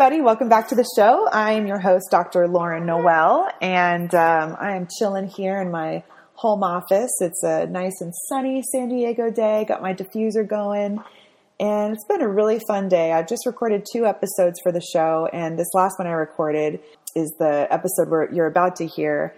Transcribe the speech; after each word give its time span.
Everybody. 0.00 0.22
Welcome 0.22 0.48
back 0.48 0.66
to 0.68 0.74
the 0.74 0.86
show. 0.96 1.28
I 1.30 1.52
am 1.52 1.66
your 1.66 1.78
host, 1.78 2.06
Dr. 2.10 2.48
Lauren 2.48 2.86
Noel, 2.86 3.50
and 3.60 4.14
um, 4.14 4.56
I 4.58 4.74
am 4.74 4.88
chilling 4.98 5.28
here 5.28 5.60
in 5.60 5.70
my 5.70 6.02
home 6.36 6.62
office. 6.62 7.10
It's 7.20 7.42
a 7.42 7.66
nice 7.66 8.00
and 8.00 8.10
sunny 8.30 8.62
San 8.72 8.88
Diego 8.88 9.30
day. 9.30 9.66
Got 9.68 9.82
my 9.82 9.92
diffuser 9.92 10.48
going, 10.48 11.04
and 11.60 11.92
it's 11.92 12.06
been 12.06 12.22
a 12.22 12.28
really 12.28 12.60
fun 12.66 12.88
day. 12.88 13.12
I've 13.12 13.28
just 13.28 13.44
recorded 13.44 13.84
two 13.92 14.06
episodes 14.06 14.58
for 14.62 14.72
the 14.72 14.80
show, 14.80 15.28
and 15.34 15.58
this 15.58 15.68
last 15.74 15.98
one 15.98 16.08
I 16.08 16.12
recorded 16.12 16.80
is 17.14 17.30
the 17.38 17.66
episode 17.70 18.08
where 18.08 18.32
you're 18.32 18.46
about 18.46 18.76
to 18.76 18.86
hear 18.86 19.34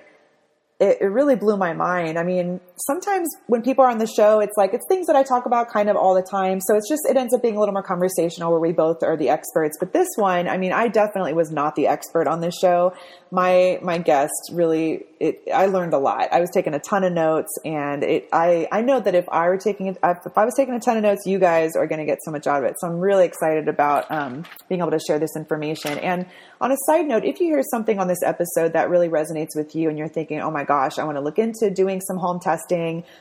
it, 0.79 0.99
it, 1.01 1.07
really 1.07 1.35
blew 1.35 1.57
my 1.57 1.73
mind. 1.73 2.19
I 2.19 2.23
mean, 2.23 2.61
sometimes 2.87 3.29
when 3.47 3.63
people 3.63 3.85
are 3.85 3.91
on 3.91 3.99
the 3.99 4.07
show, 4.07 4.41
it's 4.41 4.57
like 4.57 4.75
it's 4.75 4.85
things 4.89 5.07
that 5.07 5.17
I 5.17 5.23
talk 5.23 5.47
about 5.47 5.69
kind 5.71 5.89
of 5.89 5.97
all 5.97 6.15
the 6.15 6.23
time. 6.23 6.61
So 6.61 6.77
it's 6.77 6.89
just 6.89 7.03
it 7.09 7.17
ends 7.17 7.35
up 7.35 7.43
being 7.43 7.57
a 7.57 7.61
little 7.61 7.73
more 7.73 7.83
conversational 7.83 8.51
where 8.51 8.61
we 8.61 8.73
both 8.73 9.03
are 9.03 9.17
the 9.17 9.29
experts. 9.29 9.77
But 9.79 9.93
this 9.93 10.09
one, 10.17 10.49
I 10.49 10.59
mean, 10.59 10.73
I 10.73 10.89
definitely 10.89 11.33
was 11.33 11.51
not 11.51 11.75
the 11.75 11.87
expert 11.87 12.27
on 12.27 12.41
this 12.41 12.55
show. 12.61 12.95
My 13.31 13.79
my 13.83 13.99
guest 13.99 14.51
really 14.53 15.05
it, 15.23 15.43
I 15.55 15.67
learned 15.67 15.95
a 15.95 15.99
lot. 15.99 16.33
I 16.33 16.41
was 16.41 16.51
taking 16.53 16.75
a 16.75 16.81
ton 16.81 17.05
of 17.05 17.13
notes, 17.13 17.53
and 17.65 18.03
it 18.03 18.29
I 18.33 18.67
I 18.73 18.83
know 18.83 19.01
that 19.01 19.15
if 19.15 19.29
I 19.29 19.49
were 19.49 19.57
taking 19.57 19.87
if 19.87 19.99
I 20.03 20.45
was 20.45 20.55
taking 20.57 20.75
a 20.75 20.81
ton 20.81 20.97
of 20.97 21.05
notes, 21.05 21.23
you 21.27 21.39
guys 21.39 21.77
are 21.77 21.87
going 21.87 22.01
to 22.01 22.05
get 22.05 22.19
so 22.25 22.33
much 22.33 22.47
out 22.47 22.65
of 22.65 22.71
it. 22.71 22.77
So 22.81 22.89
I'm 22.89 22.99
really 22.99 23.25
excited 23.25 23.69
about 23.69 24.11
um, 24.11 24.45
being 24.69 24.81
able 24.81 24.91
to 24.91 24.99
share 24.99 25.19
this 25.19 25.37
information. 25.37 25.99
And 25.99 26.27
on 26.61 26.73
a 26.73 26.77
side 26.87 27.07
note, 27.07 27.25
if 27.25 27.41
you 27.41 27.47
hear 27.47 27.63
something 27.71 27.99
on 27.99 28.09
this 28.09 28.23
episode 28.25 28.73
that 28.73 28.91
really 28.91 29.09
resonates 29.09 29.57
with 29.57 29.75
you 29.75 29.89
and 29.89 29.99
you're 29.99 30.09
thinking, 30.09 30.41
oh 30.41 30.51
my 30.51 30.65
gosh, 30.65 30.99
I 30.99 31.05
want 31.05 31.17
to 31.17 31.21
look 31.23 31.39
into 31.39 31.71
doing 31.71 32.01
some 32.01 32.17
home 32.17 32.41
testing, 32.41 32.72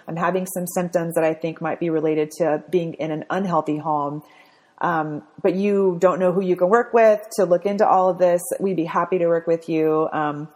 I'm 0.07 0.15
having 0.15 0.45
some 0.45 0.65
symptoms 0.67 1.15
that 1.15 1.23
I 1.23 1.33
think 1.33 1.61
might 1.61 1.79
be 1.79 1.89
related 1.89 2.31
to 2.39 2.63
being 2.69 2.93
in 2.95 3.11
an 3.11 3.25
unhealthy 3.29 3.77
home, 3.77 4.23
um, 4.79 5.23
but 5.41 5.55
you 5.55 5.97
don't 5.99 6.19
know 6.19 6.31
who 6.31 6.41
you 6.41 6.55
can 6.55 6.69
work 6.69 6.93
with 6.93 7.21
to 7.35 7.45
look 7.45 7.65
into 7.65 7.87
all 7.87 8.09
of 8.09 8.17
this, 8.17 8.41
we'd 8.59 8.75
be 8.75 8.85
happy 8.85 9.19
to 9.19 9.27
work 9.27 9.47
with 9.47 9.69
you. 9.69 10.09
Um, 10.11 10.49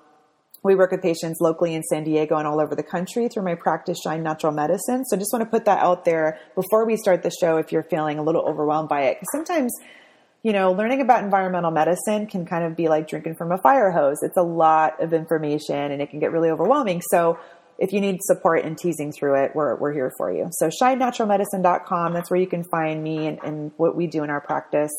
we 0.64 0.74
work 0.74 0.90
with 0.90 1.04
patients 1.04 1.40
locally 1.40 1.76
in 1.76 1.84
San 1.84 2.04
Diego 2.04 2.38
and 2.38 2.48
all 2.48 2.60
over 2.60 2.74
the 2.74 2.84
country 2.84 3.28
through 3.28 3.44
my 3.44 3.54
practice, 3.54 4.00
Shine 4.04 4.24
Natural 4.24 4.52
Medicine. 4.52 5.06
So 5.06 5.16
just 5.16 5.32
want 5.32 5.46
to 5.46 5.50
put 5.50 5.66
that 5.66 5.78
out 5.78 6.06
there 6.06 6.40
before 6.56 6.88
we 6.88 6.98
start 6.98 7.22
the 7.22 7.30
show 7.30 7.58
if 7.58 7.72
you're 7.72 7.84
feeling 7.84 8.18
a 8.18 8.24
little 8.24 8.42
overwhelmed 8.42 8.90
by 8.90 9.04
it. 9.04 9.18
Because 9.20 9.28
sometimes 9.32 9.72
you 10.46 10.54
know, 10.54 10.74
learning 10.74 11.02
about 11.02 11.24
environmental 11.24 11.72
medicine 11.72 12.28
can 12.28 12.46
kind 12.46 12.64
of 12.64 12.76
be 12.76 12.88
like 12.88 13.08
drinking 13.08 13.34
from 13.34 13.52
a 13.52 13.58
fire 13.58 13.90
hose. 13.90 14.18
It's 14.22 14.38
a 14.38 14.44
lot 14.44 15.02
of 15.02 15.12
information 15.12 15.76
and 15.76 16.04
it 16.04 16.12
can 16.12 16.20
get 16.20 16.32
really 16.32 16.52
overwhelming. 16.52 17.02
So 17.10 17.40
if 17.78 17.92
you 17.92 18.00
need 18.00 18.22
support 18.22 18.64
in 18.64 18.76
teasing 18.76 19.12
through 19.12 19.44
it, 19.44 19.52
we're, 19.56 19.76
we're 19.76 19.94
here 19.94 20.12
for 20.18 20.32
you. 20.32 20.50
So 20.52 20.70
shinenaturalmedicine.com, 20.70 22.14
that's 22.14 22.30
where 22.30 22.40
you 22.40 22.48
can 22.48 22.64
find 22.64 23.04
me 23.04 23.28
and, 23.28 23.40
and 23.44 23.72
what 23.78 23.96
we 23.96 24.08
do 24.08 24.24
in 24.24 24.30
our 24.30 24.42
practice. 24.42 24.92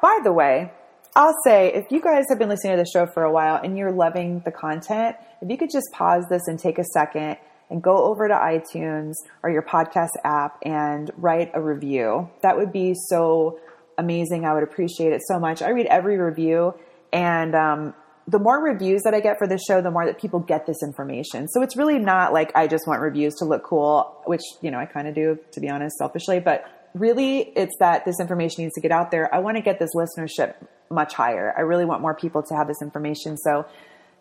By 0.00 0.20
the 0.22 0.32
way, 0.32 0.72
I'll 1.16 1.34
say 1.44 1.72
if 1.72 1.86
you 1.90 2.00
guys 2.00 2.24
have 2.28 2.38
been 2.38 2.48
listening 2.48 2.76
to 2.76 2.82
the 2.82 2.88
show 2.88 3.06
for 3.06 3.22
a 3.22 3.32
while 3.32 3.56
and 3.56 3.76
you're 3.76 3.92
loving 3.92 4.40
the 4.44 4.52
content, 4.52 5.16
if 5.40 5.50
you 5.50 5.56
could 5.56 5.70
just 5.70 5.86
pause 5.92 6.24
this 6.28 6.42
and 6.46 6.58
take 6.58 6.78
a 6.78 6.84
second 6.84 7.38
and 7.70 7.82
go 7.82 8.04
over 8.04 8.28
to 8.28 8.34
iTunes 8.34 9.14
or 9.42 9.50
your 9.50 9.62
podcast 9.62 10.10
app 10.24 10.58
and 10.62 11.10
write 11.16 11.50
a 11.54 11.60
review, 11.60 12.30
that 12.42 12.56
would 12.56 12.72
be 12.72 12.94
so 13.08 13.58
amazing. 13.98 14.44
I 14.44 14.54
would 14.54 14.62
appreciate 14.62 15.12
it 15.12 15.22
so 15.26 15.38
much. 15.38 15.62
I 15.62 15.70
read 15.70 15.86
every 15.86 16.18
review, 16.18 16.74
and 17.12 17.54
um, 17.54 17.94
the 18.28 18.38
more 18.38 18.60
reviews 18.60 19.02
that 19.02 19.14
I 19.14 19.20
get 19.20 19.38
for 19.38 19.46
this 19.46 19.62
show, 19.66 19.80
the 19.80 19.90
more 19.90 20.04
that 20.04 20.20
people 20.20 20.40
get 20.40 20.66
this 20.66 20.82
information. 20.82 21.46
So 21.48 21.62
it's 21.62 21.76
really 21.76 21.98
not 21.98 22.32
like 22.32 22.50
I 22.56 22.66
just 22.66 22.86
want 22.86 23.00
reviews 23.00 23.34
to 23.36 23.44
look 23.44 23.62
cool, 23.62 24.20
which, 24.24 24.42
you 24.62 24.70
know, 24.70 24.78
I 24.78 24.86
kind 24.86 25.06
of 25.06 25.14
do, 25.14 25.38
to 25.52 25.60
be 25.60 25.68
honest, 25.68 25.96
selfishly, 25.96 26.40
but 26.40 26.64
really 26.94 27.40
it's 27.54 27.76
that 27.78 28.04
this 28.04 28.18
information 28.18 28.64
needs 28.64 28.74
to 28.74 28.80
get 28.80 28.90
out 28.90 29.10
there. 29.10 29.32
I 29.32 29.38
want 29.38 29.56
to 29.56 29.62
get 29.62 29.78
this 29.78 29.90
listenership 29.94 30.54
much 30.90 31.14
higher. 31.14 31.54
I 31.56 31.60
really 31.60 31.84
want 31.84 32.02
more 32.02 32.14
people 32.14 32.42
to 32.42 32.54
have 32.56 32.66
this 32.66 32.82
information. 32.82 33.36
So, 33.36 33.66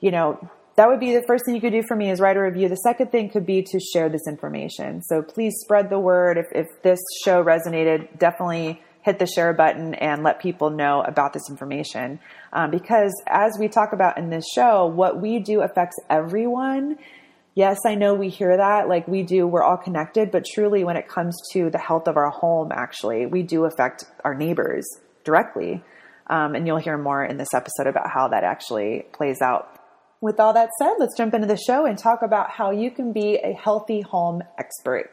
you 0.02 0.12
know, 0.12 0.50
that 0.76 0.88
would 0.90 1.00
be 1.00 1.16
the 1.16 1.24
first 1.26 1.46
thing 1.46 1.56
you 1.56 1.62
could 1.62 1.72
do 1.72 1.84
for 1.88 1.96
me 1.96 2.12
is 2.12 2.20
write 2.20 2.38
a 2.38 2.42
review. 2.42 2.68
The 2.68 2.76
second 2.76 3.12
thing 3.12 3.30
could 3.30 3.46
be 3.46 3.64
to 3.64 3.80
share 3.80 4.10
this 4.10 4.28
information. 4.28 5.02
So 5.02 5.22
please 5.22 5.56
spread 5.62 5.90
the 5.90 6.00
word. 6.00 6.38
If, 6.38 6.48
if 6.52 6.82
this 6.84 7.00
show 7.24 7.44
resonated, 7.44 8.20
definitely 8.20 8.82
hit 9.06 9.20
the 9.20 9.28
share 9.28 9.54
button 9.54 9.94
and 9.94 10.24
let 10.24 10.42
people 10.42 10.72
know 10.72 11.02
about 11.02 11.32
this 11.32 11.48
information. 11.48 12.20
Um, 12.52 12.72
because 12.72 13.14
as 13.28 13.56
we 13.60 13.68
talk 13.68 13.94
about 13.94 14.18
in 14.18 14.32
this 14.32 14.46
show, 14.52 14.88
what 14.88 15.22
we 15.22 15.38
do 15.38 15.62
affects 15.62 15.96
everyone. 16.10 16.98
Yes, 17.54 17.78
I 17.86 17.94
know 17.94 18.16
we 18.16 18.30
hear 18.30 18.58
that, 18.58 18.90
like 18.90 19.08
we 19.08 19.22
do, 19.22 19.46
we're 19.46 19.64
all 19.64 19.78
connected, 19.78 20.32
but 20.32 20.44
truly, 20.44 20.84
when 20.84 20.98
it 20.98 21.08
comes 21.08 21.38
to 21.54 21.70
the 21.70 21.78
health 21.78 22.08
of 22.08 22.18
our 22.18 22.32
home, 22.32 22.72
actually, 22.74 23.28
we 23.28 23.44
do 23.44 23.66
affect 23.66 24.06
our 24.24 24.34
neighbors 24.34 24.86
directly. 25.24 25.84
Um, 26.28 26.56
and 26.56 26.66
you'll 26.66 26.78
hear 26.78 26.98
more 26.98 27.24
in 27.24 27.38
this 27.38 27.54
episode 27.54 27.86
about 27.86 28.10
how 28.10 28.30
that 28.30 28.44
actually 28.44 29.06
plays 29.14 29.38
out. 29.40 29.80
With 30.20 30.40
all 30.40 30.54
that 30.54 30.70
said, 30.80 30.96
let's 30.98 31.16
jump 31.16 31.36
into 31.36 31.46
the 31.46 31.58
show 31.58 31.86
and 31.86 31.96
talk 31.96 32.24
about 32.24 32.50
how 32.50 32.72
you 32.72 32.90
can 32.90 33.14
be 33.14 33.36
a 33.36 33.54
healthy 33.54 34.02
home 34.02 34.42
expert. 34.58 35.12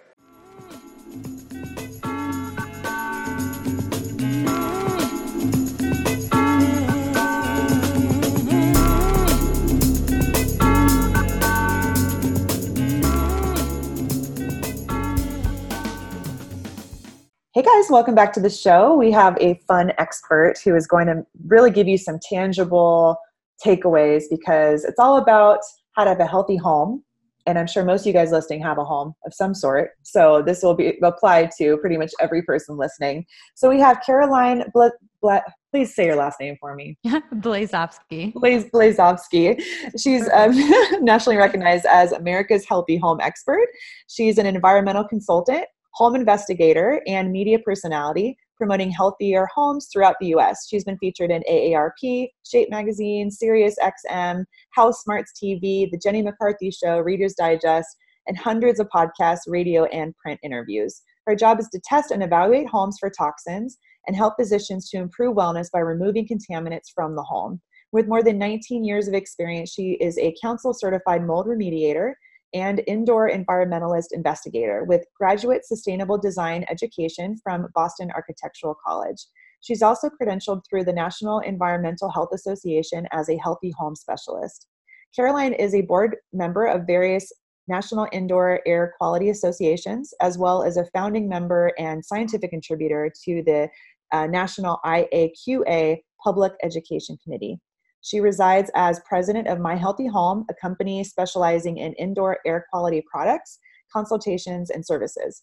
Hey 17.54 17.60
guys, 17.60 17.90
welcome 17.90 18.14
back 18.14 18.32
to 18.32 18.40
the 18.40 18.48
show. 18.48 18.94
We 18.94 19.10
have 19.10 19.36
a 19.38 19.60
fun 19.68 19.92
expert 19.98 20.54
who 20.64 20.74
is 20.74 20.86
going 20.86 21.06
to 21.08 21.26
really 21.48 21.70
give 21.70 21.86
you 21.86 21.98
some 21.98 22.18
tangible 22.18 23.18
takeaways 23.62 24.22
because 24.30 24.86
it's 24.86 24.98
all 24.98 25.18
about 25.18 25.58
how 25.94 26.04
to 26.04 26.08
have 26.08 26.20
a 26.20 26.26
healthy 26.26 26.56
home. 26.56 27.04
And 27.44 27.58
I'm 27.58 27.66
sure 27.66 27.84
most 27.84 28.02
of 28.02 28.06
you 28.06 28.14
guys 28.14 28.32
listening 28.32 28.62
have 28.62 28.78
a 28.78 28.84
home 28.84 29.12
of 29.26 29.34
some 29.34 29.54
sort. 29.54 29.90
So 30.02 30.40
this 30.40 30.62
will 30.62 30.72
be 30.72 30.96
applied 31.02 31.50
to 31.58 31.76
pretty 31.76 31.98
much 31.98 32.12
every 32.20 32.40
person 32.40 32.78
listening. 32.78 33.26
So 33.54 33.68
we 33.68 33.78
have 33.80 34.00
Caroline 34.00 34.64
Bla- 34.72 34.92
Bla- 35.20 35.42
please 35.72 35.94
say 35.94 36.06
your 36.06 36.16
last 36.16 36.40
name 36.40 36.56
for 36.58 36.74
me. 36.74 36.96
Blazovsky. 37.06 38.32
Blaze 38.32 38.64
Blazovsky. 38.72 39.62
She's 39.98 40.26
um, 40.30 40.52
nationally 41.04 41.36
recognized 41.36 41.84
as 41.84 42.12
America's 42.12 42.64
Healthy 42.64 42.96
Home 42.96 43.20
Expert. 43.20 43.68
She's 44.08 44.38
an 44.38 44.46
environmental 44.46 45.04
consultant 45.04 45.66
home 45.94 46.14
investigator, 46.14 47.02
and 47.06 47.30
media 47.30 47.58
personality 47.58 48.36
promoting 48.56 48.90
healthier 48.92 49.48
homes 49.52 49.88
throughout 49.92 50.14
the 50.20 50.28
US. 50.28 50.68
She's 50.68 50.84
been 50.84 50.98
featured 50.98 51.32
in 51.32 51.42
AARP, 51.50 52.28
Shape 52.48 52.70
Magazine, 52.70 53.30
Sirius 53.30 53.76
XM, 53.82 54.44
House 54.70 55.02
Smarts 55.02 55.32
TV, 55.32 55.90
The 55.90 56.00
Jenny 56.02 56.22
McCarthy 56.22 56.70
Show, 56.70 56.98
Reader's 57.00 57.34
Digest, 57.34 57.88
and 58.28 58.38
hundreds 58.38 58.78
of 58.78 58.88
podcasts, 58.94 59.40
radio, 59.48 59.84
and 59.86 60.16
print 60.16 60.38
interviews. 60.44 61.02
Her 61.26 61.34
job 61.34 61.58
is 61.58 61.68
to 61.70 61.80
test 61.84 62.12
and 62.12 62.22
evaluate 62.22 62.68
homes 62.68 62.98
for 63.00 63.10
toxins 63.10 63.78
and 64.06 64.16
help 64.16 64.34
physicians 64.38 64.88
to 64.90 64.98
improve 64.98 65.36
wellness 65.36 65.70
by 65.72 65.80
removing 65.80 66.28
contaminants 66.28 66.92
from 66.94 67.16
the 67.16 67.22
home. 67.22 67.60
With 67.92 68.08
more 68.08 68.22
than 68.22 68.38
19 68.38 68.84
years 68.84 69.08
of 69.08 69.14
experience, 69.14 69.72
she 69.72 69.92
is 70.00 70.16
a 70.18 70.34
council 70.40 70.72
certified 70.72 71.26
mold 71.26 71.46
remediator 71.46 72.12
and 72.54 72.82
indoor 72.86 73.30
environmentalist 73.30 74.12
investigator 74.12 74.84
with 74.84 75.04
graduate 75.18 75.64
sustainable 75.64 76.18
design 76.18 76.64
education 76.68 77.36
from 77.42 77.66
Boston 77.74 78.10
Architectural 78.14 78.76
College. 78.86 79.26
She's 79.60 79.82
also 79.82 80.10
credentialed 80.10 80.62
through 80.68 80.84
the 80.84 80.92
National 80.92 81.38
Environmental 81.38 82.10
Health 82.10 82.30
Association 82.34 83.06
as 83.12 83.28
a 83.28 83.38
healthy 83.38 83.72
home 83.76 83.94
specialist. 83.94 84.66
Caroline 85.14 85.52
is 85.52 85.74
a 85.74 85.82
board 85.82 86.16
member 86.32 86.66
of 86.66 86.86
various 86.86 87.32
national 87.68 88.08
indoor 88.12 88.60
air 88.66 88.94
quality 88.98 89.30
associations, 89.30 90.12
as 90.20 90.36
well 90.36 90.62
as 90.62 90.76
a 90.76 90.86
founding 90.86 91.28
member 91.28 91.72
and 91.78 92.04
scientific 92.04 92.50
contributor 92.50 93.10
to 93.24 93.42
the 93.44 93.68
uh, 94.12 94.26
National 94.26 94.78
IAQA 94.84 95.98
Public 96.22 96.52
Education 96.62 97.16
Committee. 97.22 97.58
She 98.02 98.20
resides 98.20 98.70
as 98.74 99.00
president 99.08 99.48
of 99.48 99.60
My 99.60 99.76
Healthy 99.76 100.08
Home, 100.08 100.44
a 100.50 100.54
company 100.54 101.02
specializing 101.04 101.78
in 101.78 101.92
indoor 101.94 102.38
air 102.44 102.66
quality 102.70 103.02
products, 103.10 103.58
consultations, 103.92 104.70
and 104.70 104.84
services. 104.84 105.42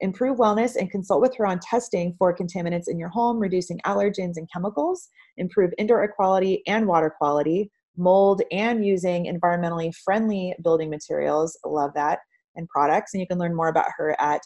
improve 0.00 0.38
wellness 0.38 0.76
and 0.76 0.90
consult 0.90 1.20
with 1.20 1.34
her 1.36 1.46
on 1.46 1.58
testing 1.60 2.14
for 2.18 2.36
contaminants 2.36 2.88
in 2.88 2.98
your 2.98 3.08
home, 3.08 3.38
reducing 3.38 3.78
allergens 3.86 4.36
and 4.36 4.50
chemicals, 4.52 5.08
improve 5.36 5.72
indoor 5.78 6.02
air 6.02 6.12
quality 6.14 6.62
and 6.66 6.86
water 6.86 7.10
quality, 7.16 7.70
mold, 7.96 8.42
and 8.50 8.84
using 8.84 9.24
environmentally 9.24 9.94
friendly 10.04 10.54
building 10.62 10.90
materials. 10.90 11.58
Love 11.64 11.92
that. 11.94 12.18
And 12.56 12.68
products. 12.68 13.14
And 13.14 13.20
you 13.20 13.26
can 13.26 13.38
learn 13.38 13.54
more 13.54 13.68
about 13.68 13.90
her 13.96 14.14
at 14.20 14.40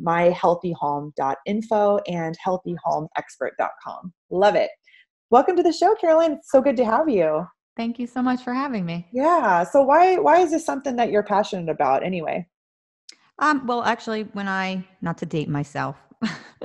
myhealthyhome.info 0.00 1.98
and 2.08 2.36
healthyhomeexpert.com. 2.44 4.12
Love 4.30 4.54
it. 4.54 4.70
Welcome 5.34 5.56
to 5.56 5.64
the 5.64 5.72
show, 5.72 5.96
Caroline. 5.96 6.34
It's 6.34 6.52
so 6.52 6.60
good 6.60 6.76
to 6.76 6.84
have 6.84 7.08
you. 7.08 7.44
Thank 7.76 7.98
you 7.98 8.06
so 8.06 8.22
much 8.22 8.44
for 8.44 8.54
having 8.54 8.86
me. 8.86 9.08
Yeah. 9.12 9.64
So 9.64 9.82
why 9.82 10.16
why 10.16 10.38
is 10.38 10.52
this 10.52 10.64
something 10.64 10.94
that 10.94 11.10
you're 11.10 11.24
passionate 11.24 11.68
about 11.68 12.04
anyway? 12.04 12.46
Um, 13.40 13.66
well, 13.66 13.82
actually, 13.82 14.28
when 14.34 14.46
I 14.46 14.86
not 15.02 15.18
to 15.18 15.26
date 15.26 15.48
myself, 15.48 15.96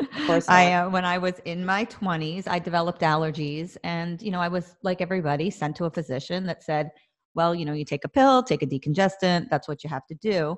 I 0.48 0.74
uh, 0.74 0.88
when 0.88 1.04
I 1.04 1.18
was 1.18 1.40
in 1.46 1.66
my 1.66 1.86
20s, 1.86 2.48
I 2.48 2.60
developed 2.60 3.02
allergies, 3.02 3.76
and 3.84 4.22
you 4.22 4.30
know, 4.30 4.40
I 4.40 4.50
was 4.50 4.76
like 4.84 5.02
everybody 5.02 5.50
sent 5.50 5.76
to 5.78 5.86
a 5.86 5.90
physician 5.90 6.46
that 6.46 6.62
said, 6.62 6.92
"Well, 7.34 7.56
you 7.56 7.66
know, 7.66 7.74
you 7.74 7.86
take 7.86 8.06
a 8.06 8.10
pill, 8.10 8.44
take 8.44 8.62
a 8.62 8.68
decongestant. 8.68 9.50
That's 9.50 9.68
what 9.68 9.84
you 9.84 9.90
have 9.90 10.06
to 10.06 10.16
do, 10.22 10.56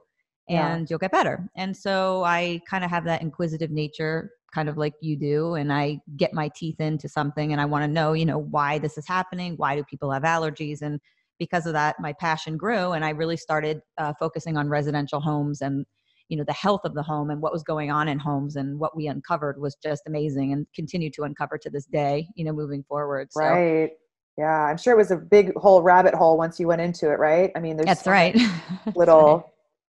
and 0.50 0.82
yeah. 0.82 0.86
you'll 0.90 1.00
get 1.00 1.14
better." 1.14 1.50
And 1.56 1.78
so 1.78 2.26
I 2.26 2.60
kind 2.70 2.84
of 2.84 2.90
have 2.90 3.06
that 3.06 3.22
inquisitive 3.22 3.72
nature 3.72 4.32
kind 4.54 4.70
of 4.70 4.78
like 4.78 4.94
you 5.02 5.16
do 5.16 5.56
and 5.56 5.72
i 5.72 6.00
get 6.18 6.34
my 6.34 6.50
teeth 6.56 6.80
into 6.80 7.08
something 7.08 7.52
and 7.52 7.62
i 7.62 7.66
want 7.66 7.84
to 7.84 7.88
know 7.88 8.14
you 8.14 8.26
know 8.26 8.40
why 8.40 8.78
this 8.78 8.98
is 8.98 9.08
happening 9.08 9.54
why 9.58 9.76
do 9.76 9.84
people 9.84 10.12
have 10.12 10.24
allergies 10.24 10.82
and 10.82 11.00
because 11.40 11.66
of 11.66 11.74
that 11.74 11.96
my 12.00 12.14
passion 12.14 12.58
grew 12.58 12.92
and 12.92 13.04
i 13.06 13.10
really 13.10 13.38
started 13.38 13.82
uh, 13.98 14.14
focusing 14.20 14.58
on 14.58 14.70
residential 14.70 15.20
homes 15.20 15.62
and 15.62 15.86
you 16.32 16.38
know 16.38 16.46
the 16.46 16.54
health 16.54 16.82
of 16.86 16.94
the 16.94 17.04
home 17.04 17.30
and 17.30 17.42
what 17.42 17.52
was 17.52 17.62
going 17.62 17.92
on 17.92 18.08
in 18.08 18.18
homes 18.18 18.56
and 18.56 18.80
what 18.80 18.96
we 18.96 19.08
uncovered 19.08 19.60
was 19.60 19.76
just 19.84 20.04
amazing 20.08 20.54
and 20.54 20.66
continue 20.74 21.12
to 21.12 21.24
uncover 21.24 21.58
to 21.58 21.70
this 21.70 21.86
day 21.86 22.28
you 22.36 22.46
know 22.46 22.54
moving 22.54 22.84
forward 22.84 23.28
so. 23.32 23.42
right. 23.42 23.92
Yeah 24.38 24.66
i'm 24.66 24.78
sure 24.78 24.94
it 24.94 24.98
was 24.98 25.12
a 25.12 25.18
big 25.18 25.54
whole 25.58 25.82
rabbit 25.82 26.14
hole 26.14 26.38
once 26.38 26.60
you 26.60 26.68
went 26.68 26.82
into 26.82 27.12
it 27.12 27.20
right? 27.20 27.52
I 27.56 27.60
mean 27.60 27.76
there's 27.76 27.86
that's 27.86 28.06
so 28.06 28.12
right. 28.12 28.36
little 28.96 29.51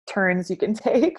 turns 0.07 0.49
you 0.49 0.57
can 0.57 0.73
take. 0.73 1.17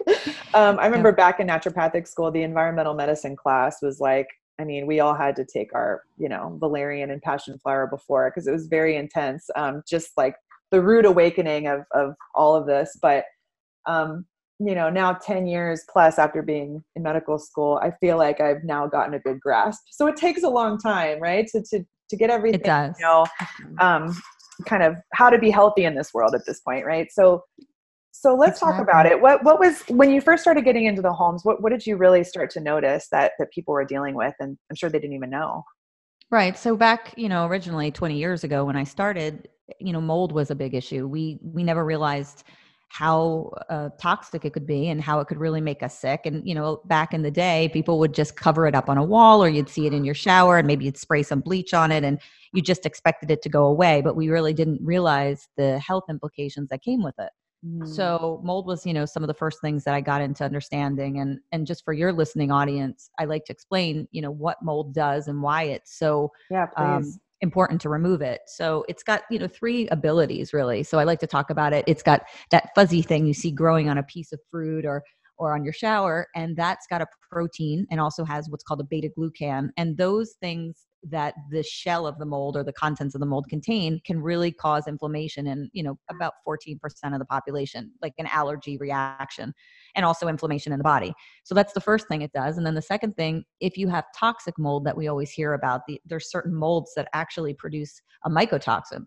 Um, 0.54 0.78
I 0.78 0.86
remember 0.86 1.10
yeah. 1.10 1.16
back 1.16 1.40
in 1.40 1.48
naturopathic 1.48 2.08
school, 2.08 2.30
the 2.30 2.42
environmental 2.42 2.94
medicine 2.94 3.36
class 3.36 3.82
was 3.82 4.00
like, 4.00 4.28
I 4.58 4.64
mean, 4.64 4.86
we 4.86 5.00
all 5.00 5.14
had 5.14 5.36
to 5.36 5.44
take 5.44 5.74
our, 5.74 6.02
you 6.16 6.28
know, 6.28 6.56
valerian 6.58 7.10
and 7.10 7.20
passion 7.20 7.58
flower 7.58 7.86
before 7.86 8.30
because 8.30 8.46
it 8.46 8.52
was 8.52 8.68
very 8.68 8.96
intense. 8.96 9.50
Um, 9.54 9.82
just 9.86 10.12
like 10.16 10.34
the 10.70 10.80
rude 10.82 11.04
awakening 11.04 11.66
of 11.66 11.80
of 11.92 12.14
all 12.34 12.56
of 12.56 12.66
this. 12.66 12.98
But 13.00 13.24
um, 13.86 14.26
you 14.58 14.74
know, 14.74 14.88
now 14.88 15.12
ten 15.12 15.46
years 15.46 15.84
plus 15.90 16.18
after 16.18 16.42
being 16.42 16.82
in 16.94 17.02
medical 17.02 17.38
school, 17.38 17.78
I 17.82 17.92
feel 18.00 18.16
like 18.16 18.40
I've 18.40 18.64
now 18.64 18.86
gotten 18.86 19.14
a 19.14 19.18
good 19.18 19.40
grasp. 19.40 19.82
So 19.90 20.06
it 20.06 20.16
takes 20.16 20.42
a 20.42 20.48
long 20.48 20.78
time, 20.78 21.20
right? 21.20 21.46
To 21.48 21.62
to 21.70 21.84
to 22.08 22.16
get 22.16 22.30
everything, 22.30 22.60
it 22.60 22.64
does. 22.64 22.96
you 22.98 23.04
know, 23.04 23.26
um, 23.78 24.16
kind 24.64 24.82
of 24.82 24.96
how 25.12 25.28
to 25.28 25.38
be 25.38 25.50
healthy 25.50 25.84
in 25.84 25.94
this 25.94 26.14
world 26.14 26.34
at 26.34 26.46
this 26.46 26.60
point, 26.60 26.86
right? 26.86 27.10
So 27.12 27.42
so 28.20 28.34
let's 28.34 28.60
talk 28.60 28.80
about 28.80 29.04
it. 29.04 29.20
What 29.20 29.44
what 29.44 29.60
was 29.60 29.82
when 29.88 30.10
you 30.10 30.20
first 30.20 30.42
started 30.42 30.64
getting 30.64 30.86
into 30.86 31.02
the 31.02 31.12
homes? 31.12 31.44
What 31.44 31.62
what 31.62 31.70
did 31.70 31.86
you 31.86 31.96
really 31.96 32.24
start 32.24 32.50
to 32.52 32.60
notice 32.60 33.08
that 33.12 33.32
that 33.38 33.50
people 33.50 33.74
were 33.74 33.84
dealing 33.84 34.14
with, 34.14 34.34
and 34.40 34.56
I'm 34.70 34.76
sure 34.76 34.88
they 34.88 34.98
didn't 34.98 35.16
even 35.16 35.30
know. 35.30 35.64
Right. 36.30 36.58
So 36.58 36.76
back, 36.76 37.14
you 37.16 37.28
know, 37.28 37.46
originally 37.46 37.90
20 37.92 38.16
years 38.16 38.42
ago 38.42 38.64
when 38.64 38.74
I 38.74 38.82
started, 38.82 39.48
you 39.78 39.92
know, 39.92 40.00
mold 40.00 40.32
was 40.32 40.50
a 40.50 40.54
big 40.54 40.74
issue. 40.74 41.06
We 41.06 41.38
we 41.42 41.62
never 41.62 41.84
realized 41.84 42.44
how 42.88 43.52
uh, 43.68 43.90
toxic 44.00 44.44
it 44.44 44.52
could 44.52 44.66
be 44.66 44.88
and 44.88 45.00
how 45.00 45.20
it 45.20 45.26
could 45.26 45.38
really 45.38 45.60
make 45.60 45.82
us 45.82 45.98
sick. 45.98 46.22
And 46.24 46.46
you 46.48 46.54
know, 46.54 46.80
back 46.86 47.12
in 47.12 47.22
the 47.22 47.30
day, 47.30 47.69
people 47.72 47.98
would 47.98 48.14
just 48.14 48.36
cover 48.36 48.66
it 48.66 48.74
up 48.74 48.88
on 48.88 48.96
a 48.96 49.04
wall, 49.04 49.44
or 49.44 49.48
you'd 49.48 49.69
see 49.69 49.86
it 49.86 49.92
in 49.92 50.04
your 50.04 50.14
shower, 50.14 50.56
and 50.56 50.66
maybe 50.66 50.86
you'd 50.86 50.96
spray 50.96 51.22
some 51.22 51.40
bleach 51.40 51.74
on 51.74 51.92
it, 51.92 52.02
and 52.02 52.19
you 52.52 52.62
just 52.62 52.86
expected 52.86 53.30
it 53.30 53.42
to 53.42 53.48
go 53.48 53.66
away. 53.66 54.00
But 54.00 54.16
we 54.16 54.30
really 54.30 54.54
didn't 54.54 54.80
realize 54.82 55.48
the 55.56 55.78
health 55.80 56.04
implications 56.08 56.70
that 56.70 56.82
came 56.82 57.02
with 57.02 57.14
it. 57.19 57.30
Mm. 57.66 57.88
So 57.88 58.40
mold 58.44 58.66
was, 58.66 58.86
you 58.86 58.92
know, 58.92 59.04
some 59.04 59.22
of 59.22 59.26
the 59.28 59.34
first 59.34 59.60
things 59.60 59.84
that 59.84 59.94
I 59.94 60.00
got 60.00 60.20
into 60.20 60.44
understanding 60.44 61.18
and 61.18 61.40
and 61.52 61.66
just 61.66 61.84
for 61.84 61.92
your 61.92 62.12
listening 62.12 62.50
audience, 62.50 63.10
I 63.18 63.24
like 63.24 63.44
to 63.46 63.52
explain, 63.52 64.06
you 64.12 64.22
know, 64.22 64.30
what 64.30 64.58
mold 64.62 64.94
does 64.94 65.28
and 65.28 65.42
why 65.42 65.64
it's 65.64 65.98
so 65.98 66.30
yeah, 66.50 66.66
um, 66.76 67.12
important 67.40 67.80
to 67.82 67.88
remove 67.88 68.22
it. 68.22 68.42
So 68.46 68.84
it's 68.88 69.02
got, 69.02 69.22
you 69.30 69.38
know, 69.38 69.48
three 69.48 69.88
abilities 69.88 70.52
really. 70.52 70.82
So 70.82 70.98
I 70.98 71.04
like 71.04 71.20
to 71.20 71.26
talk 71.26 71.50
about 71.50 71.72
it. 71.72 71.84
It's 71.86 72.02
got 72.02 72.22
that 72.50 72.70
fuzzy 72.74 73.02
thing 73.02 73.26
you 73.26 73.34
see 73.34 73.50
growing 73.50 73.88
on 73.88 73.98
a 73.98 74.02
piece 74.04 74.32
of 74.32 74.40
fruit 74.50 74.84
or 74.84 75.02
or 75.38 75.54
on 75.54 75.62
your 75.64 75.72
shower 75.72 76.26
and 76.34 76.56
that's 76.56 76.86
got 76.86 77.02
a 77.02 77.06
protein 77.30 77.86
and 77.90 78.00
also 78.00 78.24
has 78.24 78.48
what's 78.48 78.64
called 78.64 78.80
a 78.80 78.84
beta 78.84 79.10
glucan 79.19 79.69
and 79.76 79.98
those 79.98 80.34
things 80.40 80.85
that 81.02 81.34
the 81.50 81.62
shell 81.62 82.06
of 82.06 82.19
the 82.19 82.26
mold 82.26 82.56
or 82.56 82.64
the 82.64 82.72
contents 82.72 83.14
of 83.14 83.20
the 83.20 83.26
mold 83.26 83.46
contain 83.48 84.00
can 84.04 84.20
really 84.20 84.50
cause 84.50 84.88
inflammation 84.88 85.46
in 85.46 85.69
you 85.72 85.82
know 85.82 85.94
mm. 85.94 86.16
about 86.16 86.34
14% 86.46 86.76
of 87.12 87.19
the 87.19 87.25
population 87.25 87.93
like 88.02 88.14
an 88.19 88.26
allergy 88.26 88.76
reaction 88.78 89.52
and 89.94 90.04
also 90.04 90.28
inflammation 90.28 90.72
in 90.72 90.78
the 90.78 90.84
body. 90.84 91.12
So 91.44 91.54
that's 91.54 91.72
the 91.72 91.81
first 91.81 92.08
thing 92.08 92.22
it 92.22 92.32
does. 92.32 92.56
And 92.56 92.66
then 92.66 92.75
the 92.75 92.82
second 92.82 93.16
thing 93.16 93.44
if 93.60 93.76
you 93.76 93.88
have 93.88 94.04
toxic 94.16 94.58
mold 94.58 94.84
that 94.84 94.96
we 94.96 95.08
always 95.08 95.31
hear 95.31 95.54
about 95.54 95.82
the, 95.87 96.00
there's 96.04 96.31
certain 96.31 96.54
molds 96.54 96.93
that 96.96 97.08
actually 97.12 97.54
produce 97.54 98.00
a 98.25 98.31
mycotoxin. 98.31 99.06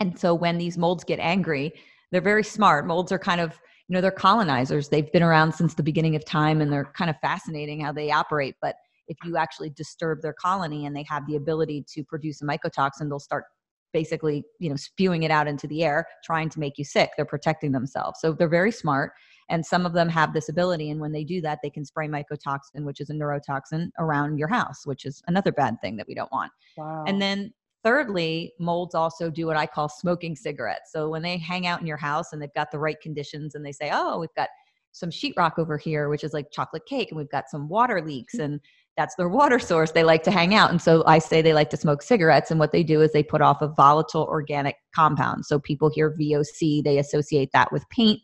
And 0.00 0.18
so 0.18 0.34
when 0.34 0.58
these 0.58 0.78
molds 0.78 1.04
get 1.04 1.18
angry 1.18 1.74
they're 2.10 2.20
very 2.20 2.44
smart. 2.44 2.86
Molds 2.86 3.12
are 3.12 3.18
kind 3.18 3.40
of 3.40 3.60
you 3.88 3.94
know 3.94 4.00
they're 4.00 4.10
colonizers. 4.12 4.88
They've 4.88 5.10
been 5.12 5.22
around 5.22 5.52
since 5.52 5.74
the 5.74 5.82
beginning 5.82 6.14
of 6.14 6.24
time 6.24 6.60
and 6.60 6.72
they're 6.72 6.92
kind 6.96 7.10
of 7.10 7.16
fascinating 7.20 7.80
how 7.80 7.92
they 7.92 8.10
operate. 8.10 8.54
But 8.62 8.76
if 9.10 9.18
you 9.24 9.36
actually 9.36 9.68
disturb 9.68 10.22
their 10.22 10.32
colony 10.32 10.86
and 10.86 10.96
they 10.96 11.04
have 11.06 11.26
the 11.26 11.36
ability 11.36 11.84
to 11.92 12.02
produce 12.04 12.40
a 12.40 12.46
mycotoxin 12.46 13.10
they'll 13.10 13.18
start 13.18 13.44
basically 13.92 14.44
you 14.58 14.70
know 14.70 14.76
spewing 14.76 15.22
it 15.22 15.30
out 15.30 15.48
into 15.48 15.66
the 15.66 15.84
air 15.84 16.06
trying 16.24 16.48
to 16.50 16.60
make 16.60 16.78
you 16.78 16.84
sick. 16.84 17.10
They're 17.16 17.24
protecting 17.24 17.72
themselves. 17.72 18.20
So 18.20 18.32
they're 18.32 18.48
very 18.48 18.72
smart 18.72 19.12
and 19.48 19.64
some 19.66 19.84
of 19.84 19.92
them 19.92 20.08
have 20.08 20.32
this 20.32 20.48
ability 20.48 20.90
and 20.90 21.00
when 21.00 21.12
they 21.12 21.24
do 21.24 21.40
that 21.40 21.58
they 21.62 21.70
can 21.70 21.84
spray 21.84 22.08
mycotoxin 22.08 22.84
which 22.84 23.00
is 23.00 23.10
a 23.10 23.14
neurotoxin 23.14 23.90
around 23.98 24.38
your 24.38 24.48
house 24.48 24.86
which 24.86 25.04
is 25.04 25.22
another 25.26 25.52
bad 25.52 25.80
thing 25.80 25.96
that 25.96 26.06
we 26.06 26.14
don't 26.14 26.32
want. 26.32 26.52
Wow. 26.76 27.04
and 27.06 27.20
then 27.20 27.52
thirdly 27.82 28.52
molds 28.60 28.94
also 28.94 29.30
do 29.30 29.46
what 29.46 29.56
i 29.56 29.66
call 29.66 29.88
smoking 29.88 30.36
cigarettes. 30.36 30.92
So 30.92 31.08
when 31.08 31.22
they 31.22 31.38
hang 31.38 31.66
out 31.66 31.80
in 31.80 31.86
your 31.86 31.96
house 31.96 32.32
and 32.32 32.40
they've 32.40 32.54
got 32.54 32.70
the 32.70 32.78
right 32.78 33.00
conditions 33.00 33.54
and 33.54 33.64
they 33.64 33.72
say 33.72 33.90
oh 33.92 34.18
we've 34.18 34.34
got 34.36 34.48
some 34.92 35.10
sheetrock 35.10 35.52
over 35.58 35.78
here 35.78 36.08
which 36.08 36.24
is 36.24 36.32
like 36.32 36.50
chocolate 36.50 36.84
cake 36.86 37.10
and 37.10 37.18
we've 37.18 37.30
got 37.30 37.48
some 37.48 37.68
water 37.68 38.02
leaks 38.02 38.34
and 38.38 38.60
that's 38.96 39.14
their 39.14 39.28
water 39.28 39.58
source. 39.58 39.92
They 39.92 40.04
like 40.04 40.22
to 40.24 40.30
hang 40.30 40.54
out. 40.54 40.70
And 40.70 40.80
so 40.80 41.02
I 41.06 41.18
say 41.18 41.42
they 41.42 41.54
like 41.54 41.70
to 41.70 41.76
smoke 41.76 42.02
cigarettes. 42.02 42.50
And 42.50 42.60
what 42.60 42.72
they 42.72 42.82
do 42.82 43.00
is 43.00 43.12
they 43.12 43.22
put 43.22 43.40
off 43.40 43.62
a 43.62 43.68
volatile 43.68 44.24
organic 44.24 44.76
compound. 44.94 45.46
So 45.46 45.58
people 45.58 45.90
hear 45.90 46.16
VOC, 46.20 46.84
they 46.84 46.98
associate 46.98 47.50
that 47.52 47.72
with 47.72 47.88
paint. 47.90 48.20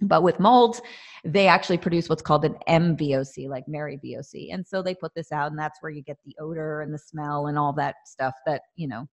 But 0.00 0.22
with 0.22 0.40
molds, 0.40 0.82
they 1.24 1.46
actually 1.46 1.78
produce 1.78 2.08
what's 2.08 2.22
called 2.22 2.44
an 2.44 2.56
MVOC, 2.68 3.48
like 3.48 3.68
Mary 3.68 3.98
VOC. 4.04 4.52
And 4.52 4.66
so 4.66 4.82
they 4.82 4.94
put 4.94 5.14
this 5.14 5.32
out, 5.32 5.50
and 5.50 5.58
that's 5.58 5.80
where 5.80 5.90
you 5.90 6.02
get 6.02 6.18
the 6.24 6.36
odor 6.40 6.80
and 6.82 6.92
the 6.92 6.98
smell 6.98 7.46
and 7.46 7.58
all 7.58 7.72
that 7.74 7.94
stuff 8.04 8.34
that, 8.46 8.62
you 8.76 8.88
know, 8.88 9.06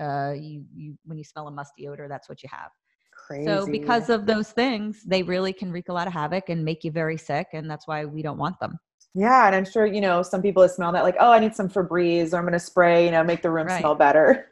uh, 0.00 0.32
you, 0.32 0.64
you 0.74 0.96
when 1.04 1.18
you 1.18 1.24
smell 1.24 1.46
a 1.46 1.50
musty 1.50 1.86
odor, 1.86 2.08
that's 2.08 2.28
what 2.28 2.42
you 2.42 2.48
have. 2.50 2.70
Crazy. 3.14 3.44
So 3.44 3.66
because 3.66 4.08
of 4.10 4.26
those 4.26 4.50
things, 4.50 5.02
they 5.04 5.22
really 5.22 5.52
can 5.52 5.70
wreak 5.70 5.90
a 5.90 5.92
lot 5.92 6.06
of 6.06 6.12
havoc 6.12 6.48
and 6.48 6.64
make 6.64 6.82
you 6.82 6.90
very 6.90 7.18
sick, 7.18 7.48
and 7.52 7.70
that's 7.70 7.86
why 7.86 8.04
we 8.04 8.22
don't 8.22 8.38
want 8.38 8.58
them. 8.58 8.78
Yeah, 9.14 9.46
and 9.46 9.54
I'm 9.54 9.64
sure 9.64 9.84
you 9.84 10.00
know 10.00 10.22
some 10.22 10.40
people 10.40 10.66
smell 10.68 10.92
that 10.92 11.02
like, 11.02 11.16
oh, 11.20 11.32
I 11.32 11.38
need 11.38 11.54
some 11.54 11.68
Febreze, 11.68 12.32
or 12.32 12.36
I'm 12.36 12.44
going 12.44 12.52
to 12.52 12.58
spray, 12.58 13.04
you 13.04 13.10
know, 13.10 13.22
make 13.22 13.42
the 13.42 13.50
room 13.50 13.66
right. 13.66 13.80
smell 13.80 13.94
better. 13.94 14.48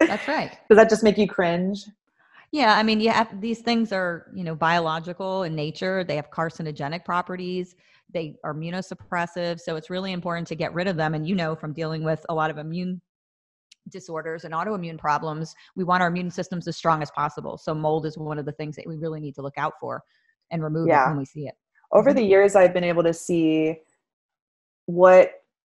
That's 0.00 0.26
right. 0.26 0.56
Does 0.68 0.76
that 0.76 0.88
just 0.88 1.02
make 1.02 1.18
you 1.18 1.28
cringe? 1.28 1.84
Yeah, 2.52 2.76
I 2.76 2.82
mean, 2.82 3.00
yeah, 3.00 3.26
these 3.40 3.60
things 3.60 3.92
are 3.92 4.30
you 4.34 4.44
know 4.44 4.54
biological 4.54 5.42
in 5.42 5.54
nature. 5.54 6.04
They 6.04 6.16
have 6.16 6.30
carcinogenic 6.30 7.04
properties. 7.04 7.74
They 8.12 8.36
are 8.44 8.54
immunosuppressive, 8.54 9.60
so 9.60 9.76
it's 9.76 9.90
really 9.90 10.12
important 10.12 10.46
to 10.48 10.54
get 10.54 10.72
rid 10.72 10.86
of 10.86 10.96
them. 10.96 11.14
And 11.14 11.26
you 11.26 11.34
know, 11.34 11.54
from 11.54 11.74
dealing 11.74 12.02
with 12.02 12.24
a 12.30 12.34
lot 12.34 12.50
of 12.50 12.58
immune 12.58 13.00
disorders 13.90 14.44
and 14.44 14.54
autoimmune 14.54 14.98
problems, 14.98 15.54
we 15.76 15.84
want 15.84 16.02
our 16.02 16.08
immune 16.08 16.30
systems 16.30 16.66
as 16.68 16.76
strong 16.76 17.02
as 17.02 17.10
possible. 17.10 17.58
So 17.58 17.74
mold 17.74 18.06
is 18.06 18.16
one 18.16 18.38
of 18.38 18.46
the 18.46 18.52
things 18.52 18.76
that 18.76 18.86
we 18.86 18.96
really 18.96 19.20
need 19.20 19.34
to 19.34 19.42
look 19.42 19.58
out 19.58 19.74
for 19.80 20.02
and 20.50 20.62
remove 20.62 20.88
yeah. 20.88 21.04
it 21.04 21.08
when 21.08 21.18
we 21.18 21.24
see 21.24 21.46
it 21.46 21.54
over 21.92 22.10
mm-hmm. 22.10 22.18
the 22.18 22.24
years 22.24 22.54
i've 22.54 22.72
been 22.72 22.84
able 22.84 23.02
to 23.02 23.14
see 23.14 23.76
what 24.86 25.32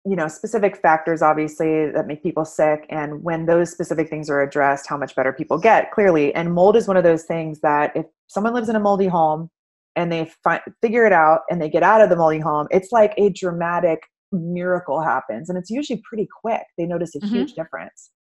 you 0.05 0.15
know 0.15 0.27
specific 0.27 0.77
factors 0.77 1.22
obviously 1.22 1.89
that 1.89 2.08
make 2.08 2.22
people 2.22 2.46
sick 2.46 2.86
and 2.89 3.24
when 3.24 3.46
those 3.46 3.72
specific 3.72 4.10
things 4.10 4.29
are 4.29 4.41
addressed 4.41 4.88
how 4.88 4.98
much 4.98 5.15
better 5.15 5.32
people 5.32 5.58
get 5.58 5.91
clearly. 5.91 6.34
And 6.36 6.53
mold 6.53 6.75
is 6.75 6.88
one 6.88 6.98
of 6.98 7.03
those 7.05 7.24
things 7.24 7.62
that 7.62 7.96
if 7.96 8.05
someone 8.27 8.53
lives 8.53 8.67
in 8.67 8.75
a 8.75 8.82
moldy 8.82 9.08
home 9.08 9.50
and 9.96 10.12
they 10.12 10.29
fi- 10.43 10.62
figure 10.82 11.05
it 11.05 11.13
out 11.13 11.41
and 11.50 11.62
they 11.62 11.70
get 11.70 11.84
out 11.84 12.01
of 12.01 12.10
the 12.10 12.17
moldy 12.17 12.39
home 12.39 12.67
it's 12.70 12.91
like 12.91 13.13
a 13.17 13.29
dramatic 13.29 14.01
miracle 14.34 15.01
happens. 15.01 15.50
And 15.50 15.58
it's 15.58 15.70
usually 15.70 16.01
pretty 16.03 16.27
quick. 16.41 16.63
They 16.77 16.86
notice 16.86 17.15
a 17.15 17.20
mm-hmm. 17.20 17.36
huge 17.36 17.53
difference. 17.53 18.12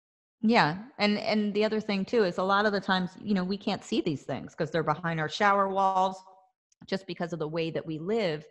Yeah. 0.42 0.78
And 0.98 1.18
and 1.18 1.54
the 1.54 1.64
other 1.64 1.80
thing 1.80 2.04
too 2.04 2.24
is 2.24 2.38
a 2.38 2.42
lot 2.42 2.66
of 2.66 2.72
the 2.72 2.80
times 2.80 3.10
you 3.22 3.32
know 3.34 3.44
we 3.44 3.56
can't 3.56 3.84
see 3.84 4.00
these 4.00 4.22
things 4.22 4.52
because 4.52 4.70
they're 4.70 4.82
behind 4.82 5.20
our 5.20 5.28
shower 5.28 5.68
walls 5.68 6.16
just 6.86 7.06
because 7.06 7.32
of 7.32 7.38
the 7.38 7.48
way 7.48 7.70
that 7.70 7.86
we 7.86 7.98
live 7.98 8.44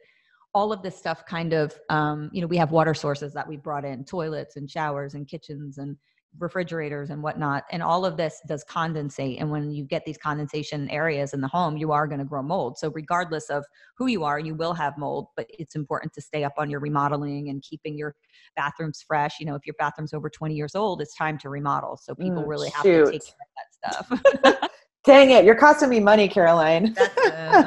all 0.54 0.74
of 0.74 0.82
this 0.82 0.98
stuff 0.98 1.26
kind 1.26 1.54
of 1.54 1.80
um, 1.90 2.30
you 2.34 2.42
know 2.42 2.48
we 2.48 2.58
have 2.58 2.72
water 2.72 2.94
sources 2.94 3.34
that 3.34 3.48
we 3.48 3.56
brought 3.56 3.86
in 3.86 4.04
toilets 4.04 4.58
and 4.58 4.70
showers 4.70 5.14
and 5.14 5.28
kitchens 5.28 5.78
and 5.78 5.96
refrigerators 6.40 7.10
and 7.10 7.22
whatnot. 7.22 7.66
And 7.72 7.84
all 7.84 8.06
of 8.06 8.16
this 8.16 8.42
does 8.48 8.64
condensate. 8.64 9.42
And 9.42 9.52
when 9.52 9.72
you 9.72 9.84
get 9.84 10.06
these 10.06 10.18
condensation 10.18 10.90
areas 10.90 11.34
in 11.34 11.42
the 11.42 11.48
home 11.48 11.76
you 11.78 11.92
are 11.92 12.08
going 12.08 12.20
to 12.20 12.26
grow 12.26 12.42
mold. 12.42 12.78
So 12.78 12.90
regardless 12.92 13.50
of 13.50 13.66
who 13.98 14.08
you 14.08 14.24
are 14.24 14.40
you 14.40 14.56
will 14.56 14.74
have 14.74 14.98
mold 14.98 15.28
but 15.36 15.46
it's 15.50 15.76
important 15.76 16.14
to 16.14 16.22
stay 16.22 16.44
up 16.44 16.54
on 16.58 16.70
your 16.70 16.80
remodeling 16.80 17.50
and 17.50 17.62
keeping 17.62 17.98
your 17.98 18.16
bathrooms 18.56 19.04
fresh. 19.06 19.40
You 19.40 19.46
know 19.46 19.56
if 19.56 19.66
your 19.66 19.76
bathroom's 19.78 20.14
over 20.14 20.30
20 20.30 20.56
years 20.56 20.76
old 20.76 21.02
it's 21.02 21.16
time 21.16 21.38
to 21.40 21.50
remodel. 21.50 21.98
So 21.98 22.16
people 22.16 22.44
mm, 22.44 22.48
really 22.48 22.70
have 22.70 22.86
to 22.86 23.12
take 23.12 23.22
care 23.26 23.36
of 23.42 23.52
that 23.58 24.22
stuff 24.44 24.70
dang 25.04 25.32
it 25.32 25.46
you're 25.46 25.56
costing 25.56 25.90
me 25.90 26.00
money 26.00 26.28
caroline 26.28 26.96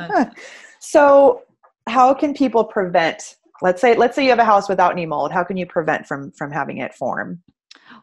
so 0.78 1.42
how 1.86 2.14
can 2.14 2.34
people 2.34 2.64
prevent 2.64 3.36
let's 3.62 3.80
say 3.80 3.96
let's 3.96 4.14
say 4.14 4.22
you 4.22 4.30
have 4.30 4.38
a 4.38 4.44
house 4.44 4.68
without 4.68 4.92
any 4.92 5.06
mold 5.06 5.32
how 5.32 5.44
can 5.44 5.56
you 5.56 5.66
prevent 5.66 6.06
from 6.06 6.30
from 6.32 6.50
having 6.50 6.78
it 6.78 6.94
form 6.94 7.42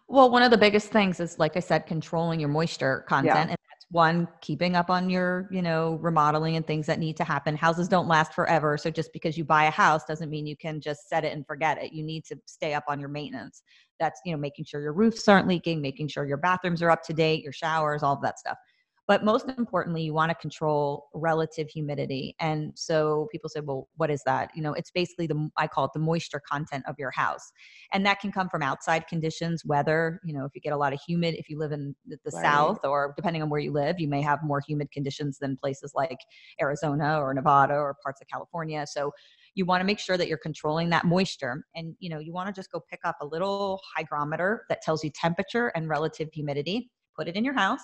well, 0.07 0.29
one 0.29 0.43
of 0.43 0.51
the 0.51 0.57
biggest 0.57 0.89
things 0.89 1.19
is, 1.19 1.39
like 1.39 1.55
I 1.55 1.61
said, 1.61 1.85
controlling 1.85 2.39
your 2.39 2.49
moisture 2.49 3.05
content. 3.07 3.35
Yeah. 3.35 3.41
And 3.41 3.51
that's 3.51 3.85
one, 3.91 4.27
keeping 4.41 4.75
up 4.75 4.89
on 4.89 5.09
your, 5.09 5.47
you 5.51 5.61
know, 5.61 5.99
remodeling 6.01 6.57
and 6.57 6.67
things 6.67 6.85
that 6.87 6.99
need 6.99 7.15
to 7.17 7.23
happen. 7.23 7.55
Houses 7.55 7.87
don't 7.87 8.09
last 8.09 8.33
forever. 8.33 8.77
So 8.77 8.91
just 8.91 9.13
because 9.13 9.37
you 9.37 9.45
buy 9.45 9.65
a 9.65 9.71
house 9.71 10.03
doesn't 10.03 10.29
mean 10.29 10.45
you 10.45 10.57
can 10.57 10.81
just 10.81 11.07
set 11.07 11.23
it 11.23 11.33
and 11.33 11.47
forget 11.47 11.81
it. 11.81 11.93
You 11.93 12.03
need 12.03 12.25
to 12.25 12.37
stay 12.45 12.73
up 12.73 12.83
on 12.89 12.99
your 12.99 13.09
maintenance. 13.09 13.63
That's, 13.99 14.19
you 14.25 14.33
know, 14.33 14.37
making 14.37 14.65
sure 14.65 14.81
your 14.81 14.93
roofs 14.93 15.27
aren't 15.27 15.47
leaking, 15.47 15.81
making 15.81 16.09
sure 16.09 16.25
your 16.25 16.37
bathrooms 16.37 16.81
are 16.81 16.91
up 16.91 17.03
to 17.03 17.13
date, 17.13 17.43
your 17.43 17.53
showers, 17.53 18.03
all 18.03 18.15
of 18.15 18.21
that 18.21 18.37
stuff. 18.37 18.57
But 19.07 19.25
most 19.25 19.49
importantly, 19.57 20.03
you 20.03 20.13
want 20.13 20.29
to 20.29 20.35
control 20.35 21.09
relative 21.13 21.69
humidity. 21.69 22.35
And 22.39 22.71
so 22.75 23.27
people 23.31 23.49
say, 23.49 23.59
well, 23.59 23.89
what 23.97 24.09
is 24.09 24.21
that? 24.25 24.51
You 24.55 24.61
know, 24.61 24.73
it's 24.73 24.91
basically 24.91 25.27
the, 25.27 25.49
I 25.57 25.67
call 25.67 25.85
it 25.85 25.91
the 25.93 25.99
moisture 25.99 26.41
content 26.49 26.85
of 26.87 26.95
your 26.97 27.11
house. 27.11 27.51
And 27.91 28.05
that 28.05 28.19
can 28.19 28.31
come 28.31 28.47
from 28.47 28.61
outside 28.61 29.07
conditions, 29.07 29.65
weather, 29.65 30.21
you 30.23 30.33
know, 30.33 30.45
if 30.45 30.51
you 30.55 30.61
get 30.61 30.73
a 30.73 30.77
lot 30.77 30.93
of 30.93 30.99
humid, 31.05 31.35
if 31.35 31.49
you 31.49 31.57
live 31.57 31.71
in 31.71 31.95
the 32.07 32.17
right. 32.31 32.43
South 32.43 32.79
or 32.83 33.13
depending 33.17 33.41
on 33.41 33.49
where 33.49 33.59
you 33.59 33.71
live, 33.71 33.99
you 33.99 34.07
may 34.07 34.21
have 34.21 34.39
more 34.43 34.61
humid 34.65 34.91
conditions 34.91 35.39
than 35.39 35.57
places 35.57 35.91
like 35.95 36.19
Arizona 36.61 37.19
or 37.19 37.33
Nevada 37.33 37.73
or 37.73 37.97
parts 38.01 38.21
of 38.21 38.27
California. 38.27 38.85
So 38.87 39.11
you 39.55 39.65
want 39.65 39.81
to 39.81 39.85
make 39.85 39.99
sure 39.99 40.17
that 40.17 40.27
you're 40.27 40.37
controlling 40.37 40.89
that 40.89 41.05
moisture 41.05 41.65
and 41.75 41.95
you 41.99 42.09
know 42.09 42.19
you 42.19 42.31
want 42.31 42.47
to 42.47 42.53
just 42.53 42.71
go 42.71 42.79
pick 42.79 43.01
up 43.03 43.17
a 43.21 43.25
little 43.25 43.81
hygrometer 43.95 44.65
that 44.69 44.81
tells 44.81 45.03
you 45.03 45.09
temperature 45.09 45.67
and 45.75 45.89
relative 45.89 46.29
humidity 46.33 46.89
put 47.17 47.27
it 47.27 47.35
in 47.35 47.43
your 47.43 47.53
house 47.53 47.81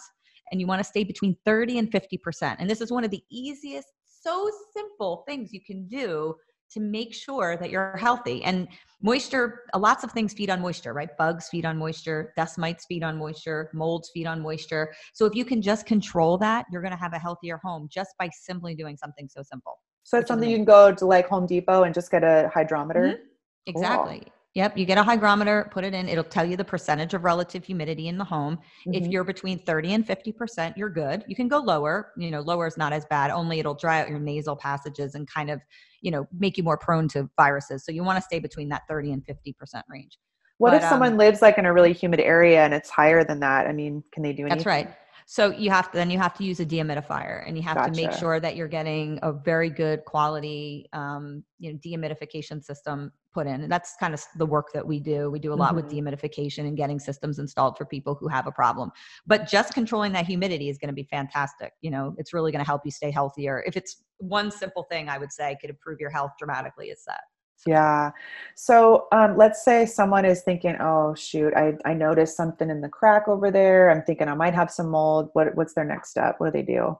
and 0.51 0.59
you 0.59 0.67
want 0.67 0.79
to 0.79 0.83
stay 0.83 1.03
between 1.03 1.35
30 1.45 1.79
and 1.79 1.91
50%. 1.91 2.55
And 2.59 2.69
this 2.69 2.81
is 2.81 2.91
one 2.91 3.03
of 3.03 3.11
the 3.11 3.23
easiest, 3.29 3.87
so 4.21 4.49
simple 4.73 5.23
things 5.27 5.53
you 5.53 5.61
can 5.61 5.87
do 5.87 6.35
to 6.71 6.79
make 6.79 7.13
sure 7.13 7.57
that 7.57 7.69
you're 7.69 7.95
healthy. 7.95 8.43
And 8.43 8.67
moisture, 9.01 9.63
lots 9.75 10.03
of 10.03 10.11
things 10.11 10.33
feed 10.33 10.49
on 10.49 10.61
moisture, 10.61 10.93
right? 10.93 11.09
Bugs 11.17 11.47
feed 11.49 11.65
on 11.65 11.77
moisture, 11.77 12.33
dust 12.35 12.57
mites 12.57 12.85
feed 12.85 13.03
on 13.03 13.17
moisture, 13.17 13.69
molds 13.73 14.11
feed 14.13 14.27
on 14.27 14.41
moisture. 14.41 14.93
So 15.13 15.25
if 15.25 15.33
you 15.33 15.45
can 15.45 15.61
just 15.61 15.85
control 15.85 16.37
that, 16.39 16.65
you're 16.71 16.81
going 16.81 16.91
to 16.91 16.99
have 16.99 17.13
a 17.13 17.19
healthier 17.19 17.59
home 17.63 17.87
just 17.89 18.11
by 18.19 18.29
simply 18.33 18.75
doing 18.75 18.97
something 18.97 19.29
so 19.29 19.43
simple. 19.43 19.79
So 20.03 20.17
it's 20.17 20.27
something 20.27 20.49
you 20.49 20.57
can 20.57 20.65
go 20.65 20.93
to 20.93 21.05
like 21.05 21.27
Home 21.27 21.45
Depot 21.45 21.83
and 21.83 21.93
just 21.93 22.11
get 22.11 22.23
a 22.23 22.49
hydrometer. 22.53 23.01
Mm-hmm. 23.01 23.23
Exactly. 23.65 24.19
Cool. 24.23 24.33
Yep, 24.57 24.75
you 24.75 24.85
get 24.85 24.97
a 24.97 25.03
hygrometer, 25.03 25.69
put 25.69 25.83
it 25.83 25.93
in, 25.93 26.09
it'll 26.09 26.23
tell 26.23 26.43
you 26.43 26.57
the 26.57 26.65
percentage 26.65 27.13
of 27.13 27.23
relative 27.23 27.63
humidity 27.63 28.07
in 28.07 28.17
the 28.17 28.23
home. 28.23 28.55
Mm-hmm. 28.55 28.93
If 28.95 29.05
you're 29.05 29.23
between 29.23 29.59
30 29.59 29.93
and 29.93 30.07
50%, 30.07 30.75
you're 30.75 30.89
good. 30.89 31.23
You 31.27 31.35
can 31.35 31.47
go 31.47 31.59
lower, 31.59 32.11
you 32.17 32.31
know, 32.31 32.41
lower 32.41 32.65
is 32.65 32.75
not 32.75 32.91
as 32.91 33.05
bad, 33.05 33.29
only 33.29 33.59
it'll 33.59 33.75
dry 33.75 34.01
out 34.01 34.09
your 34.09 34.17
nasal 34.17 34.55
passages 34.55 35.13
and 35.13 35.27
kind 35.27 35.51
of, 35.51 35.61
you 36.01 36.09
know, 36.09 36.27
make 36.35 36.57
you 36.57 36.63
more 36.63 36.75
prone 36.75 37.07
to 37.09 37.29
viruses. 37.37 37.85
So 37.85 37.91
you 37.91 38.03
want 38.03 38.17
to 38.17 38.23
stay 38.23 38.39
between 38.39 38.67
that 38.69 38.81
30 38.89 39.11
and 39.11 39.23
50% 39.23 39.83
range. 39.89 40.17
What 40.57 40.71
but, 40.71 40.81
if 40.81 40.89
someone 40.89 41.11
um, 41.11 41.17
lives 41.19 41.43
like 41.43 41.59
in 41.59 41.67
a 41.67 41.71
really 41.71 41.93
humid 41.93 42.19
area 42.19 42.65
and 42.65 42.73
it's 42.73 42.89
higher 42.89 43.23
than 43.23 43.39
that? 43.41 43.67
I 43.67 43.73
mean, 43.73 44.03
can 44.11 44.23
they 44.23 44.33
do 44.33 44.41
anything? 44.41 44.57
That's 44.57 44.65
right. 44.65 44.89
So 45.27 45.51
you 45.51 45.69
have 45.69 45.91
to 45.91 45.97
then 45.97 46.09
you 46.09 46.17
have 46.17 46.33
to 46.35 46.43
use 46.45 46.61
a 46.61 46.65
dehumidifier, 46.65 47.45
and 47.45 47.57
you 47.57 47.61
have 47.63 47.75
gotcha. 47.75 47.91
to 47.91 48.01
make 48.01 48.13
sure 48.13 48.39
that 48.39 48.55
you're 48.55 48.69
getting 48.69 49.19
a 49.23 49.33
very 49.33 49.69
good 49.69 50.05
quality, 50.05 50.87
um, 50.93 51.43
you 51.59 51.73
know, 51.73 51.77
dehumidification 51.79 52.63
system 52.63 53.11
put 53.38 53.46
in. 53.46 53.62
And 53.62 53.72
that's 53.72 53.96
kind 54.00 54.13
of 54.15 54.24
the 54.38 54.46
work 54.46 54.67
that 54.74 54.86
we 54.86 55.00
do. 55.00 55.29
We 55.29 55.38
do 55.38 55.53
a 55.53 55.56
lot 55.56 55.75
mm-hmm. 55.75 55.88
with 55.88 55.91
dehumidification 55.91 56.67
and 56.67 56.75
getting 56.75 57.00
systems 57.00 57.38
installed 57.38 57.77
for 57.77 57.86
people 57.86 58.15
who 58.15 58.27
have 58.27 58.48
a 58.48 58.51
problem. 58.51 58.89
But 59.27 59.48
just 59.48 59.75
controlling 59.75 60.12
that 60.13 60.25
humidity 60.25 60.70
is 60.70 60.79
going 60.79 60.89
to 60.89 60.96
be 61.03 61.03
fantastic. 61.03 61.74
You 61.82 61.91
know, 61.91 62.15
it's 62.17 62.34
really 62.34 62.51
going 62.51 62.63
to 62.63 62.67
help 62.67 62.82
you 62.84 62.91
stay 62.91 63.12
healthier. 63.12 63.63
If 63.67 63.77
it's 63.77 64.03
one 64.17 64.50
simple 64.50 64.84
thing, 64.89 65.08
I 65.08 65.20
would 65.20 65.32
say 65.32 65.56
could 65.62 65.70
improve 65.70 66.00
your 66.00 66.10
health 66.10 66.32
dramatically. 66.39 66.88
Is 66.88 67.03
that. 67.06 67.22
Yeah. 67.65 68.12
So 68.56 69.08
um, 69.12 69.38
let's 69.38 69.63
say 69.63 69.86
someone 69.86 70.25
is 70.25 70.41
thinking, 70.44 70.77
oh, 70.79 71.15
shoot, 71.15 71.53
I, 71.56 71.74
I 71.86 71.94
noticed 71.94 72.38
something 72.38 72.70
in 72.70 72.82
the 72.82 72.89
crack 72.89 73.27
over 73.27 73.51
there. 73.51 73.89
I'm 73.89 74.03
thinking 74.03 74.27
I 74.27 74.36
might 74.36 74.53
have 74.53 74.72
some 74.72 74.89
mold. 74.89 75.29
What, 75.34 75.56
what's 75.56 75.74
their 75.74 75.84
next 75.84 76.12
step? 76.12 76.36
What 76.38 76.53
do 76.53 76.60
they 76.60 76.65
do? 76.65 76.98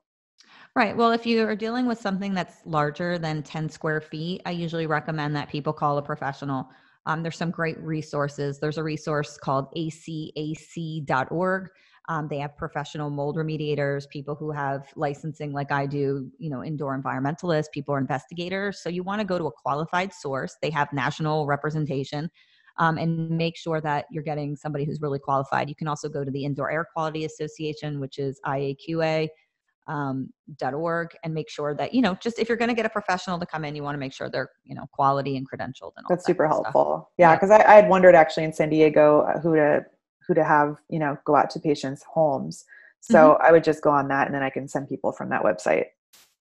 Right. 0.78 0.96
Well, 0.96 1.12
if 1.12 1.26
you 1.26 1.44
are 1.44 1.56
dealing 1.56 1.88
with 1.88 2.00
something 2.00 2.36
that's 2.36 2.58
larger 2.64 3.18
than 3.18 3.42
10 3.42 3.68
square 3.68 4.00
feet, 4.00 4.44
I 4.46 4.52
usually 4.52 4.86
recommend 4.86 5.36
that 5.36 5.50
people 5.50 5.74
call 5.74 5.98
a 5.98 6.04
professional. 6.04 6.70
Um, 7.08 7.24
there's 7.24 7.36
some 7.36 7.50
great 7.50 7.80
resources. 7.80 8.60
There's 8.60 8.78
a 8.78 8.84
resource 8.84 9.40
called 9.40 9.74
acac.org 9.76 11.70
um, 12.10 12.28
they 12.30 12.38
have 12.38 12.56
professional 12.56 13.10
mold 13.10 13.36
remediators, 13.36 14.08
people 14.08 14.36
who 14.36 14.52
have 14.52 14.88
licensing 14.96 15.52
like 15.52 15.72
I 15.72 15.86
do, 15.86 16.30
you 16.38 16.50
know, 16.50 16.64
indoor 16.64 16.98
environmentalists, 16.98 17.72
people 17.74 17.94
are 17.96 18.00
investigators. 18.00 18.82
So 18.82 18.90
you 18.90 19.04
want 19.04 19.20
to 19.20 19.26
go 19.26 19.38
to 19.38 19.48
a 19.48 19.52
qualified 19.52 20.14
source. 20.14 20.56
They 20.62 20.70
have 20.70 20.94
national 20.94 21.46
representation. 21.48 22.30
Um, 22.80 23.00
and 23.00 23.32
make 23.32 23.58
sure 23.58 23.82
that 23.82 24.06
you're 24.12 24.22
getting 24.22 24.56
somebody 24.56 24.86
who's 24.86 25.02
really 25.02 25.18
qualified. 25.18 25.68
You 25.68 25.74
can 25.74 25.88
also 25.88 26.08
go 26.08 26.24
to 26.24 26.30
the 26.30 26.46
Indoor 26.46 26.70
Air 26.70 26.86
Quality 26.94 27.26
Association, 27.26 28.00
which 28.00 28.20
is 28.20 28.40
IAQA. 28.46 29.28
Um, 29.88 30.34
.org 30.62 31.16
and 31.24 31.34
make 31.34 31.50
sure 31.50 31.74
that 31.74 31.94
you 31.94 32.02
know 32.02 32.16
just 32.16 32.40
if 32.40 32.50
you're 32.50 32.58
going 32.58 32.68
to 32.70 32.76
get 32.76 32.86
a 32.86 32.90
professional 32.90 33.40
to 33.40 33.46
come 33.46 33.64
in 33.64 33.74
you 33.74 33.84
want 33.84 33.96
to 33.96 34.00
make 34.00 34.12
sure 34.12 34.30
they're 34.30 34.50
you 34.66 34.76
know 34.76 34.86
quality 34.92 35.38
and 35.38 35.50
credentialed 35.50 35.94
and 35.96 36.04
all 36.04 36.10
that's 36.10 36.24
that 36.24 36.26
super 36.26 36.46
helpful. 36.46 37.10
Yeah 37.18 37.36
because 37.36 37.52
I, 37.52 37.64
I 37.64 37.76
had 37.76 37.90
wondered 37.90 38.14
actually 38.14 38.44
in 38.44 38.52
san 38.52 38.70
diego 38.70 39.22
uh, 39.22 39.40
who 39.40 39.56
to 39.56 39.86
who 40.28 40.34
to 40.34 40.44
have 40.44 40.78
you 40.90 41.00
know 41.00 41.18
go 41.24 41.36
out 41.38 41.50
to 41.52 41.60
patients 41.60 42.04
homes. 42.04 42.66
So 43.00 43.16
mm-hmm. 43.16 43.46
i 43.46 43.52
would 43.52 43.64
just 43.64 43.82
go 43.82 43.90
on 43.90 44.10
that 44.10 44.28
and 44.28 44.36
then 44.36 44.44
i 44.44 44.50
can 44.50 44.68
send 44.68 44.90
people 44.90 45.14
from 45.14 45.30
that 45.30 45.42
website. 45.42 45.86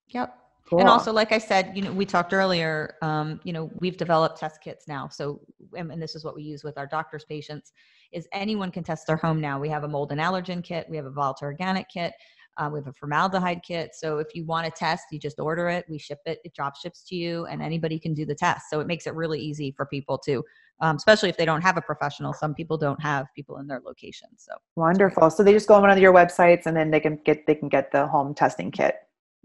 Yep. 0.09 0.37
Cool. 0.69 0.81
and 0.81 0.89
also 0.89 1.13
like 1.13 1.31
i 1.31 1.39
said 1.39 1.71
you 1.77 1.83
know 1.83 1.93
we 1.93 2.05
talked 2.05 2.33
earlier 2.33 2.97
um, 3.01 3.39
you 3.45 3.53
know 3.53 3.71
we've 3.79 3.97
developed 3.97 4.41
test 4.41 4.61
kits 4.61 4.89
now. 4.89 5.07
So 5.09 5.41
and, 5.77 5.93
and 5.93 6.03
this 6.03 6.17
is 6.17 6.25
what 6.25 6.35
we 6.35 6.43
use 6.43 6.65
with 6.65 6.77
our 6.79 6.87
doctors 6.87 7.25
patients 7.25 7.73
is 8.13 8.27
anyone 8.33 8.71
can 8.71 8.83
test 8.83 9.07
their 9.07 9.17
home 9.17 9.41
now. 9.41 9.61
We 9.61 9.69
have 9.69 9.85
a 9.85 9.89
mold 9.89 10.11
and 10.13 10.21
allergen 10.21 10.65
kit. 10.65 10.87
We 10.89 10.97
have 10.97 11.07
a 11.07 11.11
volatile 11.11 11.47
organic 11.47 11.89
kit 11.89 12.13
uh, 12.59 12.69
we 12.73 12.79
have 12.79 12.87
a 12.87 12.93
formaldehyde 12.93 13.63
kit. 13.63 13.95
So 13.95 14.19
if 14.19 14.35
you 14.35 14.45
want 14.45 14.65
to 14.67 14.71
test, 14.71 15.05
you 15.11 15.19
just 15.19 15.39
order 15.39 15.69
it, 15.69 15.85
we 15.89 15.99
ship 15.99 16.21
it, 16.27 16.41
it 16.45 16.55
drop 16.55 16.77
ships 16.77 17.03
to 17.05 17.15
you, 17.15 17.47
and 17.47 17.63
anybody 17.63 17.99
can 17.99 18.15
do 18.15 18.25
the 18.25 18.35
test. 18.35 18.71
So 18.71 18.81
it 18.81 18.87
makes 18.87 19.07
it 19.07 19.15
really 19.15 19.41
easy 19.41 19.73
for 19.73 19.87
people 19.87 20.19
to 20.19 20.45
um, 20.81 20.97
especially 20.97 21.29
if 21.29 21.37
they 21.37 21.45
don't 21.45 21.63
have 21.63 21.77
a 21.77 21.81
professional. 21.81 22.33
Some 22.33 22.55
people 22.55 22.77
don't 22.77 23.01
have 23.01 23.27
people 23.35 23.59
in 23.59 23.67
their 23.67 23.81
location. 23.85 24.29
So 24.37 24.53
wonderful. 24.77 25.31
So 25.31 25.43
they 25.43 25.53
just 25.53 25.69
go 25.69 25.75
on 25.75 25.83
one 25.83 25.91
of 25.91 25.99
your 25.99 26.13
websites 26.13 26.67
and 26.67 26.77
then 26.77 26.91
they 26.91 27.01
can 27.01 27.19
get 27.25 27.47
they 27.47 27.55
can 27.55 27.69
get 27.69 27.93
the 27.93 28.07
home 28.07 28.35
testing 28.35 28.71
kit. 28.71 28.97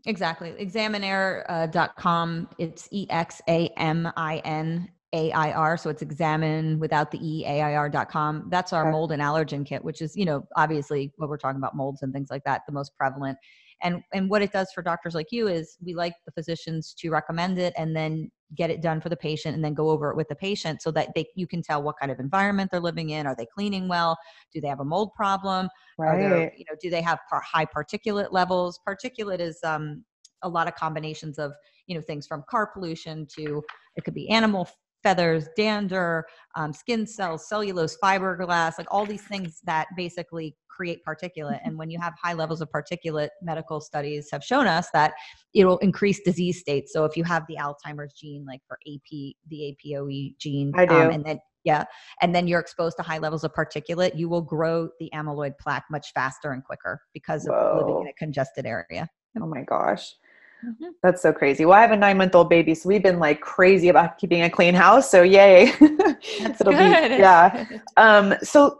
Exactly. 0.05 0.51
Examinair.com. 0.59 2.47
Uh, 2.49 2.55
it's 2.57 2.87
E 2.91 3.07
X 3.09 3.41
A 3.47 3.67
M 3.77 4.11
I 4.17 4.37
N 4.43 4.89
A 5.13 5.31
I 5.31 5.51
R. 5.51 5.77
So 5.77 5.89
it's 5.89 6.01
examine 6.01 6.79
without 6.79 7.11
the 7.11 7.19
E 7.21 7.45
A 7.45 7.61
I 7.61 7.75
R.com. 7.75 8.47
That's 8.49 8.73
our 8.73 8.83
okay. 8.83 8.91
mold 8.91 9.11
and 9.11 9.21
allergen 9.21 9.65
kit, 9.65 9.83
which 9.83 10.01
is, 10.01 10.15
you 10.15 10.25
know, 10.25 10.47
obviously 10.55 11.11
what 11.17 11.29
we're 11.29 11.37
talking 11.37 11.57
about 11.57 11.75
molds 11.75 12.01
and 12.01 12.13
things 12.13 12.29
like 12.29 12.43
that, 12.45 12.61
the 12.65 12.73
most 12.73 12.95
prevalent. 12.97 13.37
And 13.83 14.03
and 14.13 14.29
what 14.29 14.41
it 14.41 14.51
does 14.51 14.71
for 14.73 14.81
doctors 14.81 15.15
like 15.15 15.31
you 15.31 15.47
is 15.47 15.77
we 15.83 15.93
like 15.93 16.13
the 16.25 16.31
physicians 16.31 16.93
to 16.99 17.09
recommend 17.09 17.59
it 17.59 17.73
and 17.77 17.95
then 17.95 18.31
get 18.55 18.69
it 18.69 18.81
done 18.81 18.99
for 18.99 19.09
the 19.09 19.15
patient 19.15 19.55
and 19.55 19.63
then 19.63 19.73
go 19.73 19.89
over 19.89 20.11
it 20.11 20.17
with 20.17 20.27
the 20.27 20.35
patient 20.35 20.81
so 20.81 20.91
that 20.91 21.09
they 21.15 21.25
you 21.35 21.47
can 21.47 21.61
tell 21.61 21.81
what 21.81 21.97
kind 21.97 22.11
of 22.11 22.19
environment 22.19 22.69
they're 22.69 22.81
living 22.81 23.11
in 23.11 23.25
are 23.25 23.35
they 23.35 23.45
cleaning 23.45 23.87
well 23.87 24.17
do 24.53 24.59
they 24.59 24.67
have 24.67 24.81
a 24.81 24.85
mold 24.85 25.13
problem 25.15 25.69
right. 25.97 26.19
there 26.19 26.53
you 26.57 26.65
know 26.69 26.75
do 26.81 26.89
they 26.89 27.01
have 27.01 27.19
par- 27.29 27.41
high 27.41 27.65
particulate 27.65 28.31
levels 28.31 28.79
particulate 28.87 29.39
is 29.39 29.57
um, 29.63 30.03
a 30.43 30.49
lot 30.49 30.67
of 30.67 30.75
combinations 30.75 31.39
of 31.39 31.53
you 31.87 31.95
know 31.95 32.01
things 32.01 32.27
from 32.27 32.43
car 32.49 32.67
pollution 32.67 33.25
to 33.25 33.63
it 33.95 34.03
could 34.03 34.13
be 34.13 34.29
animal 34.29 34.67
feathers, 35.03 35.47
dander, 35.55 36.25
um, 36.55 36.73
skin 36.73 37.05
cells, 37.05 37.47
cellulose, 37.47 37.97
fiberglass, 38.03 38.77
like 38.77 38.87
all 38.91 39.05
these 39.05 39.23
things 39.23 39.61
that 39.65 39.87
basically 39.95 40.55
create 40.69 41.01
particulate. 41.05 41.59
And 41.63 41.77
when 41.77 41.89
you 41.89 41.99
have 41.99 42.13
high 42.21 42.33
levels 42.33 42.61
of 42.61 42.69
particulate, 42.69 43.29
medical 43.41 43.81
studies 43.81 44.29
have 44.31 44.43
shown 44.43 44.67
us 44.67 44.87
that 44.93 45.13
it 45.53 45.65
will 45.65 45.77
increase 45.79 46.21
disease 46.21 46.59
states. 46.59 46.93
So 46.93 47.05
if 47.05 47.17
you 47.17 47.23
have 47.23 47.45
the 47.47 47.57
Alzheimer's 47.57 48.13
gene, 48.13 48.45
like 48.45 48.61
for 48.67 48.77
AP, 48.87 49.35
the 49.49 49.77
APOE 49.85 50.37
gene, 50.37 50.71
I 50.75 50.85
do. 50.85 50.95
Um, 50.95 51.11
and 51.11 51.25
then 51.25 51.39
yeah, 51.63 51.85
and 52.21 52.33
then 52.33 52.47
you're 52.47 52.59
exposed 52.59 52.97
to 52.97 53.03
high 53.03 53.19
levels 53.19 53.43
of 53.43 53.53
particulate, 53.53 54.17
you 54.17 54.27
will 54.27 54.41
grow 54.41 54.89
the 54.99 55.11
amyloid 55.13 55.59
plaque 55.59 55.85
much 55.91 56.11
faster 56.13 56.51
and 56.51 56.63
quicker 56.63 56.99
because 57.13 57.45
of 57.45 57.53
Whoa. 57.53 57.77
living 57.79 58.01
in 58.01 58.07
a 58.07 58.13
congested 58.13 58.65
area. 58.65 59.07
Oh 59.39 59.45
my 59.45 59.61
gosh. 59.61 60.15
Mm-hmm. 60.65 60.89
That's 61.01 61.21
so 61.21 61.33
crazy. 61.33 61.65
Well, 61.65 61.77
I 61.77 61.81
have 61.81 61.91
a 61.91 61.97
nine 61.97 62.17
month 62.17 62.35
old 62.35 62.49
baby, 62.49 62.75
so 62.75 62.89
we've 62.89 63.03
been 63.03 63.19
like 63.19 63.41
crazy 63.41 63.89
about 63.89 64.17
keeping 64.17 64.43
a 64.43 64.49
clean 64.49 64.73
house. 64.73 65.09
So 65.09 65.23
yay. 65.23 65.71
That's 65.79 66.61
good. 66.61 66.69
Be, 66.69 66.73
yeah. 66.73 67.65
Um, 67.97 68.35
so 68.41 68.79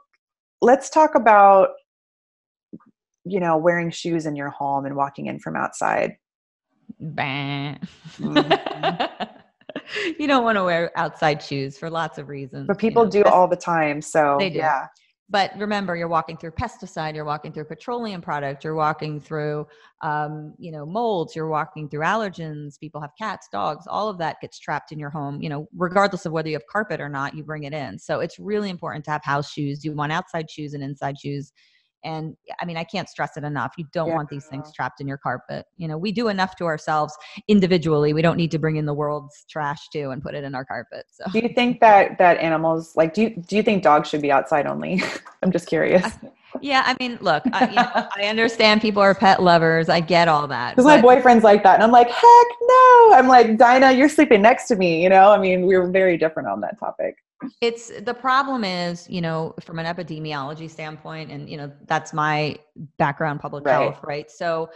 let's 0.61 0.89
talk 0.89 1.15
about, 1.15 1.69
you 3.25 3.39
know, 3.39 3.57
wearing 3.57 3.89
shoes 3.89 4.25
in 4.25 4.35
your 4.35 4.49
home 4.49 4.85
and 4.85 4.95
walking 4.95 5.27
in 5.27 5.39
from 5.39 5.55
outside. 5.55 6.17
Mm-hmm. 7.01 7.83
you 10.19 10.27
don't 10.27 10.43
want 10.43 10.57
to 10.57 10.63
wear 10.63 10.91
outside 10.95 11.41
shoes 11.41 11.77
for 11.77 11.89
lots 11.89 12.17
of 12.17 12.29
reasons. 12.29 12.67
But 12.67 12.77
people 12.77 13.03
you 13.03 13.19
know, 13.19 13.23
do 13.23 13.29
all 13.29 13.47
the 13.47 13.55
time. 13.55 14.01
So 14.01 14.37
they 14.39 14.49
do. 14.49 14.57
yeah. 14.57 14.87
But 15.31 15.53
remember, 15.57 15.95
you're 15.95 16.09
walking 16.09 16.35
through 16.35 16.51
pesticide, 16.51 17.15
you're 17.15 17.23
walking 17.23 17.53
through 17.53 17.63
petroleum 17.63 18.21
product, 18.21 18.65
you're 18.65 18.75
walking 18.75 19.21
through, 19.21 19.65
um, 20.01 20.53
you 20.59 20.73
know, 20.73 20.85
molds, 20.85 21.37
you're 21.37 21.47
walking 21.47 21.87
through 21.87 22.01
allergens. 22.01 22.77
People 22.77 22.99
have 22.99 23.11
cats, 23.17 23.47
dogs, 23.49 23.85
all 23.87 24.09
of 24.09 24.17
that 24.17 24.41
gets 24.41 24.59
trapped 24.59 24.91
in 24.91 24.99
your 24.99 25.09
home. 25.09 25.41
You 25.41 25.47
know, 25.47 25.67
regardless 25.73 26.25
of 26.25 26.33
whether 26.33 26.49
you 26.49 26.55
have 26.55 26.67
carpet 26.69 26.99
or 26.99 27.07
not, 27.07 27.33
you 27.33 27.45
bring 27.45 27.63
it 27.63 27.71
in. 27.71 27.97
So 27.97 28.19
it's 28.19 28.39
really 28.39 28.69
important 28.69 29.05
to 29.05 29.11
have 29.11 29.23
house 29.23 29.49
shoes. 29.49 29.85
You 29.85 29.93
want 29.93 30.11
outside 30.11 30.51
shoes 30.51 30.73
and 30.73 30.83
inside 30.83 31.17
shoes 31.17 31.53
and 32.03 32.35
i 32.59 32.65
mean 32.65 32.77
i 32.77 32.83
can't 32.83 33.09
stress 33.09 33.37
it 33.37 33.43
enough 33.43 33.73
you 33.77 33.85
don't 33.93 34.09
yeah. 34.09 34.15
want 34.15 34.29
these 34.29 34.45
things 34.45 34.71
trapped 34.73 35.01
in 35.01 35.07
your 35.07 35.17
carpet 35.17 35.65
you 35.77 35.87
know 35.87 35.97
we 35.97 36.11
do 36.11 36.27
enough 36.27 36.55
to 36.55 36.65
ourselves 36.65 37.15
individually 37.47 38.13
we 38.13 38.21
don't 38.21 38.37
need 38.37 38.51
to 38.51 38.59
bring 38.59 38.75
in 38.75 38.85
the 38.85 38.93
world's 38.93 39.45
trash 39.49 39.89
too 39.89 40.11
and 40.11 40.21
put 40.21 40.33
it 40.35 40.43
in 40.43 40.55
our 40.55 40.65
carpet 40.65 41.05
so. 41.09 41.25
Do 41.31 41.39
you 41.39 41.49
think 41.53 41.79
that 41.81 42.17
that 42.17 42.37
animals 42.37 42.95
like 42.95 43.13
do 43.13 43.23
you 43.23 43.29
do 43.47 43.55
you 43.55 43.63
think 43.63 43.83
dogs 43.83 44.09
should 44.09 44.21
be 44.21 44.31
outside 44.31 44.67
only? 44.67 45.01
I'm 45.43 45.51
just 45.51 45.67
curious. 45.67 46.17
Yeah 46.59 46.83
i 46.85 46.97
mean 46.99 47.17
look 47.21 47.43
I, 47.53 47.69
you 47.69 47.75
know, 47.75 48.09
I 48.17 48.25
understand 48.25 48.81
people 48.81 49.01
are 49.01 49.15
pet 49.15 49.41
lovers 49.41 49.87
i 49.87 50.01
get 50.01 50.27
all 50.27 50.47
that 50.49 50.71
because 50.71 50.85
my 50.85 50.99
boyfriend's 51.01 51.45
like 51.45 51.63
that 51.63 51.75
and 51.75 51.83
i'm 51.83 51.91
like 51.91 52.09
heck 52.09 52.47
no! 52.61 53.13
I'm 53.13 53.29
like 53.29 53.57
dinah 53.57 53.93
you're 53.93 54.09
sleeping 54.09 54.41
next 54.41 54.67
to 54.67 54.75
me 54.75 55.01
you 55.01 55.07
know? 55.07 55.31
I 55.31 55.37
mean 55.37 55.65
we're 55.65 55.89
very 55.89 56.17
different 56.17 56.49
on 56.49 56.59
that 56.59 56.77
topic 56.77 57.15
it's 57.61 57.91
the 58.01 58.13
problem 58.13 58.63
is 58.63 59.09
you 59.09 59.21
know 59.21 59.53
from 59.61 59.79
an 59.79 59.85
epidemiology 59.85 60.69
standpoint 60.69 61.31
and 61.31 61.49
you 61.49 61.57
know 61.57 61.71
that's 61.85 62.13
my 62.13 62.55
background 62.97 63.39
public 63.39 63.65
right. 63.65 63.73
health 63.73 63.99
right 64.03 64.29
so 64.29 64.69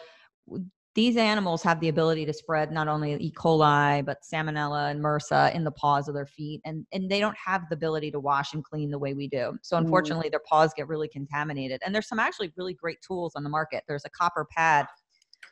these 0.95 1.17
animals 1.17 1.61
have 1.61 1.81
the 1.81 1.89
ability 1.89 2.25
to 2.25 2.31
spread 2.31 2.71
not 2.71 2.87
only 2.87 3.13
E. 3.15 3.31
coli 3.37 4.03
but 4.03 4.19
salmonella 4.23 4.91
and 4.91 5.03
MRSA 5.03 5.53
in 5.53 5.65
the 5.65 5.71
paws 5.71 6.07
of 6.07 6.15
their 6.15 6.25
feet, 6.25 6.61
and 6.63 6.87
and 6.93 7.11
they 7.11 7.19
don't 7.19 7.37
have 7.37 7.67
the 7.69 7.75
ability 7.75 8.09
to 8.11 8.19
wash 8.19 8.53
and 8.53 8.63
clean 8.63 8.89
the 8.89 8.97
way 8.97 9.13
we 9.13 9.27
do. 9.27 9.57
So 9.61 9.75
mm. 9.75 9.81
unfortunately, 9.81 10.29
mm. 10.29 10.31
their 10.31 10.41
paws 10.49 10.73
get 10.73 10.87
really 10.87 11.09
contaminated. 11.09 11.81
And 11.85 11.93
there's 11.93 12.07
some 12.07 12.19
actually 12.19 12.53
really 12.55 12.73
great 12.73 12.99
tools 13.05 13.33
on 13.35 13.43
the 13.43 13.49
market. 13.49 13.83
There's 13.87 14.05
a 14.05 14.09
copper 14.09 14.47
pad 14.49 14.87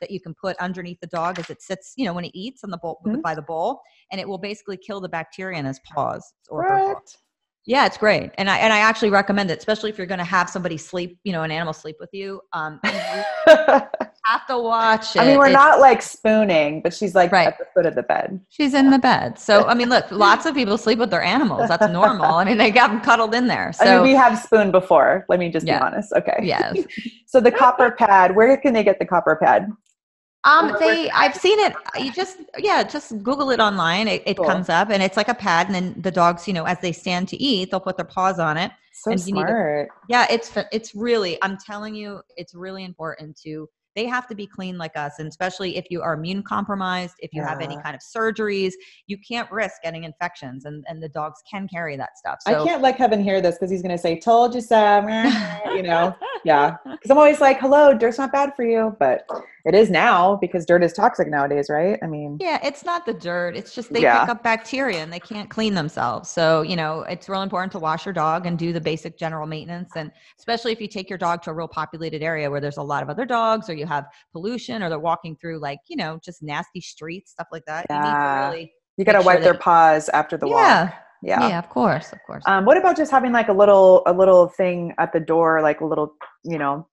that 0.00 0.10
you 0.10 0.20
can 0.20 0.34
put 0.34 0.56
underneath 0.58 1.00
the 1.00 1.06
dog 1.06 1.38
as 1.38 1.50
it 1.50 1.62
sits, 1.62 1.94
you 1.96 2.04
know, 2.04 2.12
when 2.12 2.24
it 2.24 2.32
eats 2.34 2.64
on 2.64 2.70
the 2.70 2.78
bowl 2.78 3.00
mm-hmm. 3.06 3.20
by 3.20 3.34
the 3.34 3.42
bowl, 3.42 3.80
and 4.10 4.20
it 4.20 4.28
will 4.28 4.38
basically 4.38 4.76
kill 4.76 5.00
the 5.00 5.08
bacteria 5.08 5.58
in 5.58 5.64
his 5.64 5.80
paws 5.94 6.32
or 6.48 6.64
yeah, 7.66 7.86
it's 7.86 7.96
great, 7.96 8.30
and 8.36 8.50
I 8.50 8.58
and 8.58 8.74
I 8.74 8.80
actually 8.80 9.08
recommend 9.08 9.50
it, 9.50 9.56
especially 9.56 9.88
if 9.88 9.96
you're 9.96 10.06
going 10.06 10.18
to 10.18 10.24
have 10.24 10.50
somebody 10.50 10.76
sleep, 10.76 11.18
you 11.24 11.32
know, 11.32 11.44
an 11.44 11.50
animal 11.50 11.72
sleep 11.72 11.96
with 11.98 12.10
you. 12.12 12.42
Um, 12.52 12.78
you 12.84 12.90
have 13.46 14.46
to 14.48 14.58
watch. 14.58 15.16
It. 15.16 15.22
I 15.22 15.26
mean, 15.26 15.38
we're 15.38 15.46
it's, 15.46 15.54
not 15.54 15.80
like 15.80 16.02
spooning, 16.02 16.82
but 16.82 16.92
she's 16.92 17.14
like 17.14 17.32
right. 17.32 17.48
at 17.48 17.56
the 17.56 17.64
foot 17.72 17.86
of 17.86 17.94
the 17.94 18.02
bed. 18.02 18.38
She's 18.50 18.74
in 18.74 18.90
the 18.90 18.98
bed. 18.98 19.38
So 19.38 19.64
I 19.64 19.72
mean, 19.72 19.88
look, 19.88 20.10
lots 20.10 20.44
of 20.44 20.54
people 20.54 20.76
sleep 20.76 20.98
with 20.98 21.10
their 21.10 21.22
animals. 21.22 21.68
That's 21.68 21.90
normal. 21.90 22.34
I 22.34 22.44
mean, 22.44 22.58
they 22.58 22.70
got 22.70 22.88
them 22.88 23.00
cuddled 23.00 23.34
in 23.34 23.46
there. 23.46 23.72
So 23.72 23.86
I 23.86 23.94
mean, 23.94 24.02
we 24.02 24.12
have 24.12 24.38
spooned 24.38 24.72
before. 24.72 25.24
Let 25.30 25.38
me 25.38 25.48
just 25.48 25.66
yeah. 25.66 25.78
be 25.78 25.84
honest. 25.86 26.12
Okay. 26.12 26.40
Yes. 26.42 26.76
so 27.26 27.40
the 27.40 27.50
copper 27.50 27.92
pad. 27.92 28.36
Where 28.36 28.54
can 28.58 28.74
they 28.74 28.84
get 28.84 28.98
the 28.98 29.06
copper 29.06 29.36
pad? 29.42 29.72
Um, 30.44 30.76
they, 30.78 31.10
I've 31.10 31.34
seen 31.34 31.58
it. 31.58 31.74
You 31.98 32.12
just, 32.12 32.38
yeah, 32.58 32.82
just 32.82 33.22
Google 33.22 33.50
it 33.50 33.60
online. 33.60 34.08
It, 34.08 34.22
it 34.26 34.36
cool. 34.36 34.46
comes 34.46 34.68
up, 34.68 34.90
and 34.90 35.02
it's 35.02 35.16
like 35.16 35.28
a 35.28 35.34
pad, 35.34 35.66
and 35.66 35.74
then 35.74 35.94
the 36.00 36.10
dogs, 36.10 36.46
you 36.46 36.52
know, 36.52 36.64
as 36.64 36.78
they 36.80 36.92
stand 36.92 37.28
to 37.28 37.36
eat, 37.42 37.70
they'll 37.70 37.80
put 37.80 37.96
their 37.96 38.04
paws 38.04 38.38
on 38.38 38.56
it. 38.56 38.70
So 38.92 39.10
and 39.10 39.20
smart. 39.20 39.48
To, 39.48 39.86
yeah, 40.08 40.26
it's 40.30 40.52
it's 40.70 40.94
really. 40.94 41.38
I'm 41.42 41.56
telling 41.56 41.94
you, 41.94 42.20
it's 42.36 42.54
really 42.54 42.84
important 42.84 43.36
to 43.42 43.68
they 43.94 44.06
have 44.06 44.26
to 44.26 44.34
be 44.34 44.46
clean 44.46 44.76
like 44.76 44.96
us 44.96 45.14
and 45.18 45.28
especially 45.28 45.76
if 45.76 45.86
you 45.90 46.02
are 46.02 46.14
immune 46.14 46.42
compromised 46.42 47.14
if 47.20 47.32
you 47.32 47.42
yeah. 47.42 47.48
have 47.48 47.60
any 47.60 47.80
kind 47.82 47.94
of 47.94 48.00
surgeries 48.00 48.72
you 49.06 49.16
can't 49.26 49.50
risk 49.50 49.82
getting 49.82 50.04
infections 50.04 50.64
and, 50.64 50.84
and 50.88 51.02
the 51.02 51.08
dogs 51.08 51.42
can 51.50 51.68
carry 51.68 51.96
that 51.96 52.18
stuff 52.18 52.38
so 52.46 52.60
i 52.60 52.66
can't 52.66 52.82
let 52.82 52.96
kevin 52.96 53.22
hear 53.22 53.40
this 53.40 53.56
because 53.56 53.70
he's 53.70 53.82
going 53.82 53.94
to 53.94 53.98
say 53.98 54.18
told 54.18 54.54
you 54.54 54.60
so 54.60 55.06
you 55.74 55.82
know 55.82 56.14
yeah 56.44 56.76
because 56.84 57.10
i'm 57.10 57.18
always 57.18 57.40
like 57.40 57.60
hello 57.60 57.94
dirt's 57.94 58.18
not 58.18 58.32
bad 58.32 58.54
for 58.54 58.64
you 58.64 58.94
but 58.98 59.26
it 59.64 59.74
is 59.74 59.90
now 59.90 60.36
because 60.36 60.66
dirt 60.66 60.82
is 60.82 60.92
toxic 60.92 61.28
nowadays 61.28 61.68
right 61.70 61.98
i 62.02 62.06
mean 62.06 62.36
yeah 62.40 62.58
it's 62.62 62.84
not 62.84 63.06
the 63.06 63.14
dirt 63.14 63.56
it's 63.56 63.74
just 63.74 63.92
they 63.92 64.02
yeah. 64.02 64.20
pick 64.20 64.28
up 64.30 64.42
bacteria 64.42 64.98
and 64.98 65.12
they 65.12 65.18
can't 65.18 65.48
clean 65.50 65.74
themselves 65.74 66.28
so 66.28 66.62
you 66.62 66.76
know 66.76 67.00
it's 67.02 67.28
real 67.28 67.42
important 67.42 67.72
to 67.72 67.78
wash 67.78 68.04
your 68.04 68.12
dog 68.12 68.46
and 68.46 68.58
do 68.58 68.72
the 68.72 68.80
basic 68.80 69.18
general 69.18 69.46
maintenance 69.46 69.92
and 69.96 70.10
especially 70.38 70.72
if 70.72 70.80
you 70.80 70.88
take 70.88 71.08
your 71.08 71.18
dog 71.18 71.42
to 71.42 71.50
a 71.50 71.54
real 71.54 71.68
populated 71.68 72.22
area 72.22 72.50
where 72.50 72.60
there's 72.60 72.76
a 72.76 72.82
lot 72.82 73.02
of 73.02 73.08
other 73.08 73.24
dogs 73.24 73.68
or 73.68 73.74
you 73.74 73.86
have 73.86 74.06
pollution 74.32 74.82
or 74.82 74.88
they're 74.88 74.98
walking 74.98 75.36
through 75.36 75.58
like 75.58 75.78
you 75.88 75.96
know 75.96 76.18
just 76.24 76.42
nasty 76.42 76.80
streets 76.80 77.32
stuff 77.32 77.48
like 77.50 77.64
that 77.66 77.86
yeah. 77.88 77.96
you 77.96 78.02
need 78.02 78.12
to 78.12 78.56
really 78.56 78.72
you 78.96 79.04
got 79.04 79.12
to 79.12 79.22
wipe 79.22 79.36
sure 79.36 79.44
their 79.44 79.54
paws 79.54 80.08
after 80.10 80.36
the 80.36 80.46
yeah. 80.46 80.84
walk 80.84 80.94
yeah 81.22 81.48
yeah 81.48 81.58
of 81.58 81.68
course 81.70 82.12
of 82.12 82.18
course 82.26 82.42
um, 82.46 82.64
what 82.64 82.76
about 82.76 82.96
just 82.96 83.10
having 83.10 83.32
like 83.32 83.48
a 83.48 83.52
little 83.52 84.02
a 84.06 84.12
little 84.12 84.48
thing 84.48 84.92
at 84.98 85.12
the 85.12 85.20
door 85.20 85.62
like 85.62 85.80
a 85.80 85.84
little 85.84 86.14
you 86.44 86.58
know 86.58 86.86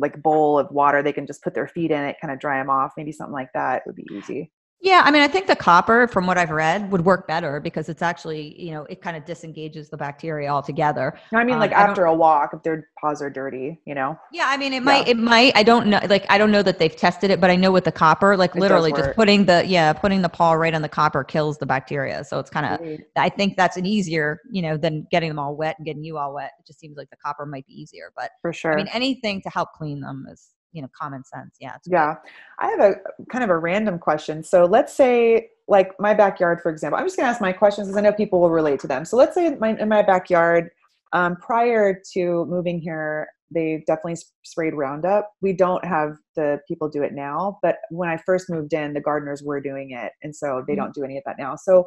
like 0.00 0.20
bowl 0.22 0.58
of 0.58 0.70
water 0.70 1.02
they 1.02 1.12
can 1.12 1.26
just 1.26 1.42
put 1.42 1.54
their 1.54 1.68
feet 1.68 1.90
in 1.90 2.02
it 2.02 2.16
kind 2.20 2.32
of 2.32 2.40
dry 2.40 2.58
them 2.58 2.70
off 2.70 2.92
maybe 2.96 3.12
something 3.12 3.32
like 3.32 3.52
that 3.54 3.82
would 3.86 3.96
be 3.96 4.06
easy 4.12 4.50
yeah, 4.82 5.02
I 5.04 5.10
mean, 5.10 5.20
I 5.20 5.28
think 5.28 5.46
the 5.46 5.56
copper, 5.56 6.08
from 6.08 6.26
what 6.26 6.38
I've 6.38 6.50
read, 6.50 6.90
would 6.90 7.04
work 7.04 7.28
better 7.28 7.60
because 7.60 7.90
it's 7.90 8.00
actually, 8.00 8.58
you 8.58 8.70
know, 8.70 8.84
it 8.84 9.02
kind 9.02 9.14
of 9.14 9.26
disengages 9.26 9.90
the 9.90 9.96
bacteria 9.96 10.48
altogether. 10.48 11.18
No, 11.32 11.38
I 11.38 11.44
mean, 11.44 11.54
um, 11.54 11.60
like 11.60 11.72
after 11.72 12.06
a 12.06 12.14
walk, 12.14 12.50
if 12.54 12.62
their 12.62 12.88
paws 12.98 13.20
are 13.20 13.28
dirty, 13.28 13.78
you 13.84 13.94
know. 13.94 14.18
Yeah, 14.32 14.46
I 14.46 14.56
mean, 14.56 14.72
it 14.72 14.82
might, 14.82 15.06
yeah. 15.06 15.12
it 15.12 15.18
might. 15.18 15.52
I 15.54 15.62
don't 15.62 15.88
know, 15.88 16.00
like, 16.08 16.24
I 16.30 16.38
don't 16.38 16.50
know 16.50 16.62
that 16.62 16.78
they've 16.78 16.96
tested 16.96 17.30
it, 17.30 17.42
but 17.42 17.50
I 17.50 17.56
know 17.56 17.70
with 17.70 17.84
the 17.84 17.92
copper, 17.92 18.38
like, 18.38 18.56
it 18.56 18.60
literally 18.60 18.92
just 18.92 19.14
putting 19.16 19.44
the, 19.44 19.64
yeah, 19.66 19.92
putting 19.92 20.22
the 20.22 20.30
paw 20.30 20.52
right 20.52 20.74
on 20.74 20.80
the 20.80 20.88
copper 20.88 21.24
kills 21.24 21.58
the 21.58 21.66
bacteria. 21.66 22.24
So 22.24 22.38
it's 22.38 22.50
kind 22.50 22.66
of, 22.66 23.00
I 23.16 23.28
think 23.28 23.58
that's 23.58 23.76
an 23.76 23.84
easier, 23.84 24.40
you 24.50 24.62
know, 24.62 24.78
than 24.78 25.06
getting 25.10 25.28
them 25.28 25.38
all 25.38 25.56
wet 25.56 25.76
and 25.78 25.84
getting 25.84 26.04
you 26.04 26.16
all 26.16 26.32
wet. 26.32 26.52
It 26.58 26.66
just 26.66 26.80
seems 26.80 26.96
like 26.96 27.10
the 27.10 27.16
copper 27.16 27.44
might 27.44 27.66
be 27.66 27.74
easier, 27.74 28.12
but 28.16 28.30
for 28.40 28.52
sure. 28.52 28.72
I 28.72 28.76
mean, 28.76 28.88
anything 28.94 29.42
to 29.42 29.50
help 29.50 29.72
clean 29.74 30.00
them 30.00 30.26
is 30.30 30.48
you 30.72 30.82
know 30.82 30.88
common 30.98 31.24
sense. 31.24 31.56
Yeah 31.60 31.76
yeah. 31.86 32.16
I 32.58 32.68
have 32.68 32.80
a 32.80 32.94
kind 33.30 33.44
of 33.44 33.50
a 33.50 33.58
random 33.58 33.98
question. 33.98 34.42
So 34.42 34.64
let's 34.64 34.94
say 34.94 35.48
like 35.68 35.92
my 36.00 36.12
backyard 36.12 36.60
for 36.60 36.68
example 36.68 36.98
i'm 36.98 37.06
just 37.06 37.16
going 37.16 37.24
to 37.26 37.30
ask 37.30 37.40
my 37.40 37.52
questions 37.52 37.86
because 37.86 37.96
i 37.96 38.00
know 38.00 38.12
people 38.12 38.40
will 38.40 38.50
relate 38.50 38.80
to 38.80 38.86
them. 38.86 39.04
So 39.04 39.16
let's 39.16 39.34
say 39.34 39.46
in 39.46 39.58
my, 39.58 39.76
in 39.78 39.88
my 39.88 40.02
backyard 40.02 40.70
um, 41.12 41.36
prior 41.36 42.00
to 42.12 42.44
moving 42.46 42.80
here 42.80 43.28
they 43.52 43.82
definitely 43.88 44.16
sprayed 44.44 44.74
roundup. 44.74 45.32
We 45.40 45.52
don't 45.52 45.84
have 45.84 46.16
the 46.36 46.60
people 46.68 46.88
do 46.88 47.02
it 47.02 47.12
now 47.14 47.58
but 47.62 47.78
when 47.90 48.08
i 48.08 48.16
first 48.16 48.50
moved 48.50 48.72
in 48.72 48.94
the 48.94 49.00
gardeners 49.00 49.42
were 49.42 49.60
doing 49.60 49.90
it 49.90 50.12
and 50.22 50.34
so 50.34 50.64
they 50.66 50.74
mm-hmm. 50.74 50.82
don't 50.82 50.94
do 50.94 51.04
any 51.04 51.16
of 51.18 51.24
that 51.26 51.36
now. 51.38 51.56
So 51.56 51.86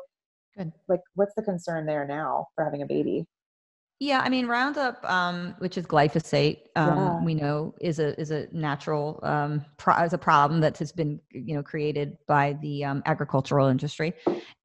Good. 0.58 0.72
like 0.88 1.02
what's 1.16 1.36
the 1.36 1.42
concern 1.42 1.86
there 1.86 2.06
now 2.06 2.48
for 2.56 2.64
having 2.64 2.82
a 2.82 2.86
baby 2.86 3.26
yeah, 4.04 4.20
I 4.20 4.28
mean 4.28 4.48
Roundup, 4.48 5.10
um, 5.10 5.56
which 5.60 5.78
is 5.78 5.86
glyphosate, 5.86 6.60
um, 6.76 6.98
yeah. 6.98 7.24
we 7.24 7.34
know 7.34 7.74
is 7.80 8.00
a 8.00 8.20
is 8.20 8.32
a 8.32 8.48
natural 8.52 9.22
um, 9.24 9.64
pro- 9.78 10.04
is 10.04 10.12
a 10.12 10.18
problem 10.18 10.60
that 10.60 10.78
has 10.80 10.92
been 10.92 11.22
you 11.32 11.56
know 11.56 11.64
created 11.64 12.18
by 12.28 12.58
the 12.62 12.84
um, 12.84 13.02
agricultural 13.06 13.68
industry, 13.68 14.12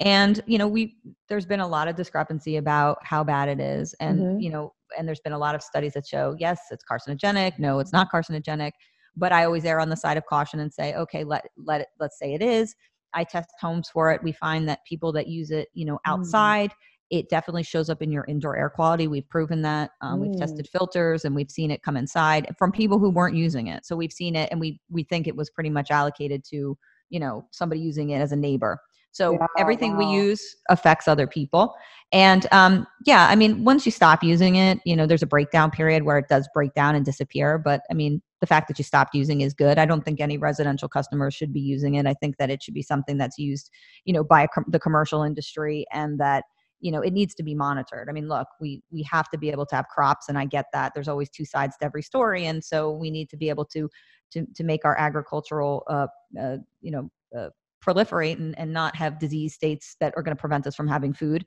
and 0.01 0.42
you 0.46 0.59
know 0.59 0.66
we 0.66 0.96
there's 1.29 1.46
been 1.46 1.61
a 1.61 1.68
lot 1.68 1.87
of 1.87 1.94
discrepancy 1.94 2.57
about 2.57 2.98
how 3.05 3.22
bad 3.22 3.48
it 3.48 3.61
is, 3.61 3.94
and 4.01 4.18
mm-hmm. 4.18 4.40
you 4.40 4.51
know 4.51 4.74
and 4.98 5.07
there's 5.07 5.20
been 5.20 5.33
a 5.33 5.38
lot 5.38 5.55
of 5.55 5.62
studies 5.62 5.92
that 5.92 6.05
show 6.05 6.35
yes 6.40 6.59
it's 6.72 6.85
carcinogenic, 6.90 7.61
no 7.61 7.79
it's 7.79 7.92
not 7.92 8.11
carcinogenic, 8.11 8.72
but 9.16 9.31
I 9.31 9.44
always 9.44 9.64
err 9.64 9.79
on 9.79 9.88
the 9.88 9.96
side 9.96 10.16
of 10.16 10.27
caution 10.27 10.59
and 10.59 10.74
say 10.74 10.94
okay 10.94 11.22
let 11.22 11.46
let 11.57 11.81
it 11.83 11.88
let's 12.01 12.18
say 12.18 12.35
it 12.35 12.42
is. 12.42 12.74
I 13.14 13.24
test 13.24 13.51
homes 13.61 13.88
for 13.88 14.12
it. 14.12 14.22
We 14.22 14.33
find 14.33 14.68
that 14.68 14.81
people 14.85 15.12
that 15.12 15.29
use 15.29 15.51
it, 15.51 15.68
you 15.74 15.87
know, 15.87 15.94
mm. 15.94 16.01
outside. 16.07 16.70
Mm-hmm 16.70 16.85
it 17.11 17.29
definitely 17.29 17.62
shows 17.62 17.88
up 17.88 18.03
in 18.03 18.12
your 18.12 18.25
indoor 18.27 18.57
air 18.57 18.71
quality. 18.71 19.07
We've 19.09 19.29
proven 19.29 19.62
that. 19.62 19.90
Um, 20.03 20.21
mm. 20.21 20.29
We've 20.29 20.38
tested 20.38 20.68
filters 20.68 21.25
and 21.25 21.35
we've 21.35 21.51
seen 21.51 21.71
it 21.71 21.83
come 21.83 21.97
inside 21.97 22.55
from 22.59 22.73
people 22.73 22.99
who 22.99 23.11
weren't 23.11 23.37
using 23.37 23.68
it. 23.68 23.87
So 23.87 23.97
we've 23.97 24.12
seen 24.12 24.37
it 24.37 24.49
and 24.51 24.61
we 24.61 24.81
we 24.90 25.05
think 25.05 25.27
it 25.27 25.37
was 25.37 25.51
pretty 25.51 25.71
much 25.71 25.90
allocated 25.90 26.44
to 26.51 26.77
you 27.11 27.21
know 27.21 27.47
somebody 27.51 27.81
using 27.81 28.11
it 28.11 28.21
as 28.21 28.33
a 28.33 28.37
neighbor. 28.37 28.79
So 29.11 29.33
yeah, 29.33 29.47
everything 29.57 29.97
wow. 29.97 29.99
we 29.99 30.16
use 30.16 30.57
affects 30.68 31.09
other 31.09 31.27
people. 31.27 31.75
And 32.12 32.47
um, 32.53 32.87
yeah, 33.05 33.27
I 33.29 33.37
mean, 33.37 33.64
once 33.64 33.85
you 33.87 33.92
stop 33.92 34.23
using 34.23 34.57
it, 34.57 34.79
you 34.85 34.94
know, 34.94 35.07
there's 35.07 35.23
a 35.23 35.27
breakdown 35.27 35.71
period 35.71 36.03
where 36.05 36.18
it 36.18 36.29
does 36.29 36.49
break 36.55 36.75
down 36.75 36.94
and 36.94 37.05
disappear. 37.05 37.59
But 37.59 37.83
I 37.90 37.94
mean, 37.94 38.23
the 38.40 38.47
fact 38.47 38.68
that 38.68 38.79
you 38.79 38.85
stopped 38.85 39.14
using 39.14 39.40
is 39.40 39.55
good. 39.55 39.79
I 39.79 39.87
don't 39.87 40.05
think 40.05 40.21
any 40.21 40.38
residential 40.38 40.88
customers 40.88 41.35
should 41.35 41.53
be 41.53 41.61
using 41.61 41.94
it. 41.94 42.07
I 42.07 42.14
think 42.14 42.37
that 42.37 42.51
it 42.51 42.62
should 42.62 42.75
be 42.75 42.83
something 42.83 43.18
that's 43.18 43.38
used, 43.38 43.71
you 44.05 44.12
know, 44.12 44.23
by 44.23 44.47
com- 44.47 44.66
the 44.68 44.79
commercial 44.79 45.23
industry 45.23 45.85
and 45.92 46.21
that 46.21 46.44
you 46.80 46.92
know 46.92 47.00
it 47.00 47.12
needs 47.12 47.34
to 47.36 47.42
be 47.42 47.54
monitored. 47.54 48.08
I 48.08 48.12
mean 48.12 48.28
look 48.28 48.48
we 48.60 48.82
we 48.90 49.02
have 49.10 49.28
to 49.30 49.38
be 49.38 49.50
able 49.50 49.66
to 49.66 49.76
have 49.76 49.88
crops 49.88 50.28
and 50.28 50.38
i 50.38 50.44
get 50.44 50.66
that. 50.72 50.92
There's 50.94 51.08
always 51.08 51.30
two 51.30 51.44
sides 51.44 51.76
to 51.78 51.84
every 51.84 52.02
story 52.02 52.46
and 52.46 52.62
so 52.62 52.92
we 52.92 53.10
need 53.10 53.28
to 53.30 53.36
be 53.36 53.48
able 53.48 53.64
to 53.66 53.88
to 54.32 54.46
to 54.54 54.64
make 54.64 54.84
our 54.84 54.96
agricultural 54.98 55.84
uh, 55.88 56.06
uh 56.40 56.58
you 56.80 56.90
know 56.90 57.10
uh, 57.36 57.50
proliferate 57.84 58.38
and, 58.38 58.58
and 58.58 58.72
not 58.72 58.96
have 58.96 59.18
disease 59.18 59.54
states 59.54 59.96
that 60.00 60.12
are 60.16 60.22
going 60.22 60.36
to 60.36 60.40
prevent 60.40 60.66
us 60.66 60.74
from 60.74 60.88
having 60.88 61.12
food. 61.12 61.44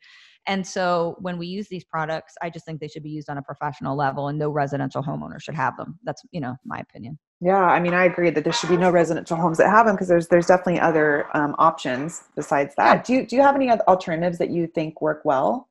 And 0.48 0.66
so 0.66 1.16
when 1.20 1.38
we 1.38 1.48
use 1.48 1.68
these 1.68 1.84
products, 1.84 2.34
I 2.42 2.50
just 2.50 2.66
think 2.66 2.80
they 2.80 2.88
should 2.88 3.04
be 3.04 3.10
used 3.10 3.30
on 3.30 3.38
a 3.38 3.42
professional 3.44 3.96
level 3.96 4.28
and 4.28 4.40
no 4.40 4.50
residential 4.50 5.04
homeowner 5.04 5.40
should 5.40 5.56
have 5.56 5.78
them. 5.78 6.00
That's, 6.04 6.24
you 6.32 6.42
know, 6.42 6.56
my 6.66 6.80
opinion. 6.80 7.20
Yeah, 7.42 7.62
I 7.62 7.80
mean, 7.80 7.94
I 7.94 8.06
agree 8.06 8.30
that 8.30 8.44
there 8.44 8.54
should 8.54 8.70
be 8.70 8.78
no 8.78 8.92
residential 8.92 9.36
homes 9.36 9.58
that 9.58 9.70
have 9.70 9.88
them 9.88 9.96
because 9.96 10.08
there's 10.08 10.28
there's 10.28 10.46
definitely 10.46 10.80
other 10.80 11.26
um, 11.36 11.56
options 11.58 12.24
besides 12.36 12.76
that. 12.76 12.98
Yeah. 12.98 13.02
Do 13.04 13.14
you 13.14 13.26
do 13.26 13.36
you 13.36 13.42
have 13.42 13.56
any 13.56 13.70
other 13.70 13.84
alternatives 13.88 14.38
that 14.38 14.52
you 14.52 14.68
think 14.68 15.02
work 15.02 15.22
well? 15.26 15.68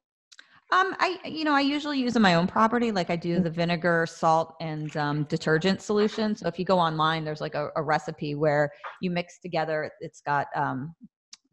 Um, 0.72 0.94
I 1.00 1.18
you 1.24 1.44
know 1.44 1.52
I 1.52 1.61
usually 1.61 1.98
use 1.98 2.14
in 2.14 2.22
my 2.22 2.35
own 2.35 2.46
property, 2.46 2.92
like 2.92 3.11
I 3.11 3.16
do 3.16 3.38
mm. 3.38 3.42
the 3.42 3.50
vinegar, 3.50 4.06
salt, 4.09 4.54
and 4.61 4.96
um, 4.96 5.24
detergent 5.24 5.83
solution. 5.83 6.37
So 6.37 6.46
if 6.46 6.59
you 6.59 6.64
go 6.64 6.78
online, 6.78 7.24
there's 7.24 7.40
like 7.40 7.54
a, 7.56 7.70
a 7.76 7.83
recipe 7.83 8.37
where 8.37 8.70
you 9.00 9.11
mix 9.11 9.40
together. 9.40 9.90
It's 10.00 10.20
got 10.20 10.46
um, 10.54 10.94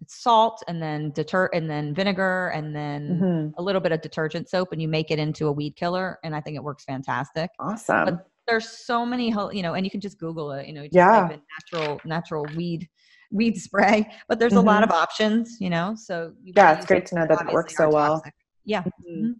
it's 0.01 0.21
salt 0.21 0.61
and 0.67 0.81
then 0.81 1.11
deter 1.11 1.49
and 1.53 1.69
then 1.69 1.95
vinegar 1.95 2.49
and 2.49 2.75
then 2.75 3.19
mm-hmm. 3.19 3.59
a 3.59 3.61
little 3.61 3.81
bit 3.81 3.91
of 3.91 4.01
detergent 4.01 4.49
soap, 4.49 4.71
and 4.71 4.81
you 4.81 4.87
make 4.87 5.09
it 5.09 5.17
into 5.17 5.47
a 5.47 5.51
weed 5.51 5.75
killer. 5.75 6.19
And 6.23 6.35
I 6.35 6.41
think 6.41 6.55
it 6.55 6.63
works 6.63 6.83
fantastic. 6.85 7.49
Awesome. 7.59 8.05
But 8.05 8.27
there's 8.47 8.69
so 8.69 9.05
many, 9.05 9.29
you 9.51 9.63
know, 9.63 9.73
and 9.73 9.85
you 9.85 9.89
can 9.89 9.99
just 9.99 10.19
Google 10.19 10.51
it. 10.51 10.67
You 10.67 10.73
know, 10.73 10.87
yeah. 10.91 11.37
natural 11.73 11.99
natural 12.05 12.45
weed 12.55 12.87
weed 13.31 13.57
spray, 13.57 14.09
but 14.29 14.37
there's 14.39 14.53
mm-hmm. 14.53 14.59
a 14.59 14.71
lot 14.71 14.83
mm-hmm. 14.83 14.91
of 14.91 14.97
options. 14.97 15.57
You 15.59 15.71
know, 15.71 15.95
so 15.97 16.33
yeah, 16.43 16.73
it's 16.75 16.85
great 16.85 17.07
to 17.07 17.15
know 17.15 17.25
that 17.27 17.47
it 17.47 17.53
works 17.53 17.75
so 17.75 17.89
well. 17.89 18.17
Toxic. 18.17 18.33
Yeah. 18.67 18.81
Mm-hmm. 18.81 19.11
mm-hmm. 19.11 19.31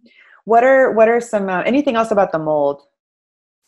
What 0.44 0.64
are 0.64 0.92
what 0.92 1.08
are 1.08 1.20
some 1.20 1.50
uh, 1.50 1.60
anything 1.60 1.94
else 1.94 2.10
about 2.10 2.32
the 2.32 2.38
mold? 2.38 2.80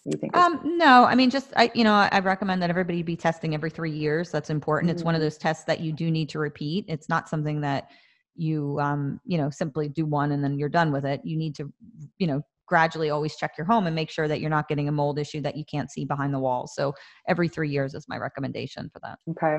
You 0.07 0.17
think? 0.17 0.35
Um, 0.35 0.61
no, 0.65 1.05
I 1.05 1.15
mean, 1.15 1.29
just 1.29 1.53
I, 1.57 1.71
you 1.75 1.85
know, 1.85 1.93
I, 1.93 2.21
recommend 2.21 2.63
that 2.63 2.71
everybody 2.71 3.03
be 3.03 3.17
testing 3.17 3.53
every 3.53 3.69
three 3.69 3.91
years. 3.91 4.31
That's 4.31 4.49
important. 4.49 4.89
Mm-hmm. 4.89 4.97
It's 4.97 5.05
one 5.05 5.15
of 5.15 5.19
mm-hmm. 5.19 5.27
those 5.27 5.37
tests 5.37 5.65
that 5.65 5.81
you 5.81 5.93
do 5.93 6.11
need 6.11 6.31
to 6.31 6.39
repeat. 6.39 6.87
It's 6.89 7.11
not 7.11 7.29
something 7.29 7.61
that 7.61 7.91
you, 8.35 8.81
um, 8.81 9.21
you 9.27 9.37
know, 9.37 9.51
simply 9.51 9.91
do 9.91 10.07
one 10.07 10.33
and 10.33 10.43
then 10.43 10.59
you're 10.59 10.71
done 10.71 10.91
with 10.91 11.05
it. 11.05 11.21
You 11.23 11.37
need 11.37 11.55
to, 11.57 11.71
you 12.19 12.27
know, 12.27 12.43
gradually 12.67 13.11
always 13.11 13.37
check 13.37 13.53
your 13.59 13.67
home 13.67 13.87
and 13.87 13.95
make 13.95 14.09
sure 14.09 14.27
that 14.27 14.41
you're 14.41 14.49
not 14.49 14.69
getting 14.69 14.89
a 14.89 14.93
mold 14.93 15.19
issue 15.19 15.43
that 15.43 15.57
you 15.57 15.65
can't 15.67 15.91
see 15.91 16.07
behind 16.07 16.33
the 16.33 16.39
walls. 16.39 16.73
So 16.75 16.95
every 17.29 17.49
three 17.49 17.69
years 17.69 17.93
is 17.93 18.07
my 18.09 18.17
recommendation 18.17 18.89
for 18.91 19.01
that. 19.01 19.19
Okay. 19.33 19.59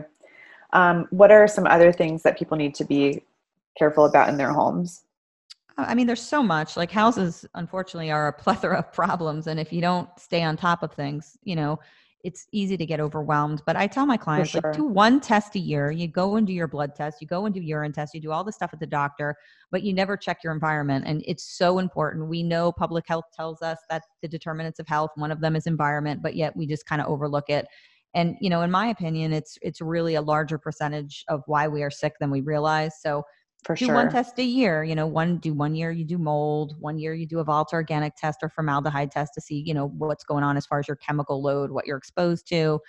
Um, 0.73 1.05
what 1.11 1.29
are 1.29 1.47
some 1.47 1.67
other 1.67 1.91
things 1.91 2.23
that 2.23 2.39
people 2.39 2.57
need 2.57 2.73
to 2.75 2.85
be 2.85 3.23
careful 3.77 4.05
about 4.05 4.29
in 4.29 4.37
their 4.37 4.53
homes? 4.53 5.03
I 5.77 5.95
mean, 5.95 6.07
there's 6.07 6.21
so 6.21 6.43
much. 6.43 6.77
Like 6.77 6.91
houses, 6.91 7.45
unfortunately, 7.55 8.11
are 8.11 8.27
a 8.27 8.33
plethora 8.41 8.79
of 8.79 8.91
problems, 8.93 9.47
and 9.47 9.59
if 9.59 9.71
you 9.71 9.81
don't 9.81 10.09
stay 10.17 10.43
on 10.43 10.57
top 10.57 10.83
of 10.83 10.93
things, 10.93 11.37
you 11.43 11.55
know, 11.55 11.79
it's 12.23 12.47
easy 12.51 12.77
to 12.77 12.85
get 12.85 12.99
overwhelmed. 12.99 13.61
But 13.65 13.75
I 13.75 13.87
tell 13.87 14.05
my 14.05 14.17
clients, 14.17 14.51
sure. 14.51 14.61
like, 14.63 14.73
do 14.73 14.83
one 14.83 15.19
test 15.19 15.55
a 15.55 15.59
year. 15.59 15.91
You 15.91 16.07
go 16.07 16.35
and 16.35 16.45
do 16.45 16.53
your 16.53 16.67
blood 16.67 16.95
test, 16.95 17.21
you 17.21 17.27
go 17.27 17.45
and 17.45 17.53
do 17.55 17.61
urine 17.61 17.91
tests, 17.91 18.13
you 18.13 18.21
do 18.21 18.31
all 18.31 18.43
the 18.43 18.51
stuff 18.51 18.71
at 18.73 18.79
the 18.79 18.87
doctor, 18.87 19.35
but 19.71 19.83
you 19.83 19.93
never 19.93 20.15
check 20.17 20.43
your 20.43 20.53
environment. 20.53 21.05
And 21.07 21.23
it's 21.25 21.43
so 21.43 21.79
important. 21.79 22.27
We 22.27 22.43
know 22.43 22.71
public 22.71 23.05
health 23.07 23.25
tells 23.33 23.61
us 23.61 23.79
that 23.89 24.03
the 24.21 24.27
determinants 24.27 24.79
of 24.79 24.87
health, 24.87 25.11
one 25.15 25.31
of 25.31 25.41
them 25.41 25.55
is 25.55 25.67
environment, 25.67 26.21
but 26.21 26.35
yet 26.35 26.55
we 26.55 26.67
just 26.67 26.85
kind 26.85 27.01
of 27.01 27.07
overlook 27.07 27.49
it. 27.49 27.65
And 28.13 28.35
you 28.41 28.49
know, 28.49 28.61
in 28.61 28.71
my 28.71 28.87
opinion, 28.87 29.31
it's 29.31 29.57
it's 29.61 29.79
really 29.79 30.15
a 30.15 30.21
larger 30.21 30.57
percentage 30.57 31.23
of 31.29 31.43
why 31.47 31.67
we 31.67 31.81
are 31.81 31.89
sick 31.89 32.13
than 32.19 32.29
we 32.29 32.41
realize. 32.41 33.01
So 33.01 33.23
for 33.63 33.75
do 33.75 33.85
sure. 33.85 33.95
one 33.95 34.09
test 34.09 34.37
a 34.39 34.43
year 34.43 34.83
you 34.83 34.95
know 34.95 35.05
one 35.05 35.37
do 35.37 35.53
one 35.53 35.75
year 35.75 35.91
you 35.91 36.03
do 36.03 36.17
mold 36.17 36.75
one 36.79 36.97
year 36.97 37.13
you 37.13 37.27
do 37.27 37.39
a 37.39 37.43
volatile 37.43 37.77
organic 37.77 38.15
test 38.15 38.39
or 38.41 38.49
formaldehyde 38.49 39.11
test 39.11 39.33
to 39.33 39.41
see 39.41 39.63
you 39.65 39.73
know 39.73 39.87
what's 39.97 40.23
going 40.23 40.43
on 40.43 40.57
as 40.57 40.65
far 40.65 40.79
as 40.79 40.87
your 40.87 40.97
chemical 40.97 41.41
load 41.41 41.71
what 41.71 41.85
you're 41.85 41.97
exposed 41.97 42.47
to. 42.47 42.79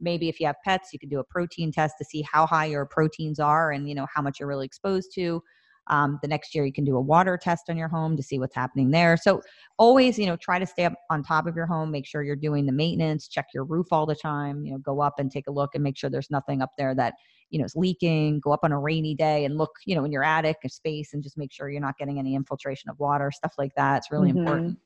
Maybe 0.00 0.28
if 0.28 0.40
you 0.40 0.46
have 0.46 0.56
pets 0.64 0.90
you 0.92 0.98
could 0.98 1.10
do 1.10 1.20
a 1.20 1.24
protein 1.24 1.70
test 1.70 1.96
to 1.98 2.04
see 2.04 2.22
how 2.22 2.46
high 2.46 2.66
your 2.66 2.86
proteins 2.86 3.38
are 3.38 3.72
and 3.72 3.88
you 3.88 3.94
know 3.94 4.06
how 4.12 4.22
much 4.22 4.40
you're 4.40 4.48
really 4.48 4.66
exposed 4.66 5.12
to. 5.14 5.42
Um, 5.88 6.20
the 6.22 6.28
next 6.28 6.54
year 6.54 6.64
you 6.64 6.72
can 6.72 6.84
do 6.84 6.96
a 6.96 7.00
water 7.00 7.36
test 7.36 7.64
on 7.68 7.76
your 7.76 7.88
home 7.88 8.16
to 8.16 8.22
see 8.22 8.38
what's 8.38 8.54
happening 8.54 8.92
there. 8.92 9.16
So 9.16 9.42
always 9.78 10.18
you 10.18 10.26
know 10.26 10.36
try 10.36 10.58
to 10.58 10.66
stay 10.66 10.84
up 10.84 10.94
on 11.10 11.22
top 11.22 11.46
of 11.46 11.56
your 11.56 11.66
home 11.66 11.90
make 11.90 12.06
sure 12.06 12.22
you're 12.22 12.36
doing 12.36 12.66
the 12.66 12.72
maintenance 12.72 13.28
check 13.28 13.46
your 13.52 13.64
roof 13.64 13.88
all 13.90 14.06
the 14.06 14.14
time 14.14 14.64
you 14.64 14.72
know 14.72 14.78
go 14.78 15.00
up 15.02 15.14
and 15.18 15.30
take 15.30 15.46
a 15.48 15.50
look 15.50 15.70
and 15.74 15.82
make 15.82 15.96
sure 15.96 16.08
there's 16.08 16.30
nothing 16.30 16.62
up 16.62 16.70
there 16.78 16.94
that 16.94 17.14
you 17.52 17.58
know 17.58 17.64
is 17.64 17.76
leaking 17.76 18.40
go 18.40 18.52
up 18.52 18.60
on 18.64 18.72
a 18.72 18.78
rainy 18.78 19.14
day 19.14 19.44
and 19.44 19.56
look 19.56 19.70
you 19.86 19.94
know 19.94 20.04
in 20.04 20.10
your 20.10 20.24
attic 20.24 20.56
or 20.64 20.68
space 20.68 21.12
and 21.12 21.22
just 21.22 21.38
make 21.38 21.52
sure 21.52 21.70
you're 21.70 21.80
not 21.80 21.96
getting 21.98 22.18
any 22.18 22.34
infiltration 22.34 22.90
of 22.90 22.98
water 22.98 23.30
stuff 23.30 23.54
like 23.58 23.72
that 23.76 23.98
it's 23.98 24.10
really 24.10 24.30
mm-hmm. 24.30 24.38
important 24.38 24.78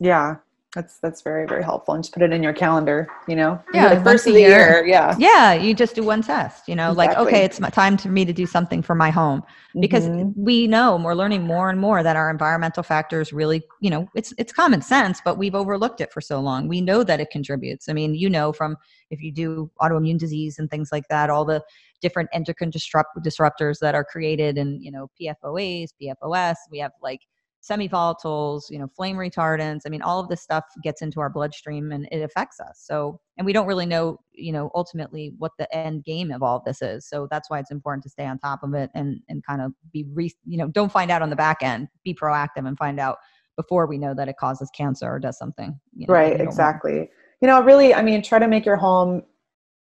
yeah 0.00 0.36
that's 0.74 0.98
that's 0.98 1.22
very 1.22 1.46
very 1.46 1.64
helpful 1.64 1.94
and 1.94 2.04
just 2.04 2.12
put 2.12 2.22
it 2.22 2.30
in 2.30 2.42
your 2.42 2.52
calendar 2.52 3.08
you 3.26 3.34
know 3.34 3.58
yeah 3.72 3.94
the 3.94 4.04
first 4.04 4.26
of 4.26 4.34
the 4.34 4.40
year. 4.40 4.84
year. 4.84 4.86
yeah 4.86 5.16
yeah 5.18 5.54
you 5.54 5.72
just 5.72 5.94
do 5.94 6.02
one 6.02 6.22
test 6.22 6.68
you 6.68 6.74
know 6.74 6.90
exactly. 6.90 7.16
like 7.16 7.26
okay 7.26 7.44
it's 7.44 7.58
time 7.74 7.96
for 7.96 8.10
me 8.10 8.22
to 8.22 8.34
do 8.34 8.44
something 8.44 8.82
for 8.82 8.94
my 8.94 9.08
home 9.08 9.42
because 9.80 10.06
mm-hmm. 10.06 10.30
we 10.36 10.66
know 10.66 10.96
we're 11.02 11.14
learning 11.14 11.42
more 11.42 11.70
and 11.70 11.80
more 11.80 12.02
that 12.02 12.16
our 12.16 12.28
environmental 12.28 12.82
factors 12.82 13.32
really 13.32 13.62
you 13.80 13.88
know 13.88 14.06
it's 14.14 14.34
it's 14.36 14.52
common 14.52 14.82
sense 14.82 15.22
but 15.24 15.38
we've 15.38 15.54
overlooked 15.54 16.02
it 16.02 16.12
for 16.12 16.20
so 16.20 16.38
long 16.38 16.68
we 16.68 16.82
know 16.82 17.02
that 17.02 17.18
it 17.18 17.30
contributes 17.30 17.88
i 17.88 17.94
mean 17.94 18.14
you 18.14 18.28
know 18.28 18.52
from 18.52 18.76
if 19.10 19.22
you 19.22 19.32
do 19.32 19.70
autoimmune 19.80 20.18
disease 20.18 20.58
and 20.58 20.70
things 20.70 20.90
like 20.92 21.08
that 21.08 21.30
all 21.30 21.46
the 21.46 21.62
different 22.00 22.28
endocrine 22.32 22.70
disrupt- 22.70 23.16
disruptors 23.24 23.78
that 23.80 23.94
are 23.94 24.04
created 24.04 24.58
and 24.58 24.82
you 24.82 24.90
know 24.90 25.08
pfoas 25.20 25.88
pfos 26.00 26.56
we 26.70 26.78
have 26.78 26.92
like 27.02 27.20
semi-volatiles, 27.60 28.70
you 28.70 28.78
know, 28.78 28.88
flame 28.96 29.16
retardants. 29.16 29.80
I 29.84 29.90
mean, 29.90 30.02
all 30.02 30.20
of 30.20 30.28
this 30.28 30.40
stuff 30.42 30.64
gets 30.82 31.02
into 31.02 31.20
our 31.20 31.28
bloodstream 31.28 31.92
and 31.92 32.08
it 32.12 32.20
affects 32.20 32.60
us. 32.60 32.82
So, 32.84 33.20
and 33.36 33.44
we 33.44 33.52
don't 33.52 33.66
really 33.66 33.86
know, 33.86 34.20
you 34.32 34.52
know, 34.52 34.70
ultimately 34.74 35.32
what 35.38 35.52
the 35.58 35.72
end 35.74 36.04
game 36.04 36.30
of 36.30 36.42
all 36.42 36.56
of 36.56 36.64
this 36.64 36.80
is. 36.82 37.08
So 37.08 37.26
that's 37.30 37.50
why 37.50 37.58
it's 37.58 37.70
important 37.70 38.04
to 38.04 38.10
stay 38.10 38.26
on 38.26 38.38
top 38.38 38.62
of 38.62 38.74
it 38.74 38.90
and 38.94 39.20
and 39.28 39.44
kind 39.44 39.60
of 39.60 39.72
be, 39.92 40.04
re, 40.12 40.32
you 40.44 40.56
know, 40.56 40.68
don't 40.68 40.92
find 40.92 41.10
out 41.10 41.22
on 41.22 41.30
the 41.30 41.36
back 41.36 41.58
end. 41.62 41.88
Be 42.04 42.14
proactive 42.14 42.66
and 42.66 42.78
find 42.78 43.00
out 43.00 43.18
before 43.56 43.86
we 43.86 43.98
know 43.98 44.14
that 44.14 44.28
it 44.28 44.36
causes 44.38 44.70
cancer 44.74 45.06
or 45.06 45.18
does 45.18 45.36
something. 45.36 45.78
You 45.94 46.06
know, 46.06 46.14
right. 46.14 46.40
Exactly. 46.40 47.10
You 47.40 47.48
know, 47.48 47.62
really, 47.62 47.92
I 47.94 48.02
mean, 48.02 48.22
try 48.22 48.38
to 48.38 48.48
make 48.48 48.64
your 48.64 48.76
home 48.76 49.22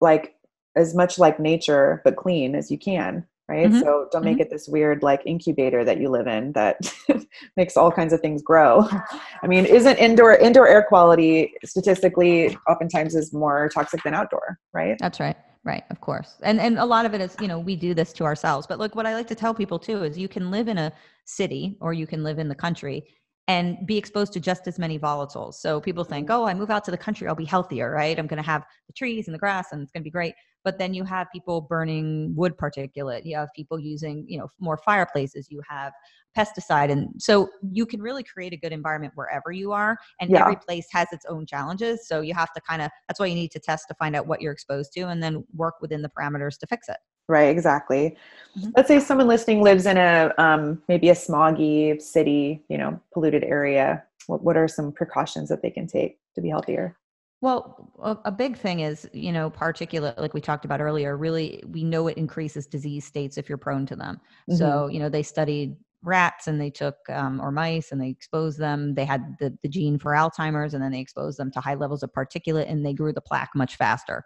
like 0.01 0.35
as 0.77 0.95
much 0.95 1.19
like 1.19 1.39
nature 1.39 2.01
but 2.05 2.17
clean 2.17 2.55
as 2.55 2.71
you 2.71 2.79
can 2.79 3.27
right? 3.49 3.69
Mm-hmm. 3.69 3.81
so 3.81 4.09
don't 4.11 4.25
make 4.25 4.35
mm-hmm. 4.35 4.43
it 4.43 4.51
this 4.51 4.69
weird 4.69 5.03
like 5.03 5.21
incubator 5.27 5.85
that 5.85 6.01
you 6.01 6.09
live 6.09 6.27
in 6.27 6.53
that 6.53 6.79
makes 7.57 7.77
all 7.77 7.91
kinds 7.91 8.13
of 8.13 8.21
things 8.21 8.43
grow. 8.43 8.89
I 9.43 9.47
mean 9.47 9.67
isn't 9.67 9.97
indoor 9.99 10.35
indoor 10.37 10.69
air 10.69 10.83
quality 10.83 11.53
statistically 11.65 12.57
oftentimes 12.69 13.15
is 13.15 13.33
more 13.33 13.69
toxic 13.75 14.03
than 14.03 14.15
outdoor 14.15 14.59
right? 14.73 14.97
That's 14.99 15.21
right. 15.21 15.37
Right 15.65 15.85
of 15.91 16.01
course. 16.01 16.37
And 16.43 16.61
and 16.61 16.79
a 16.79 16.85
lot 16.85 17.05
of 17.05 17.15
it 17.15 17.21
is 17.21 17.37
you 17.41 17.49
know 17.49 17.59
we 17.59 17.77
do 17.77 17.95
this 17.95 18.13
to 18.15 18.25
ourselves. 18.25 18.67
But 18.67 18.79
look 18.79 18.95
what 18.95 19.07
i 19.07 19.15
like 19.15 19.29
to 19.29 19.35
tell 19.35 19.55
people 19.55 19.79
too 19.79 20.03
is 20.05 20.17
you 20.17 20.29
can 20.29 20.51
live 20.51 20.69
in 20.69 20.79
a 20.79 20.93
city 21.25 21.77
or 21.81 21.93
you 21.93 22.07
can 22.07 22.25
live 22.25 22.39
in 22.39 22.49
the 22.49 22.55
country 22.55 23.05
and 23.49 23.77
be 23.87 23.99
exposed 23.99 24.33
to 24.33 24.41
just 24.41 24.67
as 24.69 24.79
many 24.79 24.99
volatiles. 24.99 25.55
So 25.55 25.81
people 25.81 26.05
think, 26.05 26.29
mm-hmm. 26.29 26.43
oh, 26.43 26.47
I 26.47 26.55
move 26.55 26.71
out 26.71 26.85
to 26.85 26.91
the 26.91 26.99
country, 26.99 27.27
I'll 27.27 27.35
be 27.35 27.45
healthier, 27.45 27.91
right? 27.91 28.19
I'm 28.19 28.27
going 28.27 28.43
to 28.43 28.49
have 28.49 28.65
the 28.87 28.93
trees 28.93 29.27
and 29.29 29.35
the 29.35 29.39
grass 29.39 29.73
and 29.73 29.83
it's 29.83 29.91
going 29.91 30.03
to 30.03 30.05
be 30.05 30.11
great 30.11 30.35
but 30.65 30.79
then 30.79 30.95
you 30.95 31.05
have 31.05 31.27
people 31.33 31.61
burning 31.61 32.33
wood 32.35 32.57
particulate 32.57 33.25
you 33.25 33.37
have 33.37 33.49
people 33.55 33.79
using 33.79 34.25
you 34.29 34.39
know 34.39 34.49
more 34.61 34.79
fireplaces 34.85 35.49
you 35.51 35.61
have 35.69 35.93
pesticide 36.37 36.91
and 36.91 37.09
so 37.19 37.49
you 37.73 37.85
can 37.85 38.01
really 38.01 38.23
create 38.23 38.53
a 38.53 38.57
good 38.57 38.73
environment 38.73 39.13
wherever 39.17 39.53
you 39.53 39.73
are 39.73 39.99
and 40.21 40.31
yeah. 40.31 40.41
every 40.41 40.57
place 40.57 40.87
has 40.91 41.07
its 41.13 41.25
own 41.27 41.45
challenges 41.45 42.09
so 42.09 42.21
you 42.21 42.35
have 42.35 42.53
to 42.53 42.61
kind 42.61 42.81
of 42.81 42.91
that's 43.09 43.21
why 43.21 43.27
you 43.27 43.35
need 43.35 43.51
to 43.51 43.61
test 43.61 43.87
to 43.89 43.95
find 43.95 44.17
out 44.17 44.27
what 44.27 44.41
you're 44.41 44.53
exposed 44.53 44.93
to 44.93 45.03
and 45.03 45.23
then 45.23 45.45
work 45.55 45.75
within 45.81 46.03
the 46.03 46.11
parameters 46.19 46.59
to 46.59 46.67
fix 46.67 46.89
it 46.89 46.97
right 47.29 47.49
exactly 47.49 48.17
mm-hmm. 48.59 48.71
let's 48.77 48.89
say 48.89 49.01
someone 49.01 49.27
listening 49.27 49.63
lives 49.63 49.87
in 49.87 49.97
a 49.97 50.33
um, 50.39 50.83
maybe 50.89 51.09
a 51.11 51.15
smoggy 51.15 52.01
city 52.01 52.63
you 52.69 52.79
know 52.79 53.01
polluted 53.13 53.45
area 53.45 54.03
what, 54.27 54.43
what 54.43 54.57
are 54.57 54.69
some 54.69 54.93
precautions 54.93 55.49
that 55.49 55.63
they 55.63 55.71
can 55.71 55.87
take 55.87 56.19
to 56.35 56.41
be 56.41 56.49
healthier 56.49 56.97
well, 57.43 57.91
a, 58.25 58.31
big 58.31 58.57
thing 58.57 58.81
is, 58.81 59.11
you 59.13 59.33
know, 59.33 59.51
particulate, 59.51 60.17
like 60.17 60.33
we 60.33 60.41
talked 60.41 60.65
about 60.65 60.81
earlier, 60.81 61.17
really, 61.17 61.61
we 61.67 61.83
know 61.83 62.07
it 62.07 62.17
increases 62.17 62.69
disease 62.69 63.05
states 63.05 63.37
if 63.37 63.49
you're 63.49 63.59
prone 63.59 63.85
to 63.87 63.97
them. 63.97 64.21
Mm-hmm. 64.49 64.59
So, 64.59 64.87
you 64.87 65.01
know, 65.01 65.09
they 65.09 65.25
studied 65.25 65.75
rats 66.05 66.47
and 66.47 66.61
they 66.61 66.71
took, 66.71 66.95
um, 67.09 67.41
or 67.41 67.51
mice 67.51 67.91
and 67.91 68.01
they 68.01 68.11
exposed 68.11 68.61
them. 68.61 68.95
They 68.95 69.05
had 69.05 69.35
the, 69.41 69.59
the 69.65 69.69
gene 69.69 69.99
for 69.99 70.13
Alzheimer's 70.13 70.73
and 70.73 70.81
then 70.81 70.93
they 70.93 71.01
exposed 71.01 71.37
them 71.37 71.51
to 71.51 71.61
high 71.61 71.75
levels 71.75 72.05
of 72.05 72.13
particulate 72.13 72.71
and 72.71 72.87
they 72.87 72.95
grew 72.95 73.13
the 73.13 73.21
plaque 73.21 73.51
much 73.57 73.75
faster. 73.75 74.25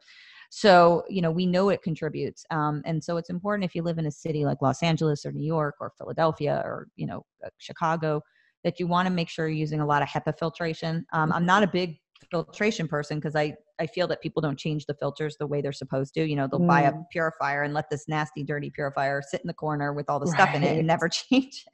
So, 0.57 1.05
you 1.11 1.21
know, 1.21 1.31
we 1.31 1.45
know 1.45 1.69
it 1.69 1.83
contributes. 1.83 2.43
Um, 2.51 2.81
and 2.87 3.05
so 3.05 3.19
it's 3.19 3.29
important 3.29 3.67
if 3.67 3.75
you 3.75 3.83
live 3.83 3.99
in 3.99 4.07
a 4.07 4.11
city 4.11 4.47
like 4.47 4.63
Los 4.63 4.83
Angeles 4.83 5.27
or 5.27 5.33
New 5.33 5.45
York 5.45 5.75
or 5.81 5.93
Philadelphia 5.99 6.63
or, 6.65 6.89
you 6.97 7.07
know, 7.07 7.27
uh, 7.45 7.51
Chicago, 7.59 8.23
that 8.65 8.81
you 8.81 8.87
want 8.87 9.05
to 9.07 9.13
make 9.13 9.29
sure 9.29 9.49
you're 9.49 9.59
using 9.59 9.81
a 9.81 9.87
lot 9.87 10.01
of 10.01 10.09
HEPA 10.09 10.39
filtration. 10.39 11.05
Um, 11.13 11.31
I'm 11.31 11.45
not 11.45 11.63
a 11.63 11.67
big 11.67 11.99
filtration 12.31 12.89
person 12.89 13.19
because 13.19 13.37
I 13.37 13.55
I 13.79 13.87
feel 13.87 14.07
that 14.07 14.23
people 14.23 14.41
don't 14.41 14.59
change 14.59 14.87
the 14.87 14.95
filters 14.95 15.37
the 15.39 15.47
way 15.47 15.61
they're 15.61 15.73
supposed 15.73 16.15
to. 16.15 16.27
You 16.27 16.37
know, 16.37 16.49
they'll 16.51 16.59
mm. 16.59 16.69
buy 16.69 16.85
a 16.85 16.93
mm. 16.93 17.05
purifier 17.13 17.65
and 17.65 17.75
let 17.75 17.91
this 17.91 18.09
nasty, 18.09 18.43
dirty 18.43 18.71
purifier 18.71 19.21
sit 19.21 19.43
in 19.43 19.49
the 19.49 19.53
corner 19.53 19.93
with 19.93 20.09
all 20.09 20.19
the 20.19 20.25
right. 20.25 20.41
stuff 20.41 20.55
in 20.55 20.63
it 20.63 20.79
and 20.79 20.87
never 20.87 21.07
change 21.11 21.65
it. 21.67 21.73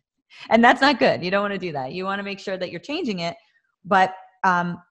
And 0.51 0.64
that's 0.64 0.81
not 0.81 0.99
good. 0.99 1.23
You 1.23 1.31
don't 1.31 1.42
want 1.42 1.55
to 1.55 1.59
do 1.59 1.71
that. 1.71 1.92
You 1.92 2.05
want 2.05 2.18
to 2.18 2.25
make 2.25 2.40
sure 2.40 2.57
that 2.57 2.73
you're 2.73 2.81
changing 2.81 3.21
it. 3.21 3.37
But 3.85 4.12
um, 4.42 4.83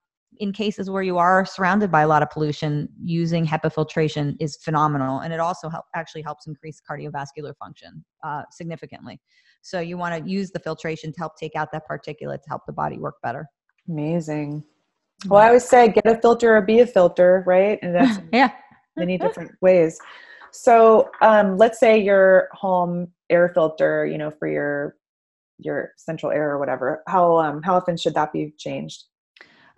in 0.41 0.51
cases 0.51 0.89
where 0.89 1.03
you 1.03 1.19
are 1.19 1.45
surrounded 1.45 1.91
by 1.91 2.01
a 2.01 2.07
lot 2.07 2.23
of 2.23 2.29
pollution, 2.31 2.89
using 3.03 3.45
HEPA 3.45 3.71
filtration 3.71 4.35
is 4.39 4.57
phenomenal, 4.57 5.19
and 5.19 5.31
it 5.31 5.39
also 5.39 5.69
help, 5.69 5.85
actually 5.95 6.23
helps 6.23 6.47
increase 6.47 6.81
cardiovascular 6.81 7.55
function 7.57 8.03
uh, 8.23 8.41
significantly. 8.49 9.21
So 9.61 9.79
you 9.79 9.97
want 9.97 10.25
to 10.25 10.29
use 10.29 10.49
the 10.49 10.57
filtration 10.57 11.13
to 11.13 11.19
help 11.19 11.37
take 11.37 11.55
out 11.55 11.71
that 11.73 11.83
particulate 11.87 12.41
to 12.41 12.49
help 12.49 12.63
the 12.65 12.73
body 12.73 12.97
work 12.97 13.15
better. 13.21 13.45
Amazing. 13.87 14.63
Well, 15.27 15.39
I 15.39 15.47
always 15.47 15.63
say 15.63 15.89
get 15.89 16.07
a 16.07 16.19
filter 16.19 16.57
or 16.57 16.61
be 16.63 16.79
a 16.79 16.87
filter, 16.87 17.43
right? 17.45 17.77
And 17.83 17.93
that's 17.93 18.19
yeah, 18.33 18.51
many 18.97 19.19
different 19.19 19.51
ways. 19.61 19.99
So 20.51 21.11
um, 21.21 21.55
let's 21.55 21.79
say 21.79 22.01
your 22.01 22.49
home 22.51 23.09
air 23.29 23.47
filter, 23.49 24.07
you 24.07 24.17
know, 24.17 24.31
for 24.31 24.47
your 24.47 24.95
your 25.59 25.91
central 25.97 26.31
air 26.31 26.49
or 26.49 26.57
whatever. 26.57 27.03
How 27.07 27.37
um, 27.37 27.61
how 27.61 27.75
often 27.75 27.95
should 27.95 28.15
that 28.15 28.33
be 28.33 28.55
changed? 28.57 29.03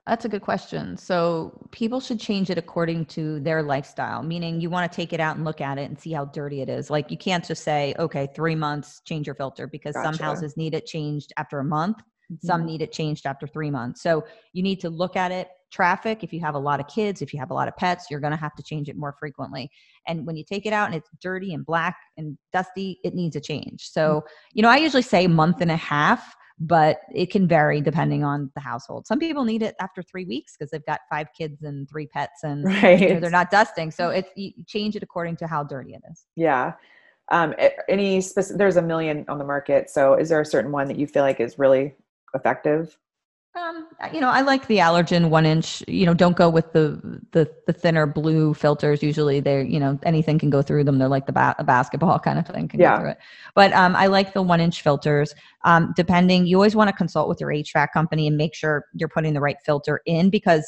That's 0.06 0.26
a 0.26 0.30
good 0.30 0.42
question. 0.42 0.98
So 0.98 1.68
people 1.72 2.02
should 2.02 2.20
change 2.20 2.50
it 2.50 2.58
according 2.58 3.06
to 3.06 3.40
their 3.40 3.64
lifestyle, 3.64 4.22
meaning 4.22 4.60
you 4.60 4.70
want 4.70 4.92
to 4.92 4.94
take 4.94 5.14
it 5.14 5.22
out 5.22 5.38
and 5.38 5.46
look 5.46 5.62
at 5.62 5.78
it 5.78 5.84
and 5.84 5.98
see 5.98 6.12
how 6.12 6.26
dirty 6.26 6.62
it 6.62 6.68
is. 6.68 6.90
Like 6.90 7.10
you 7.10 7.18
can't 7.18 7.46
just 7.46 7.64
say, 7.64 7.96
okay, 7.98 8.28
three 8.36 8.56
months, 8.56 9.02
change 9.06 9.28
your 9.28 9.36
filter 9.36 9.66
because 9.66 9.94
gotcha. 9.94 10.18
some 10.18 10.26
houses 10.26 10.58
need 10.58 10.74
it 10.74 10.86
changed 10.86 11.32
after 11.38 11.60
a 11.60 11.64
month, 11.64 11.98
mm-hmm. 11.98 12.46
some 12.46 12.66
need 12.66 12.82
it 12.82 12.92
changed 12.92 13.26
after 13.26 13.48
three 13.48 13.72
months. 13.72 14.02
So 14.02 14.26
you 14.52 14.62
need 14.62 14.82
to 14.82 14.90
look 14.90 15.16
at 15.16 15.32
it. 15.32 15.48
Traffic, 15.72 16.22
if 16.22 16.34
you 16.34 16.42
have 16.42 16.54
a 16.54 16.60
lot 16.60 16.82
of 16.82 16.88
kids, 16.88 17.22
if 17.22 17.34
you 17.34 17.40
have 17.40 17.50
a 17.50 17.54
lot 17.54 17.70
of 17.70 17.76
pets, 17.78 18.08
you're 18.12 18.20
going 18.20 18.32
to 18.32 18.38
have 18.38 18.56
to 18.56 18.62
change 18.62 18.90
it 18.90 18.98
more 18.98 19.16
frequently. 19.18 19.72
And 20.06 20.28
when 20.28 20.36
you 20.36 20.44
take 20.44 20.66
it 20.66 20.74
out 20.74 20.88
and 20.88 20.96
it's 20.96 21.10
dirty 21.22 21.54
and 21.54 21.66
black 21.66 21.96
and 22.18 22.38
dusty, 22.52 23.00
it 23.06 23.16
needs 23.16 23.38
a 23.38 23.42
change. 23.42 23.90
So, 23.90 24.18
mm-hmm. 24.18 24.28
you 24.52 24.64
know, 24.64 24.70
I 24.70 24.78
usually 24.78 25.02
say 25.02 25.28
month 25.28 25.62
and 25.62 25.72
a 25.72 25.78
half 25.78 26.36
but 26.64 27.02
it 27.14 27.30
can 27.30 27.46
vary 27.46 27.82
depending 27.82 28.24
on 28.24 28.50
the 28.56 28.62
household. 28.62 29.06
Some 29.06 29.20
people 29.20 29.44
need 29.44 29.62
it 29.62 29.76
after 29.82 30.02
three 30.02 30.24
weeks 30.24 30.56
because 30.58 30.72
they've 30.72 30.86
got 30.86 31.02
five 31.10 31.28
kids 31.38 31.64
and 31.64 31.90
three 31.90 32.08
pets 32.08 32.44
and 32.44 32.64
right. 32.64 33.00
you 33.00 33.14
know, 33.14 33.20
they're 33.20 33.30
not 33.30 33.52
dusting. 33.52 33.92
So 33.92 34.10
it's 34.10 34.30
you 34.36 34.52
change 34.66 34.96
it 34.96 35.04
according 35.04 35.36
to 35.38 35.48
how 35.48 35.64
dirty 35.64 35.94
it 35.94 36.02
is. 36.10 36.26
Yeah. 36.36 36.74
Um, 37.32 37.54
any 37.90 38.22
specific, 38.22 38.58
there's 38.60 38.78
a 38.78 38.82
million 38.82 39.26
on 39.28 39.40
the 39.40 39.46
market. 39.46 39.90
So 39.90 40.14
is 40.14 40.30
there 40.30 40.42
a 40.42 40.46
certain 40.46 40.72
one 40.72 40.88
that 40.88 40.98
you 40.98 41.06
feel 41.06 41.24
like 41.24 41.40
is 41.40 41.60
really 41.60 41.96
effective? 42.34 42.98
Um, 43.56 43.88
you 44.12 44.20
know, 44.20 44.30
I 44.30 44.42
like 44.42 44.66
the 44.66 44.78
allergen 44.78 45.30
one 45.30 45.46
inch. 45.46 45.84
You 45.88 46.08
know, 46.08 46.16
don't 46.16 46.36
go 46.36 46.50
with 46.50 46.74
the 46.74 47.22
the 47.34 47.52
the 47.68 47.74
thinner 47.74 48.08
blue 48.08 48.56
filters. 48.56 49.04
Usually, 49.04 49.42
they're 49.42 49.62
you 49.62 49.80
know 49.80 50.00
anything 50.04 50.40
can 50.40 50.50
go 50.50 50.64
through 50.64 50.86
them. 50.86 50.98
They're 50.98 51.08
like 51.08 51.28
the 51.28 51.34
ba- 51.34 51.56
basketball 51.64 52.18
kind 52.24 52.40
of 52.40 52.48
thing 52.48 52.68
can 52.68 52.80
yeah. 52.80 52.96
go 52.96 53.02
through 53.02 53.12
it. 53.12 53.18
But 53.54 53.72
um, 53.74 53.96
I 53.96 54.08
like 54.08 54.34
the 54.34 54.42
one 54.42 54.60
inch 54.60 54.82
filters. 54.82 55.36
Um, 55.66 55.94
depending, 55.96 56.48
you 56.48 56.58
always 56.58 56.76
want 56.76 56.88
to 56.90 56.96
consult 56.96 57.30
with 57.30 57.40
your 57.40 57.50
HVAC 57.50 57.90
company 57.94 58.28
and 58.28 58.38
make 58.38 58.56
sure 58.56 58.86
you're 58.96 59.10
putting 59.10 59.34
the 59.34 59.42
right 59.42 59.58
filter 59.64 60.02
in 60.08 60.32
because 60.32 60.66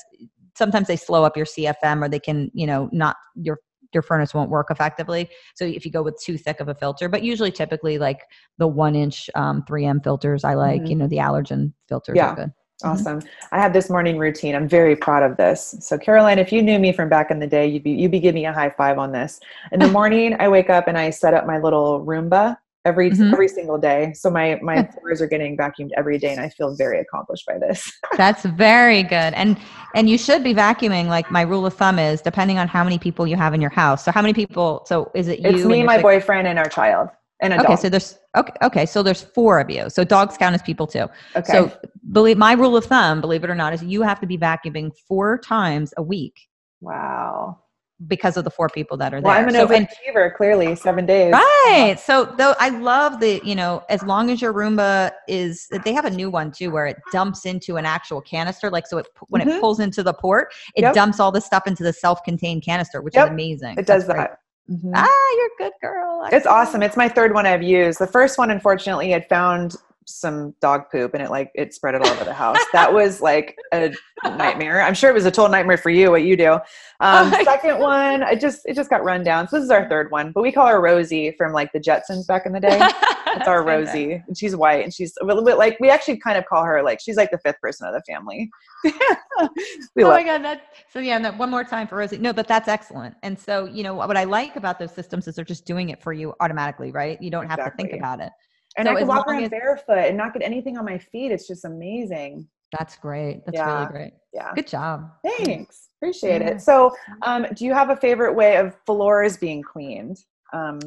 sometimes 0.55 0.87
they 0.87 0.95
slow 0.95 1.23
up 1.23 1.35
your 1.35 1.47
CFM 1.47 2.03
or 2.03 2.07
they 2.07 2.19
can 2.19 2.51
you 2.53 2.67
know 2.67 2.87
not 2.91 3.15
your 3.35 3.59
your 3.95 4.03
furnace 4.03 4.35
won't 4.35 4.51
work 4.51 4.67
effectively. 4.69 5.27
So 5.55 5.65
if 5.65 5.85
you 5.85 5.91
go 5.91 6.03
with 6.03 6.19
too 6.21 6.37
thick 6.37 6.59
of 6.59 6.67
a 6.67 6.75
filter, 6.75 7.09
but 7.09 7.23
usually 7.23 7.51
typically 7.51 7.97
like 7.97 8.19
the 8.59 8.67
one 8.67 8.95
inch 8.95 9.29
um, 9.33 9.63
3M 9.67 10.03
filters 10.03 10.43
I 10.43 10.53
like, 10.53 10.81
mm-hmm. 10.81 10.89
you 10.91 10.95
know, 10.97 11.07
the 11.07 11.17
allergen 11.17 11.73
filters 11.87 12.17
yeah. 12.17 12.31
are 12.31 12.35
good. 12.35 12.51
Mm-hmm. 12.83 12.91
Awesome. 12.91 13.21
I 13.51 13.59
have 13.59 13.71
this 13.71 13.89
morning 13.89 14.17
routine. 14.17 14.53
I'm 14.53 14.67
very 14.67 14.95
proud 14.95 15.23
of 15.23 15.37
this. 15.37 15.75
So 15.79 15.97
Caroline, 15.97 16.39
if 16.39 16.51
you 16.51 16.61
knew 16.61 16.77
me 16.77 16.91
from 16.91 17.07
back 17.07 17.31
in 17.31 17.39
the 17.39 17.47
day, 17.47 17.65
you'd 17.65 17.83
be 17.83 17.91
you'd 17.91 18.11
be 18.11 18.19
giving 18.19 18.41
me 18.41 18.45
a 18.45 18.53
high 18.53 18.69
five 18.69 18.97
on 18.97 19.11
this. 19.11 19.39
In 19.71 19.79
the 19.79 19.87
morning, 19.91 20.35
I 20.39 20.49
wake 20.49 20.69
up 20.69 20.87
and 20.87 20.97
I 20.97 21.09
set 21.09 21.33
up 21.33 21.47
my 21.47 21.57
little 21.57 22.05
Roomba 22.05 22.57
every 22.83 23.11
mm-hmm. 23.11 23.31
every 23.31 23.47
single 23.47 23.77
day. 23.77 24.11
So 24.13 24.29
my 24.29 24.59
my 24.61 24.83
floors 24.83 25.21
are 25.21 25.27
getting 25.27 25.55
vacuumed 25.55 25.91
every 25.95 26.17
day, 26.17 26.31
and 26.31 26.41
I 26.41 26.49
feel 26.49 26.75
very 26.75 26.99
accomplished 26.99 27.45
by 27.45 27.57
this. 27.57 27.91
That's 28.17 28.43
very 28.43 29.03
good. 29.03 29.33
And 29.33 29.57
and 29.95 30.09
you 30.09 30.17
should 30.17 30.43
be 30.43 30.53
vacuuming. 30.53 31.07
Like 31.07 31.31
my 31.31 31.43
rule 31.43 31.65
of 31.65 31.73
thumb 31.73 31.97
is, 31.97 32.21
depending 32.21 32.57
on 32.57 32.67
how 32.67 32.83
many 32.83 32.99
people 32.99 33.25
you 33.25 33.37
have 33.37 33.53
in 33.53 33.61
your 33.61 33.71
house. 33.71 34.03
So 34.03 34.11
how 34.11 34.21
many 34.21 34.33
people? 34.33 34.83
So 34.85 35.11
is 35.15 35.29
it 35.29 35.39
you? 35.39 35.49
It's 35.49 35.63
me, 35.63 35.81
my 35.83 36.01
boyfriend, 36.01 36.45
and 36.45 36.59
our 36.59 36.67
child 36.67 37.07
and 37.41 37.53
a 37.53 37.59
okay, 37.59 37.67
dog. 37.67 37.79
so 37.79 37.89
there's 37.89 38.19
okay, 38.37 38.53
okay, 38.63 38.85
so 38.85 39.03
there's 39.03 39.21
four 39.21 39.59
of 39.59 39.69
you. 39.69 39.89
So 39.89 40.03
dogs 40.03 40.37
count 40.37 40.55
as 40.55 40.61
people 40.61 40.87
too. 40.87 41.07
Okay. 41.35 41.51
So 41.51 41.71
believe 42.11 42.37
my 42.37 42.53
rule 42.53 42.77
of 42.77 42.85
thumb, 42.85 43.21
believe 43.21 43.43
it 43.43 43.49
or 43.49 43.55
not, 43.55 43.73
is 43.73 43.83
you 43.83 44.01
have 44.01 44.19
to 44.21 44.27
be 44.27 44.37
vacuuming 44.37 44.91
four 45.07 45.37
times 45.37 45.93
a 45.97 46.01
week. 46.01 46.47
Wow. 46.81 47.59
Because 48.07 48.35
of 48.35 48.43
the 48.43 48.49
four 48.49 48.67
people 48.67 48.97
that 48.97 49.13
are 49.13 49.21
well, 49.21 49.33
there. 49.33 49.43
I'm 49.43 49.47
an 49.47 49.55
so, 49.55 49.67
overachiever, 49.67 50.35
clearly, 50.35 50.75
seven 50.75 51.05
days. 51.05 51.31
Right. 51.31 51.97
So 51.97 52.25
though 52.25 52.53
I 52.59 52.67
love 52.67 53.21
the, 53.21 53.39
you 53.43 53.55
know, 53.55 53.83
as 53.89 54.03
long 54.03 54.29
as 54.29 54.41
your 54.41 54.53
Roomba 54.53 55.11
is 55.29 55.69
they 55.85 55.93
have 55.93 56.03
a 56.03 56.09
new 56.09 56.29
one 56.29 56.51
too 56.51 56.71
where 56.71 56.87
it 56.87 56.97
dumps 57.13 57.45
into 57.45 57.77
an 57.77 57.85
actual 57.85 58.19
canister. 58.19 58.69
Like 58.69 58.85
so 58.85 58.97
it 58.97 59.07
when 59.29 59.41
mm-hmm. 59.41 59.51
it 59.51 59.61
pulls 59.61 59.79
into 59.79 60.03
the 60.03 60.13
port, 60.13 60.53
it 60.75 60.81
yep. 60.81 60.93
dumps 60.93 61.21
all 61.21 61.31
the 61.31 61.39
stuff 61.39 61.67
into 61.67 61.83
the 61.83 61.93
self-contained 61.93 62.63
canister, 62.63 63.01
which 63.01 63.15
yep. 63.15 63.27
is 63.27 63.31
amazing. 63.31 63.77
It 63.77 63.85
does 63.85 64.05
That's 64.07 64.19
that. 64.19 64.39
Mm-hmm. 64.69 64.91
Ah, 64.95 65.35
you're 65.37 65.45
a 65.45 65.69
good 65.69 65.73
girl. 65.81 66.27
It's 66.31 66.47
awesome. 66.47 66.81
It's 66.81 66.97
my 66.97 67.07
third 67.07 67.33
one 67.33 67.45
I've 67.45 67.63
used. 67.63 67.99
The 67.99 68.07
first 68.07 68.37
one, 68.37 68.49
unfortunately, 68.49 69.11
had 69.11 69.27
found 69.29 69.75
some 70.05 70.53
dog 70.61 70.89
poop 70.91 71.13
and 71.15 71.23
it 71.23 71.31
like 71.31 71.51
it 71.55 71.73
spread 71.73 71.95
it 71.95 72.01
all 72.01 72.07
over 72.07 72.23
the 72.23 72.33
house. 72.33 72.57
that 72.73 72.93
was 72.93 73.21
like 73.21 73.57
a 73.73 73.93
nightmare. 74.23 74.81
I'm 74.81 74.93
sure 74.93 75.09
it 75.09 75.13
was 75.13 75.25
a 75.25 75.31
total 75.31 75.51
nightmare 75.51 75.77
for 75.77 75.89
you 75.89 76.11
what 76.11 76.23
you 76.23 76.37
do. 76.37 76.53
Um, 76.99 77.31
oh 77.33 77.43
second 77.43 77.79
one, 77.79 78.23
I 78.23 78.35
just 78.35 78.61
it 78.65 78.75
just 78.75 78.89
got 78.89 79.03
run 79.03 79.23
down. 79.23 79.47
So 79.47 79.57
this 79.57 79.65
is 79.65 79.71
our 79.71 79.89
third 79.89 80.11
one, 80.11 80.31
but 80.31 80.41
we 80.41 80.51
call 80.51 80.67
her 80.67 80.81
Rosie 80.81 81.31
from 81.31 81.53
like 81.53 81.71
the 81.73 81.79
Jetsons 81.79 82.27
back 82.27 82.45
in 82.45 82.53
the 82.53 82.59
day. 82.59 82.79
It's 83.39 83.47
our 83.47 83.63
Rosie, 83.63 84.23
and 84.27 84.37
she's 84.37 84.55
white, 84.55 84.83
and 84.83 84.93
she's 84.93 85.13
a 85.21 85.25
little 85.25 85.43
bit 85.43 85.57
like 85.57 85.77
we 85.79 85.89
actually 85.89 86.17
kind 86.17 86.37
of 86.37 86.45
call 86.45 86.63
her 86.63 86.81
like 86.81 86.99
she's 87.01 87.17
like 87.17 87.31
the 87.31 87.39
fifth 87.39 87.59
person 87.61 87.87
of 87.87 87.93
the 87.93 88.01
family. 88.11 88.49
oh 88.85 89.49
my 89.95 90.23
god! 90.23 90.43
That 90.43 90.61
so 90.89 90.99
yeah. 90.99 91.19
That 91.19 91.37
one 91.37 91.49
more 91.49 91.63
time 91.63 91.87
for 91.87 91.97
Rosie. 91.97 92.17
No, 92.17 92.33
but 92.33 92.47
that's 92.47 92.67
excellent. 92.67 93.15
And 93.23 93.37
so 93.37 93.65
you 93.65 93.83
know 93.83 93.93
what 93.93 94.17
I 94.17 94.23
like 94.23 94.55
about 94.55 94.79
those 94.79 94.91
systems 94.91 95.27
is 95.27 95.35
they're 95.35 95.45
just 95.45 95.65
doing 95.65 95.89
it 95.89 96.01
for 96.01 96.13
you 96.13 96.33
automatically, 96.39 96.91
right? 96.91 97.21
You 97.21 97.31
don't 97.31 97.43
exactly. 97.43 97.63
have 97.63 97.71
to 97.73 97.77
think 97.77 97.93
about 97.93 98.19
it. 98.19 98.31
And 98.77 98.87
so 98.87 98.93
I 98.93 98.99
can 98.99 99.07
walk 99.07 99.27
around 99.27 99.43
as, 99.43 99.49
barefoot 99.49 100.05
and 100.07 100.17
not 100.17 100.33
get 100.33 100.43
anything 100.43 100.77
on 100.77 100.85
my 100.85 100.97
feet. 100.97 101.31
It's 101.31 101.47
just 101.47 101.65
amazing. 101.65 102.47
That's 102.77 102.97
great. 102.97 103.45
That's 103.45 103.55
yeah. 103.55 103.79
really 103.79 103.91
great. 103.91 104.13
Yeah. 104.33 104.51
Good 104.53 104.67
job. 104.67 105.11
Thanks. 105.23 105.89
Appreciate 106.01 106.41
yeah. 106.41 106.49
it. 106.49 106.61
So, 106.61 106.93
um, 107.21 107.45
do 107.55 107.65
you 107.65 107.73
have 107.73 107.89
a 107.89 107.95
favorite 107.95 108.33
way 108.33 108.57
of 108.57 108.75
floors 108.85 109.37
being 109.37 109.61
cleaned? 109.61 110.17
Um, 110.53 110.79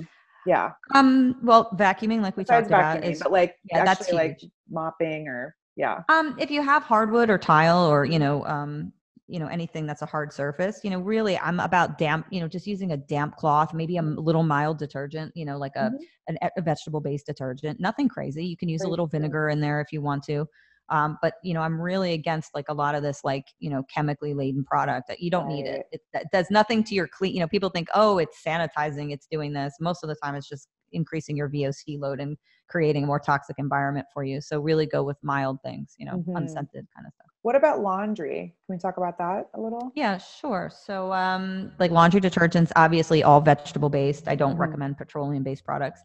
yeah. 0.49 0.71
Um, 0.95 1.37
well, 1.43 1.71
vacuuming, 1.77 2.23
like 2.23 2.37
we 2.37 2.45
Besides 2.45 2.69
talked 2.69 2.99
about, 2.99 3.05
is 3.05 3.23
but 3.23 3.31
like 3.31 3.57
yeah, 3.71 3.85
that's 3.85 4.11
like 4.11 4.41
mopping 4.71 5.29
or 5.29 5.55
yeah. 5.77 6.03
Um, 6.09 6.37
if 6.39 6.51
you 6.51 6.63
have 6.63 6.83
hardwood 6.83 7.29
or 7.29 7.37
tile 7.37 7.85
or 7.85 8.07
you 8.07 8.19
know, 8.19 8.45
um, 8.47 8.93
you 9.31 9.39
know 9.39 9.47
anything 9.49 9.87
that's 9.87 10.01
a 10.01 10.07
hard 10.07 10.33
surface 10.33 10.81
you 10.83 10.89
know 10.89 11.01
really 11.01 11.39
i'm 11.41 11.61
about 11.61 11.99
damp 11.99 12.27
you 12.31 12.41
know 12.41 12.49
just 12.49 12.67
using 12.67 12.93
a 12.93 12.97
damp 12.97 13.37
cloth 13.37 13.75
maybe 13.75 13.99
a 13.99 14.03
little 14.03 14.43
mild 14.43 14.79
detergent 14.79 15.31
you 15.37 15.45
know 15.45 15.59
like 15.59 15.77
a, 15.77 15.91
mm-hmm. 15.91 15.97
an, 16.29 16.39
a 16.57 16.63
vegetable 16.63 16.99
based 16.99 17.27
detergent 17.27 17.79
nothing 17.79 18.09
crazy 18.09 18.47
you 18.47 18.57
can 18.57 18.71
use 18.71 18.81
a 18.81 18.89
little 18.89 19.07
vinegar 19.07 19.51
in 19.51 19.61
there 19.61 19.83
if 19.83 19.93
you 19.93 20.01
want 20.01 20.23
to 20.25 20.49
um, 20.90 21.18
but 21.22 21.35
you 21.42 21.55
know 21.55 21.61
i'm 21.61 21.81
really 21.81 22.12
against 22.12 22.55
like 22.55 22.66
a 22.68 22.74
lot 22.74 22.94
of 22.94 23.03
this 23.03 23.22
like 23.24 23.44
you 23.59 23.70
know 23.70 23.83
chemically 23.92 24.35
laden 24.35 24.64
product 24.64 25.09
that 25.09 25.20
you 25.20 25.31
don't 25.31 25.46
right. 25.46 25.55
need 25.55 25.66
it. 25.66 25.87
it 25.92 26.01
that 26.12 26.27
does 26.33 26.46
nothing 26.51 26.83
to 26.85 26.94
your 26.94 27.09
clean 27.09 27.35
you 27.35 27.40
know 27.40 27.48
people 27.48 27.70
think 27.70 27.88
oh 27.94 28.18
it's 28.18 28.42
sanitizing 28.42 29.12
it's 29.12 29.27
doing 29.31 29.53
this 29.53 29.74
most 29.81 30.03
of 30.03 30.09
the 30.09 30.16
time 30.22 30.35
it's 30.35 30.48
just 30.48 30.68
increasing 30.92 31.37
your 31.37 31.48
voc 31.48 31.98
load 31.98 32.20
and 32.20 32.37
creating 32.68 33.05
a 33.05 33.07
more 33.07 33.20
toxic 33.20 33.57
environment 33.59 34.07
for 34.12 34.24
you 34.24 34.40
so 34.40 34.61
really 34.61 34.87
go 34.87 35.03
with 35.03 35.16
mild 35.22 35.59
things 35.62 35.94
you 35.98 36.07
know 36.07 36.14
mm-hmm. 36.14 36.37
unscented 36.37 36.87
kind 36.94 37.07
of 37.07 37.12
stuff 37.12 37.29
what 37.42 37.57
about 37.57 37.81
laundry? 37.81 38.55
Can 38.66 38.77
we 38.77 38.79
talk 38.79 38.96
about 38.96 39.16
that 39.18 39.48
a 39.55 39.61
little? 39.61 39.92
Yeah, 39.94 40.18
sure. 40.18 40.70
So, 40.85 41.12
um, 41.12 41.72
like 41.79 41.90
laundry 41.90 42.20
detergents, 42.20 42.72
obviously 42.77 43.22
all 43.22 43.40
vegetable 43.40 43.88
based. 43.88 44.29
I 44.29 44.35
don't 44.35 44.53
mm-hmm. 44.53 44.61
recommend 44.61 44.98
petroleum 44.98 45.44
based 45.44 45.64
products. 45.64 46.03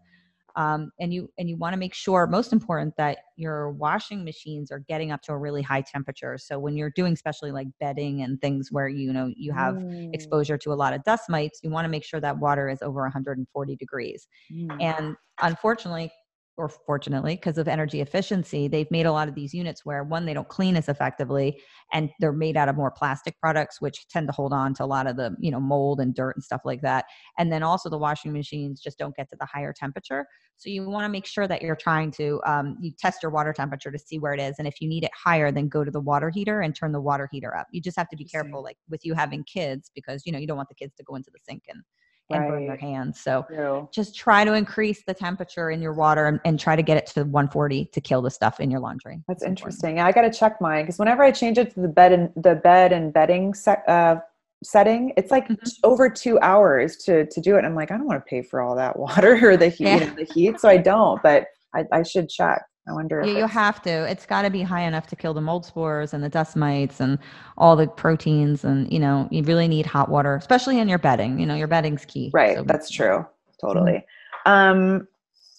Um, 0.56 0.92
and 1.00 1.14
you 1.14 1.30
and 1.38 1.50
you 1.50 1.58
want 1.58 1.74
to 1.74 1.78
make 1.78 1.94
sure, 1.94 2.28
most 2.28 2.54
important, 2.54 2.94
that 2.98 3.20
your 3.36 3.72
washing 3.72 4.24
machines 4.24 4.72
are 4.72 4.80
getting 4.80 5.12
up 5.12 5.22
to 5.24 5.34
a 5.34 5.38
really 5.38 5.62
high 5.62 5.82
temperature. 5.82 6.38
So 6.38 6.60
when 6.60 6.76
you're 6.76 6.92
doing, 6.96 7.14
especially 7.14 7.52
like 7.52 7.68
bedding 7.80 8.22
and 8.22 8.40
things 8.40 8.70
where 8.72 8.88
you 8.88 9.12
know 9.12 9.32
you 9.36 9.52
have 9.54 9.76
mm. 9.76 10.14
exposure 10.14 10.58
to 10.60 10.72
a 10.72 10.76
lot 10.76 10.94
of 10.94 11.04
dust 11.04 11.30
mites, 11.30 11.60
you 11.64 11.70
want 11.70 11.86
to 11.86 11.90
make 11.90 12.04
sure 12.04 12.20
that 12.20 12.38
water 12.38 12.70
is 12.70 12.82
over 12.82 13.02
140 13.02 13.76
degrees. 13.76 14.28
Mm. 14.52 14.82
And 14.82 15.16
unfortunately, 15.42 16.12
or 16.58 16.70
fortunately 16.70 17.36
because 17.36 17.58
of 17.58 17.68
energy 17.68 18.02
efficiency 18.02 18.68
they've 18.68 18.92
made 18.92 19.06
a 19.06 19.12
lot 19.12 19.28
of 19.28 19.36
these 19.36 19.54
units 19.54 19.86
where 19.86 20.04
one 20.04 20.26
they 20.26 20.34
don't 20.34 20.50
clean 20.50 20.76
as 20.76 20.88
effectively 20.88 21.60
and 21.92 22.10
they're 22.20 22.32
made 22.32 22.56
out 22.56 22.70
of 22.70 22.76
more 22.76 22.92
plastic 22.92 23.40
products 23.40 23.82
which 23.82 24.08
tend 24.08 24.28
to 24.28 24.34
hold 24.34 24.54
on 24.54 24.74
to 24.74 24.84
a 24.84 24.86
lot 24.86 25.08
of 25.08 25.18
the 25.18 25.36
you 25.40 25.50
know 25.50 25.60
mold 25.60 26.00
and 26.00 26.14
dirt 26.14 26.36
and 26.36 26.44
stuff 26.44 26.62
like 26.66 26.82
that 26.82 27.06
and 27.38 27.52
then 27.52 27.64
also 27.64 27.90
the 27.90 27.98
washing 27.98 28.32
machines 28.32 28.82
just 28.82 28.98
don't 28.98 29.16
get 29.16 29.30
to 29.30 29.38
the 29.40 29.46
higher 29.46 29.74
temperature. 29.74 30.26
So 30.58 30.70
you 30.70 30.88
want 30.88 31.06
to 31.06 31.10
make 31.10 31.26
sure 31.26 31.48
that 31.48 31.62
you're 31.62 31.76
trying 31.76 32.12
to 32.12 32.42
um, 32.46 32.78
you 32.80 32.92
test 32.98 33.24
your 33.24 33.32
water 33.32 33.54
temperature 33.54 33.92
to 33.92 34.00
see 34.00 34.20
where 34.20 34.34
it 34.34 34.40
is 34.40 34.56
and 34.60 34.68
if 34.68 34.82
you 34.82 34.88
need 34.88 35.04
it 35.04 35.12
higher 35.16 35.52
then 35.52 35.68
go 35.68 35.84
to 35.84 35.92
the 35.92 36.00
water 36.00 36.30
heater 36.30 36.62
and 36.62 36.76
turn 36.76 36.92
the 36.92 37.02
water 37.02 37.28
heater 37.32 37.56
up. 37.56 37.68
You 37.72 37.82
just 37.82 37.98
have 37.98 38.10
to 38.10 38.18
be 38.18 38.26
careful 38.26 38.64
like 38.64 38.78
with 38.90 39.06
you 39.06 39.14
having 39.14 39.44
kids 39.44 39.92
because 39.94 40.24
you 40.26 40.32
know 40.32 40.40
you 40.40 40.48
don't 40.48 40.58
want 40.58 40.70
the 40.70 40.76
kids 40.76 40.94
to 40.98 41.04
go 41.04 41.16
into 41.16 41.32
the 41.32 41.40
sink 41.48 41.64
and 41.68 41.82
and 42.30 42.48
burn 42.48 42.62
their 42.64 42.72
Right. 42.72 42.80
hands. 42.80 43.20
So 43.20 43.46
True. 43.48 43.88
just 43.92 44.16
try 44.16 44.46
to 44.46 44.54
increase 44.54 45.04
the 45.06 45.14
temperature 45.14 45.70
in 45.72 45.82
your 45.82 45.94
water 45.94 46.28
and, 46.28 46.40
and 46.46 46.60
try 46.60 46.76
to 46.76 46.82
get 46.84 46.98
it 46.98 47.06
to 47.08 47.24
140 47.24 47.86
to 47.86 48.02
kill 48.02 48.22
the 48.22 48.32
stuff 48.32 48.60
in 48.60 48.72
your 48.72 48.80
laundry. 48.80 49.22
That's 49.28 49.44
It's 49.44 49.50
interesting. 49.50 49.98
Yeah, 49.98 50.06
I 50.08 50.12
got 50.12 50.22
to 50.22 50.32
check 50.32 50.60
mine 50.62 50.84
because 50.84 51.00
whenever 51.00 51.24
I 51.24 51.32
change 51.32 51.58
it 51.58 51.74
to 51.76 51.82
the 51.82 51.88
bed 51.88 52.12
and 52.12 52.32
the 52.36 52.56
bed 52.56 52.92
and 52.94 53.14
bedding 53.14 53.54
set, 53.54 53.88
uh, 53.88 54.18
setting, 54.64 55.12
it's 55.18 55.32
like 55.32 55.48
Mhm. 55.50 55.80
over 55.84 56.10
two 56.10 56.40
hours 56.40 56.96
to 56.98 57.26
to 57.26 57.42
do 57.42 57.58
it. 57.58 57.66
I'm 57.66 57.76
like, 57.76 57.92
I 57.92 57.98
don't 57.98 58.08
want 58.08 58.24
to 58.26 58.30
pay 58.30 58.42
for 58.42 58.62
all 58.62 58.76
that 58.76 58.98
water 58.98 59.38
or 59.50 59.58
the 59.58 59.68
heat, 59.70 59.86
Yeah. 59.86 60.00
you 60.00 60.06
know, 60.08 60.14
the 60.16 60.24
heat, 60.24 60.60
so 60.60 60.70
I 60.70 60.78
don't. 60.78 61.22
But 61.22 61.48
I, 61.76 61.86
I 61.92 62.04
should 62.04 62.30
check. 62.30 62.64
I 62.88 62.92
wonder. 62.92 63.22
if 63.22 63.28
Yeah, 63.28 63.38
you 63.38 63.48
have 63.48 63.82
to. 63.84 63.90
It's 63.90 64.26
got 64.26 64.42
to 64.42 64.50
be 64.50 64.62
high 64.62 64.82
enough 64.82 65.08
to 65.08 65.16
kill 65.16 65.34
the 65.34 65.42
mold 65.42 65.66
spores 65.66 66.14
and 66.14 66.24
the 66.24 66.30
dust 66.30 66.56
mites 66.56 67.00
and 67.00 67.18
all 67.58 67.76
the 67.76 67.88
proteins. 67.88 68.64
And, 68.66 68.92
you 68.92 69.00
know, 69.00 69.28
you 69.32 69.42
really 69.44 69.68
need 69.68 69.86
hot 69.86 70.10
water, 70.10 70.36
especially 70.36 70.80
in 70.80 70.90
your 70.90 70.98
bedding. 71.00 71.40
You 71.40 71.46
know, 71.46 71.56
your 71.56 71.68
bedding's 71.68 72.04
key. 72.06 72.30
Right. 72.34 72.58
So- 72.58 72.64
That's 72.64 72.90
true. 72.90 73.20
Mm-hmm. 73.20 73.68
Totally. 73.68 74.06
Um, 74.46 75.08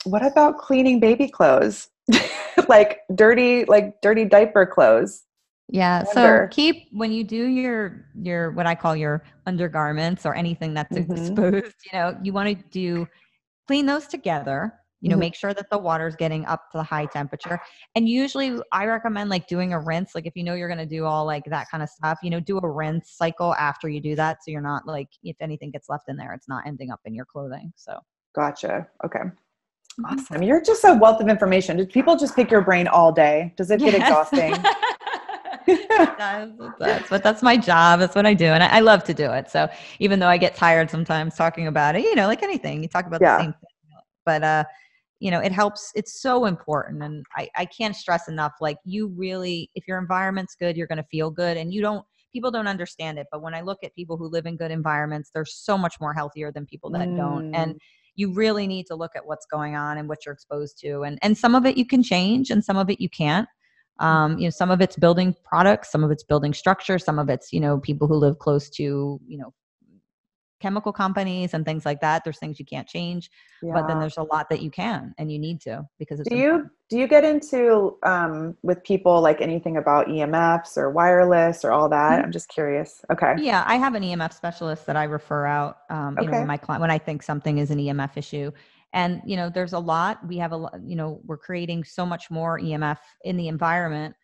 what 0.04 0.24
about 0.24 0.58
cleaning 0.58 1.00
baby 1.00 1.28
clothes? 1.28 1.88
like 2.68 3.00
dirty, 3.14 3.64
like 3.64 4.00
dirty 4.02 4.26
diaper 4.26 4.66
clothes. 4.66 5.22
Yeah. 5.70 6.04
So 6.04 6.46
keep 6.50 6.88
when 6.92 7.10
you 7.10 7.24
do 7.24 7.46
your 7.46 8.04
your 8.20 8.50
what 8.50 8.66
I 8.66 8.74
call 8.74 8.94
your 8.94 9.24
undergarments 9.46 10.26
or 10.26 10.34
anything 10.34 10.74
that's 10.74 10.92
Mhm. 10.92 11.10
exposed, 11.18 11.74
you 11.90 11.98
know, 11.98 12.18
you 12.22 12.34
want 12.34 12.50
to 12.50 12.62
do 12.70 13.08
clean 13.66 13.86
those 13.86 14.06
together. 14.06 14.74
You 15.00 15.10
know, 15.10 15.16
Mhm. 15.16 15.20
make 15.20 15.34
sure 15.34 15.52
that 15.52 15.68
the 15.70 15.76
water's 15.78 16.16
getting 16.16 16.46
up 16.46 16.70
to 16.72 16.78
the 16.78 16.82
high 16.82 17.06
temperature. 17.06 17.60
And 17.94 18.08
usually 18.08 18.58
I 18.72 18.86
recommend 18.86 19.28
like 19.28 19.46
doing 19.46 19.72
a 19.74 19.78
rinse. 19.80 20.14
Like 20.14 20.26
if 20.26 20.34
you 20.34 20.42
know 20.44 20.54
you're 20.54 20.68
gonna 20.68 20.86
do 20.86 21.04
all 21.04 21.26
like 21.26 21.44
that 21.46 21.68
kind 21.70 21.82
of 21.82 21.88
stuff, 21.90 22.18
you 22.22 22.30
know, 22.30 22.40
do 22.40 22.58
a 22.58 22.68
rinse 22.68 23.10
cycle 23.10 23.54
after 23.56 23.88
you 23.88 24.00
do 24.00 24.14
that. 24.16 24.42
So 24.42 24.50
you're 24.50 24.60
not 24.62 24.86
like 24.86 25.08
if 25.22 25.36
anything 25.40 25.70
gets 25.70 25.88
left 25.90 26.08
in 26.08 26.16
there, 26.16 26.32
it's 26.32 26.48
not 26.48 26.66
ending 26.66 26.90
up 26.90 27.00
in 27.04 27.14
your 27.14 27.26
clothing. 27.26 27.72
So 27.76 27.98
Gotcha. 28.34 28.88
Okay. 29.04 29.20
Mhm. 29.20 30.04
Awesome. 30.06 30.42
You're 30.42 30.62
just 30.62 30.82
a 30.84 30.94
wealth 30.94 31.20
of 31.20 31.28
information. 31.28 31.76
Do 31.76 31.86
people 31.86 32.16
just 32.16 32.34
pick 32.34 32.50
your 32.50 32.62
brain 32.62 32.88
all 32.88 33.12
day? 33.12 33.52
Does 33.56 33.70
it 33.70 33.80
get 33.80 33.92
Yes. 33.94 34.08
exhausting? 34.08 34.54
it 35.66 36.18
does, 36.18 36.50
it 36.60 36.72
does. 36.78 37.02
But 37.08 37.22
that's 37.22 37.42
my 37.42 37.56
job. 37.56 38.00
That's 38.00 38.14
what 38.14 38.26
I 38.26 38.34
do. 38.34 38.46
And 38.46 38.62
I, 38.62 38.78
I 38.78 38.80
love 38.80 39.04
to 39.04 39.14
do 39.14 39.30
it. 39.32 39.50
So 39.50 39.68
even 40.00 40.18
though 40.18 40.26
I 40.28 40.36
get 40.36 40.54
tired 40.56 40.90
sometimes 40.90 41.36
talking 41.36 41.66
about 41.68 41.94
it, 41.96 42.02
you 42.02 42.14
know, 42.14 42.26
like 42.26 42.42
anything, 42.42 42.82
you 42.82 42.88
talk 42.88 43.06
about 43.06 43.20
Yeah. 43.20 43.36
the 43.36 43.42
same 43.44 43.52
thing. 43.52 43.70
But 44.26 44.42
uh, 44.42 44.64
you 45.24 45.30
know, 45.30 45.40
it 45.40 45.52
helps. 45.52 45.90
It's 45.94 46.20
so 46.20 46.44
important. 46.44 47.02
And 47.02 47.24
I, 47.34 47.48
I 47.56 47.64
can't 47.64 47.96
stress 47.96 48.28
enough, 48.28 48.52
like 48.60 48.76
you 48.84 49.08
really, 49.08 49.70
if 49.74 49.88
your 49.88 49.98
environment's 49.98 50.54
good, 50.54 50.76
you're 50.76 50.86
gonna 50.86 51.06
feel 51.10 51.30
good. 51.30 51.56
And 51.56 51.72
you 51.72 51.80
don't 51.80 52.04
people 52.30 52.50
don't 52.50 52.66
understand 52.66 53.18
it. 53.18 53.26
But 53.32 53.40
when 53.40 53.54
I 53.54 53.62
look 53.62 53.78
at 53.82 53.94
people 53.94 54.18
who 54.18 54.28
live 54.28 54.44
in 54.44 54.58
good 54.58 54.70
environments, 54.70 55.30
they're 55.32 55.46
so 55.46 55.78
much 55.78 55.94
more 55.98 56.12
healthier 56.12 56.52
than 56.52 56.66
people 56.66 56.90
that 56.90 57.08
don't. 57.16 57.46
And 57.54 57.74
Mm. 57.74 57.78
you 58.16 58.34
really 58.34 58.66
need 58.66 58.86
to 58.88 58.94
look 58.96 59.12
at 59.16 59.24
what's 59.26 59.46
going 59.46 59.74
on 59.76 59.96
and 59.96 60.10
what 60.10 60.26
you're 60.26 60.34
exposed 60.34 60.78
to 60.80 61.02
and 61.04 61.18
and 61.22 61.38
some 61.38 61.54
of 61.54 61.64
it 61.66 61.76
you 61.78 61.86
can 61.86 62.02
change 62.02 62.50
and 62.50 62.62
some 62.64 62.76
of 62.76 62.90
it 62.90 63.00
you 63.00 63.08
can't 63.08 63.48
um, 64.00 64.38
you 64.38 64.44
know 64.46 64.50
some 64.50 64.70
of 64.70 64.80
it's 64.80 64.96
building 64.96 65.34
products 65.44 65.90
some 65.90 66.04
of 66.04 66.10
it's 66.10 66.22
building 66.22 66.52
structure 66.54 66.98
some 66.98 67.18
of 67.18 67.28
it's 67.28 67.52
you 67.52 67.60
know 67.60 67.78
people 67.80 68.06
who 68.06 68.14
live 68.14 68.38
close 68.38 68.68
to 68.70 69.18
you 69.26 69.38
know 69.38 69.52
chemical 70.64 70.92
companies 71.04 71.54
and 71.54 71.62
things 71.64 71.84
like 71.88 72.00
that 72.06 72.18
there's 72.24 72.40
things 72.42 72.58
you 72.62 72.68
can't 72.74 72.88
change 72.96 73.24
but 73.74 73.86
then 73.88 73.98
there's 74.02 74.18
a 74.18 74.22
lot 74.34 74.46
that 74.50 74.60
you 74.64 74.70
can 74.70 75.14
and 75.18 75.26
you 75.32 75.38
need 75.38 75.58
to 75.60 75.74
because 75.98 76.18
it's 76.20 76.28
do 76.30 76.36
you 76.36 76.70
do 76.90 76.98
you 76.98 77.08
get 77.08 77.24
into 77.24 77.96
um, 78.02 78.56
with 78.62 78.82
people 78.84 79.20
like 79.20 79.40
anything 79.40 79.76
about 79.76 80.06
EMFs 80.06 80.76
or 80.76 80.90
wireless 80.90 81.64
or 81.64 81.72
all 81.72 81.88
that? 81.88 82.20
Mhm. 82.20 82.24
I'm 82.24 82.32
just 82.32 82.48
curious. 82.48 82.90
Okay. 83.10 83.34
Yeah, 83.38 83.64
I 83.66 83.76
have 83.76 83.94
an 83.94 84.02
EMF 84.02 84.32
specialist 84.32 84.86
that 84.86 84.96
I 84.96 85.04
refer 85.04 85.46
out. 85.46 85.78
Um, 85.90 86.16
you 86.20 86.26
know, 86.26 86.32
Okay. 86.32 86.38
when 86.40 86.46
my 86.46 86.56
client 86.56 86.80
when 86.82 86.90
I 86.90 86.98
think 86.98 87.22
something 87.22 87.58
is 87.58 87.70
an 87.70 87.78
EMF 87.78 88.16
issue, 88.16 88.50
and 88.92 89.22
you 89.24 89.36
know, 89.36 89.50
there's 89.50 89.72
a 89.72 89.78
lot. 89.78 90.26
We 90.26 90.36
have 90.38 90.52
a 90.52 90.56
lot. 90.56 90.74
You 90.84 90.96
know, 90.96 91.20
we're 91.24 91.38
creating 91.38 91.84
so 91.84 92.06
much 92.06 92.30
more 92.30 92.60
EMF 92.60 92.98
in 93.24 93.36
the 93.36 93.48
environment, 93.48 94.14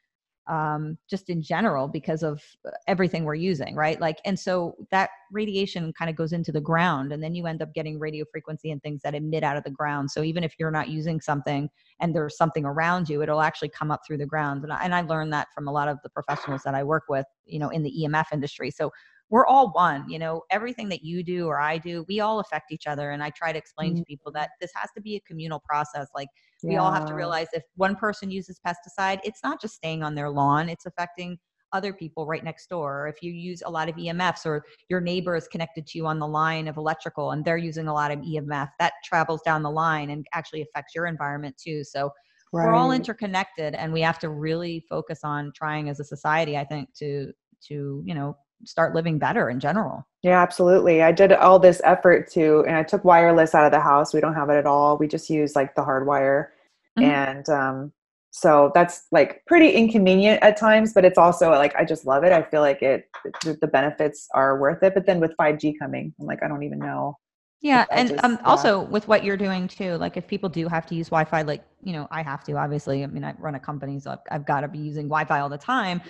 um, 0.51 0.99
just 1.09 1.31
in 1.31 1.41
general 1.41 1.87
because 1.87 2.25
of 2.25 2.43
uh, 2.67 2.71
everything 2.89 3.25
we're 3.25 3.37
using, 3.37 3.77
right? 3.77 4.01
Like, 4.01 4.19
and 4.25 4.39
so 4.39 4.75
that 4.91 5.11
radiation 5.31 5.93
kind 5.93 6.11
of 6.11 6.17
goes 6.17 6.33
into 6.33 6.51
the 6.51 6.61
ground, 6.61 7.13
and 7.13 7.23
then 7.23 7.35
you 7.35 7.47
end 7.47 7.63
up 7.63 7.73
getting 7.73 8.01
radio 8.01 8.25
frequency 8.31 8.73
and 8.73 8.83
things 8.83 9.01
that 9.03 9.15
emit 9.15 9.45
out 9.45 9.57
of 9.57 9.63
the 9.63 9.71
ground. 9.71 10.11
So 10.11 10.25
even 10.25 10.43
if 10.43 10.55
you're 10.59 10.73
not 10.73 10.89
using 10.89 11.21
something 11.21 11.71
and 12.01 12.13
there's 12.13 12.37
something 12.37 12.65
around 12.65 13.09
you, 13.09 13.23
it'll 13.23 13.41
actually 13.41 13.69
come 13.69 13.93
up 13.93 14.01
through 14.05 14.19
the 14.19 14.27
ground. 14.27 14.65
And 14.65 14.73
I, 14.73 14.85
and 14.85 14.93
I 14.93 15.03
learned 15.03 15.33
that 15.33 15.49
from 15.55 15.69
a 15.69 15.73
lot 15.73 15.87
of 15.87 15.99
the 16.03 16.11
professionals 16.11 16.63
that 16.65 16.75
I 16.75 16.83
work 16.83 17.05
with, 17.09 17.27
you 17.47 17.61
know, 17.61 17.69
in 17.69 17.85
the 17.85 17.95
EMF 18.03 18.27
industry. 18.33 18.73
So 18.73 18.91
we're 19.29 19.47
all 19.47 19.71
one 19.71 20.11
you 20.11 20.19
know 20.19 20.43
everything 20.51 20.89
that 20.89 21.05
you 21.05 21.23
do 21.23 21.47
or 21.47 21.61
i 21.61 21.79
do 21.79 22.05
we 22.09 22.19
all 22.19 22.41
affect 22.41 22.73
each 22.73 22.89
other 22.89 23.13
and 23.13 23.23
i 23.23 23.31
try 23.31 23.53
to 23.53 23.59
explain 23.59 23.95
to 23.95 24.03
people 24.03 24.33
that 24.33 24.51
this 24.61 24.73
has 24.75 24.91
to 24.93 25.01
be 25.01 25.15
a 25.15 25.21
communal 25.21 25.61
process 25.61 26.09
like 26.17 26.27
we 26.63 26.77
all 26.77 26.93
have 26.93 27.07
to 27.07 27.15
realize 27.15 27.49
if 27.53 27.63
one 27.77 27.97
person 27.97 28.31
uses 28.31 28.61
pesticide 28.67 29.19
it's 29.25 29.41
not 29.43 29.61
just 29.61 29.75
staying 29.75 30.03
on 30.03 30.15
their 30.15 30.31
lawn 30.31 30.69
it's 30.69 30.87
affecting 30.87 31.39
other 31.73 31.93
people 31.93 32.27
right 32.27 32.43
next 32.43 32.69
door. 32.69 33.05
Or 33.05 33.09
if 33.09 33.23
you 33.23 33.33
use 33.33 33.63
a 33.65 33.71
lot 33.71 33.89
of 33.89 33.95
emfs 33.95 34.45
or 34.45 34.65
your 34.89 35.01
neighbor 35.01 35.37
is 35.37 35.47
connected 35.49 35.87
to 35.87 35.99
you 35.99 36.07
on 36.07 36.19
the 36.19 36.27
line 36.27 36.69
of 36.69 36.77
electrical 36.77 37.31
and 37.31 37.45
they're 37.45 37.57
using 37.57 37.89
a 37.89 37.95
lot 37.95 38.11
of 38.11 38.19
emf 38.21 38.69
that 38.79 38.93
travels 39.05 39.41
down 39.43 39.63
the 39.63 39.71
line 39.71 40.11
and 40.11 40.27
actually 40.33 40.63
affects 40.63 40.95
your 40.95 41.07
environment 41.07 41.57
too. 41.57 41.85
So 41.85 42.11
we're 42.53 42.75
all 42.75 42.93
interconnected 42.93 43.75
and 43.75 43.93
we 43.93 44.01
have 44.01 44.19
to 44.19 44.29
really 44.29 44.85
focus 44.89 45.21
on 45.23 45.53
trying 45.55 45.89
as 45.89 46.01
a 46.01 46.05
society 46.05 46.57
i 46.57 46.65
think 46.65 46.93
to 46.95 47.33
to 47.63 48.03
you 48.05 48.15
know 48.15 48.37
start 48.65 48.95
living 48.95 49.19
better 49.19 49.49
in 49.51 49.59
general 49.61 50.07
Yeah, 50.23 50.41
absolutely. 50.43 51.03
I 51.03 51.13
did 51.13 51.33
all 51.33 51.59
this 51.59 51.81
effort 51.85 52.31
to, 52.33 52.65
and 52.67 52.77
I 52.77 52.83
took 52.83 53.05
wireless 53.05 53.55
out 53.55 53.65
of 53.65 53.73
the 53.73 53.81
house. 53.81 54.13
We 54.13 54.21
don't 54.21 54.35
have 54.35 54.51
it 54.51 54.57
at 54.57 54.67
all. 54.67 54.99
We 54.99 55.09
just 55.09 55.31
use 55.31 55.57
like 55.57 55.75
the 55.75 55.83
hard 55.85 56.07
wire. 56.07 56.53
Mhm. 56.99 57.05
And 57.05 57.49
um, 57.49 57.93
so 58.31 58.71
that's 58.75 59.07
like 59.13 59.43
pretty 59.47 59.71
inconvenient 59.71 60.43
at 60.43 60.57
times, 60.59 60.93
but 60.93 61.05
it's 61.05 61.19
also 61.19 61.51
like, 61.51 61.75
I 61.77 61.85
just 61.85 62.05
love 62.07 62.23
it. 62.25 62.33
I 62.33 62.43
feel 62.43 62.61
like 62.61 62.83
it, 62.83 63.09
the 63.45 63.57
the 63.61 63.67
benefits 63.67 64.29
are 64.35 64.59
worth 64.61 64.83
it. 64.83 64.95
But 64.95 65.07
then 65.07 65.21
with 65.21 65.35
5G 65.37 65.75
coming, 65.79 66.13
I'm 66.21 66.27
like, 66.27 66.43
I 66.43 66.49
don't 66.49 66.63
even 66.63 66.79
know. 66.79 67.17
Yeah 67.63 67.85
and 67.91 68.09
just- 68.11 68.25
um, 68.25 68.33
yeah. 68.33 68.47
also 68.47 68.81
with 68.85 69.07
what 69.09 69.23
you're 69.25 69.37
doing 69.37 69.69
too 69.69 69.95
like 69.97 70.17
if 70.17 70.27
people 70.27 70.49
do 70.49 70.67
have 70.69 70.87
to 70.87 70.95
use 70.95 71.09
wi-fi 71.09 71.43
like 71.43 71.63
you 71.83 71.93
know 71.93 72.07
i 72.11 72.23
have 72.23 72.45
to 72.45 72.53
obviously. 72.53 73.03
I 73.03 73.07
mean 73.07 73.25
i 73.25 73.35
run 73.39 73.55
a 73.55 73.61
company 73.61 73.99
so 74.01 74.11
i've, 74.13 74.19
I've 74.31 74.47
got 74.47 74.61
to 74.61 74.69
be 74.69 74.79
using 74.79 75.07
wi-fi 75.09 75.41
all 75.41 75.49
the 75.49 75.59
time. 75.59 76.01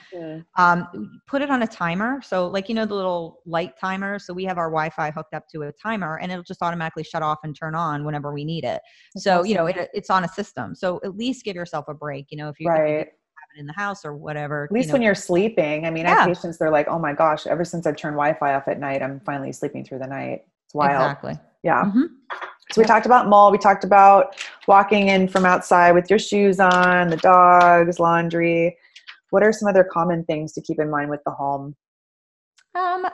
Um, 0.56 1.20
put 1.26 1.42
it 1.42 1.50
on 1.50 1.62
a 1.62 1.66
timer. 1.66 2.20
So 2.22 2.48
like 2.48 2.68
you 2.68 2.74
know 2.74 2.84
the 2.86 2.94
little 2.94 3.40
light 3.46 3.78
timer? 3.78 4.18
So 4.18 4.34
we 4.34 4.44
have 4.44 4.58
our 4.58 4.68
wi-fi 4.68 5.10
hooked 5.10 5.34
up 5.34 5.48
to 5.52 5.62
a 5.62 5.72
timer 5.72 6.18
and 6.18 6.32
it'll 6.32 6.42
just 6.44 6.62
automatically 6.62 7.04
shut 7.04 7.22
off 7.22 7.38
and 7.44 7.56
turn 7.56 7.74
on 7.74 8.04
whenever 8.04 8.32
we 8.32 8.44
need 8.44 8.64
it. 8.64 8.80
That's 9.14 9.24
so 9.24 9.44
you 9.44 9.54
know 9.54 9.66
it, 9.66 9.90
it's 9.94 10.10
on 10.10 10.24
a 10.24 10.28
system. 10.28 10.74
So 10.74 11.00
at 11.04 11.16
least 11.16 11.44
give 11.44 11.54
yourself 11.56 11.86
a 11.88 11.94
break 11.94 12.26
you 12.30 12.36
know 12.38 12.48
if 12.48 12.58
you, 12.58 12.68
Right. 12.68 13.08
in 13.56 13.66
the 13.66 13.72
house 13.72 14.04
or 14.04 14.16
whatever 14.16 14.64
At 14.64 14.72
least 14.72 14.88
you 14.88 14.92
when 14.94 15.02
you're 15.02 15.14
sleeping. 15.14 15.86
I 15.86 15.90
mean, 15.90 16.06
I 16.06 16.10
have 16.10 16.28
patients, 16.28 16.58
they're 16.58 16.70
like, 16.70 16.88
oh 16.88 16.98
my 16.98 17.12
gosh, 17.12 17.46
ever 17.46 17.64
since 17.64 17.86
I've 17.86 17.96
turned 17.96 18.14
Wi 18.14 18.34
Fi 18.38 18.54
off 18.54 18.68
at 18.68 18.78
night, 18.78 19.02
I'm 19.02 19.20
finally 19.20 19.52
sleeping 19.52 19.84
through 19.84 19.98
the 20.00 20.06
night. 20.06 20.42
It's 20.70 20.74
wild. 20.76 20.92
exactly 21.02 21.36
Yeah. 21.64 21.82
Mhm. 21.84 22.08
So 22.70 22.80
we 22.80 22.84
talked 22.84 23.04
about 23.04 23.26
mold. 23.28 23.50
We 23.50 23.58
talked 23.58 23.82
about 23.82 24.36
walking 24.68 25.08
in 25.08 25.26
from 25.26 25.44
outside 25.44 25.90
with 25.92 26.08
your 26.08 26.20
shoes 26.20 26.60
on, 26.60 27.08
the 27.08 27.16
dogs, 27.16 27.98
laundry. 27.98 28.76
What 29.30 29.42
are 29.42 29.52
some 29.52 29.68
other 29.68 29.82
common 29.82 30.24
things 30.24 30.52
to 30.52 30.60
keep 30.60 30.78
in 30.78 30.88
mind 30.88 31.10
with 31.10 31.20
the 31.24 31.32
home? 31.32 31.74
Um, 32.76 33.08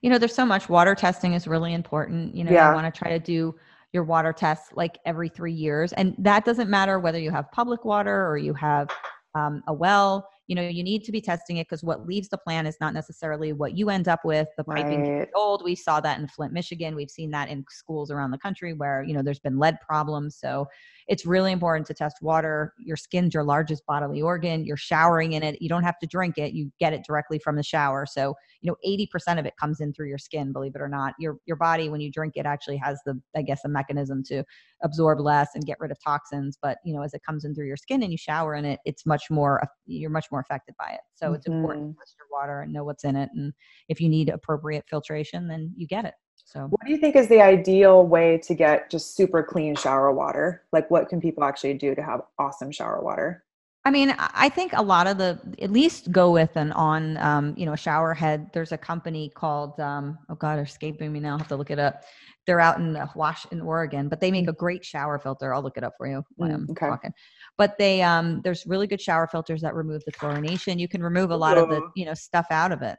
you 0.00 0.08
know, 0.08 0.16
there's 0.16 0.34
so 0.34 0.46
much 0.46 0.70
water 0.70 0.94
testing 0.94 1.34
is 1.34 1.46
really 1.46 1.74
important. 1.74 2.34
You 2.34 2.44
know, 2.44 2.52
Yeah. 2.52 2.70
you 2.70 2.74
want 2.74 2.92
to 2.92 2.98
try 2.98 3.10
to 3.10 3.18
do 3.18 3.54
your 3.92 4.02
water 4.04 4.32
tests 4.32 4.70
like 4.72 4.98
every 5.04 5.28
three 5.28 5.52
years, 5.52 5.92
and 5.92 6.14
that 6.18 6.46
doesn't 6.46 6.70
matter 6.70 6.98
whether 6.98 7.18
you 7.18 7.30
have 7.30 7.52
public 7.52 7.84
water 7.84 8.26
or 8.26 8.38
you 8.38 8.54
have 8.54 8.88
um, 9.34 9.62
a 9.66 9.74
well. 9.74 10.30
You 10.46 10.54
know, 10.54 10.62
you 10.62 10.82
need 10.82 11.04
to 11.04 11.12
be 11.12 11.20
testing 11.20 11.56
it 11.56 11.66
because 11.68 11.82
what 11.82 12.06
leaves 12.06 12.28
the 12.28 12.38
plant 12.38 12.68
is 12.68 12.76
not 12.80 12.94
necessarily 12.94 13.52
what 13.52 13.76
you 13.76 13.90
end 13.90 14.08
up 14.08 14.24
with. 14.24 14.48
The 14.56 14.64
piping 14.64 15.02
Right. 15.02 15.28
old. 15.34 15.64
We 15.64 15.74
saw 15.74 16.00
that 16.00 16.18
in 16.18 16.28
Flint, 16.28 16.52
Michigan. 16.52 16.94
We've 16.94 17.10
seen 17.10 17.30
that 17.32 17.48
in 17.48 17.64
schools 17.68 18.10
around 18.10 18.30
the 18.30 18.38
country 18.38 18.72
where 18.72 19.02
you 19.02 19.14
know 19.14 19.22
there's 19.22 19.40
been 19.40 19.58
lead 19.58 19.78
problems. 19.80 20.36
So 20.36 20.66
it's 21.08 21.26
really 21.26 21.52
important 21.52 21.86
to 21.88 21.94
test 21.94 22.18
water. 22.22 22.72
Your 22.78 22.96
skin's 22.96 23.34
your 23.34 23.44
largest 23.44 23.84
bodily 23.86 24.22
organ. 24.22 24.64
You're 24.64 24.76
showering 24.76 25.32
in 25.32 25.42
it. 25.42 25.60
You 25.60 25.68
don't 25.68 25.84
have 25.84 25.98
to 26.00 26.06
drink 26.06 26.38
it. 26.38 26.52
You 26.52 26.70
get 26.78 26.92
it 26.92 27.04
directly 27.06 27.38
from 27.38 27.56
the 27.56 27.62
shower. 27.62 28.06
So 28.06 28.34
you 28.66 28.70
know 28.70 28.76
80% 28.84 29.38
of 29.38 29.46
it 29.46 29.56
comes 29.56 29.80
in 29.80 29.92
through 29.92 30.08
your 30.08 30.18
skin 30.18 30.52
believe 30.52 30.74
it 30.74 30.80
or 30.80 30.88
not 30.88 31.14
your 31.18 31.38
your 31.46 31.56
body 31.56 31.88
when 31.88 32.00
you 32.00 32.10
drink 32.10 32.34
it 32.36 32.46
actually 32.46 32.76
has 32.76 32.98
the 33.06 33.20
i 33.36 33.42
guess 33.42 33.64
a 33.64 33.68
mechanism 33.68 34.22
to 34.24 34.42
absorb 34.82 35.20
less 35.20 35.50
and 35.54 35.66
get 35.66 35.78
rid 35.80 35.90
of 35.90 35.98
toxins 36.02 36.58
but 36.60 36.78
you 36.84 36.94
know 36.94 37.02
as 37.02 37.14
it 37.14 37.22
comes 37.24 37.44
in 37.44 37.54
through 37.54 37.66
your 37.66 37.76
skin 37.76 38.02
and 38.02 38.12
you 38.12 38.18
shower 38.18 38.54
in 38.54 38.64
it 38.64 38.80
it's 38.84 39.06
much 39.06 39.30
more 39.30 39.62
uh, 39.62 39.66
you're 39.86 40.10
much 40.10 40.26
more 40.32 40.35
affected 40.40 40.74
by 40.78 40.90
it 40.90 41.00
so 41.14 41.32
it's 41.32 41.46
important 41.46 41.94
to 41.94 41.98
test 41.98 42.14
your 42.18 42.26
water 42.30 42.60
and 42.60 42.72
know 42.72 42.84
what's 42.84 43.04
in 43.04 43.16
it 43.16 43.30
and 43.34 43.52
if 43.88 44.00
you 44.00 44.08
need 44.08 44.28
appropriate 44.28 44.84
filtration 44.88 45.48
then 45.48 45.72
you 45.76 45.86
get 45.86 46.04
it 46.04 46.14
so 46.46 46.68
What 46.70 46.86
do 46.86 46.92
you 46.92 46.98
think 46.98 47.16
is 47.16 47.26
the 47.26 47.40
ideal 47.40 48.06
way 48.06 48.38
to 48.38 48.54
get 48.54 48.88
just 48.88 49.16
super 49.16 49.42
clean 49.42 49.74
shower 49.74 50.12
water? 50.12 50.62
Like, 50.72 50.88
what 50.92 51.08
can 51.08 51.20
people 51.20 51.42
actually 51.42 51.74
do 51.74 51.94
to 51.96 52.02
have 52.02 52.22
awesome 52.38 52.70
shower 52.70 53.02
water? 53.02 53.44
I 53.84 53.90
mean, 53.90 54.14
I 54.18 54.48
think 54.48 54.72
a 54.72 54.82
lot 54.82 55.06
of 55.08 55.18
the 55.18 55.40
at 55.60 55.70
least 55.70 56.10
go 56.12 56.30
with 56.30 56.56
an 56.56 56.72
on, 56.72 57.16
um, 57.18 57.54
you 57.56 57.66
know, 57.66 57.72
a 57.72 57.76
shower 57.76 58.14
head. 58.14 58.50
There's 58.52 58.72
a 58.72 58.78
company 58.78 59.28
called 59.34 59.78
um, 59.80 60.18
oh 60.28 60.34
god, 60.36 60.58
escaping 60.60 61.12
me 61.12 61.20
now. 61.20 61.34
I 61.34 61.38
have 61.38 61.48
to 61.48 61.56
look 61.56 61.70
it 61.70 61.78
up. 61.78 62.02
They're 62.46 62.60
out 62.60 62.78
in 62.78 62.94
uh, 62.96 63.06
Washington, 63.14 63.60
Oregon, 63.60 64.08
but 64.08 64.20
they 64.20 64.30
make 64.30 64.48
a 64.48 64.52
great 64.52 64.84
shower 64.84 65.18
filter. 65.18 65.52
I'll 65.52 65.62
look 65.62 65.76
it 65.76 65.84
up 65.84 65.94
for 65.98 66.06
you 66.06 66.22
while 66.36 66.50
I'm 66.52 66.66
okay. 66.70 66.86
talking. 66.86 67.12
But 67.58 67.76
they 67.78 68.02
um, 68.02 68.40
there's 68.44 68.66
really 68.66 68.86
good 68.86 69.00
shower 69.00 69.26
filters 69.26 69.60
that 69.62 69.74
remove 69.74 70.04
the 70.04 70.12
chlorination. 70.12 70.78
You 70.78 70.88
can 70.88 71.02
remove 71.02 71.30
a 71.30 71.36
lot 71.36 71.58
of 71.58 71.68
the 71.68 71.82
you 71.96 72.06
know 72.06 72.14
stuff 72.14 72.46
out 72.50 72.70
of 72.72 72.82
it. 72.82 72.96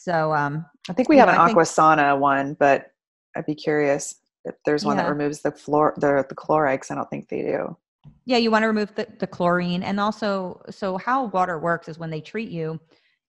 So 0.00 0.34
um, 0.34 0.66
I 0.90 0.92
think 0.92 1.08
we 1.08 1.16
have 1.16 1.28
know, 1.28 1.34
an 1.34 1.40
I 1.40 1.46
think- 1.46 1.58
Aquasana 1.58 2.18
one, 2.18 2.54
but 2.60 2.88
I'd 3.36 3.46
be 3.46 3.54
curious 3.54 4.14
if 4.44 4.54
there's 4.66 4.84
one 4.84 4.98
that 4.98 5.08
removes 5.08 5.40
the 5.40 5.50
fluor 5.50 5.94
the 5.96 6.24
the 6.28 6.34
chloride 6.34 6.80
'cause 6.80 6.90
I 6.90 6.94
don't 6.96 7.08
think 7.08 7.28
they 7.30 7.40
do. 7.42 7.76
Yeah, 8.26 8.36
you 8.36 8.50
want 8.50 8.64
to 8.64 8.66
remove 8.66 8.94
the, 8.94 9.06
the 9.18 9.26
chlorine. 9.26 9.82
And 9.82 9.98
also, 9.98 10.60
so 10.70 10.98
how 10.98 11.24
water 11.28 11.58
works 11.58 11.88
is 11.88 11.98
when 11.98 12.10
they 12.10 12.20
treat 12.20 12.50
you, 12.50 12.78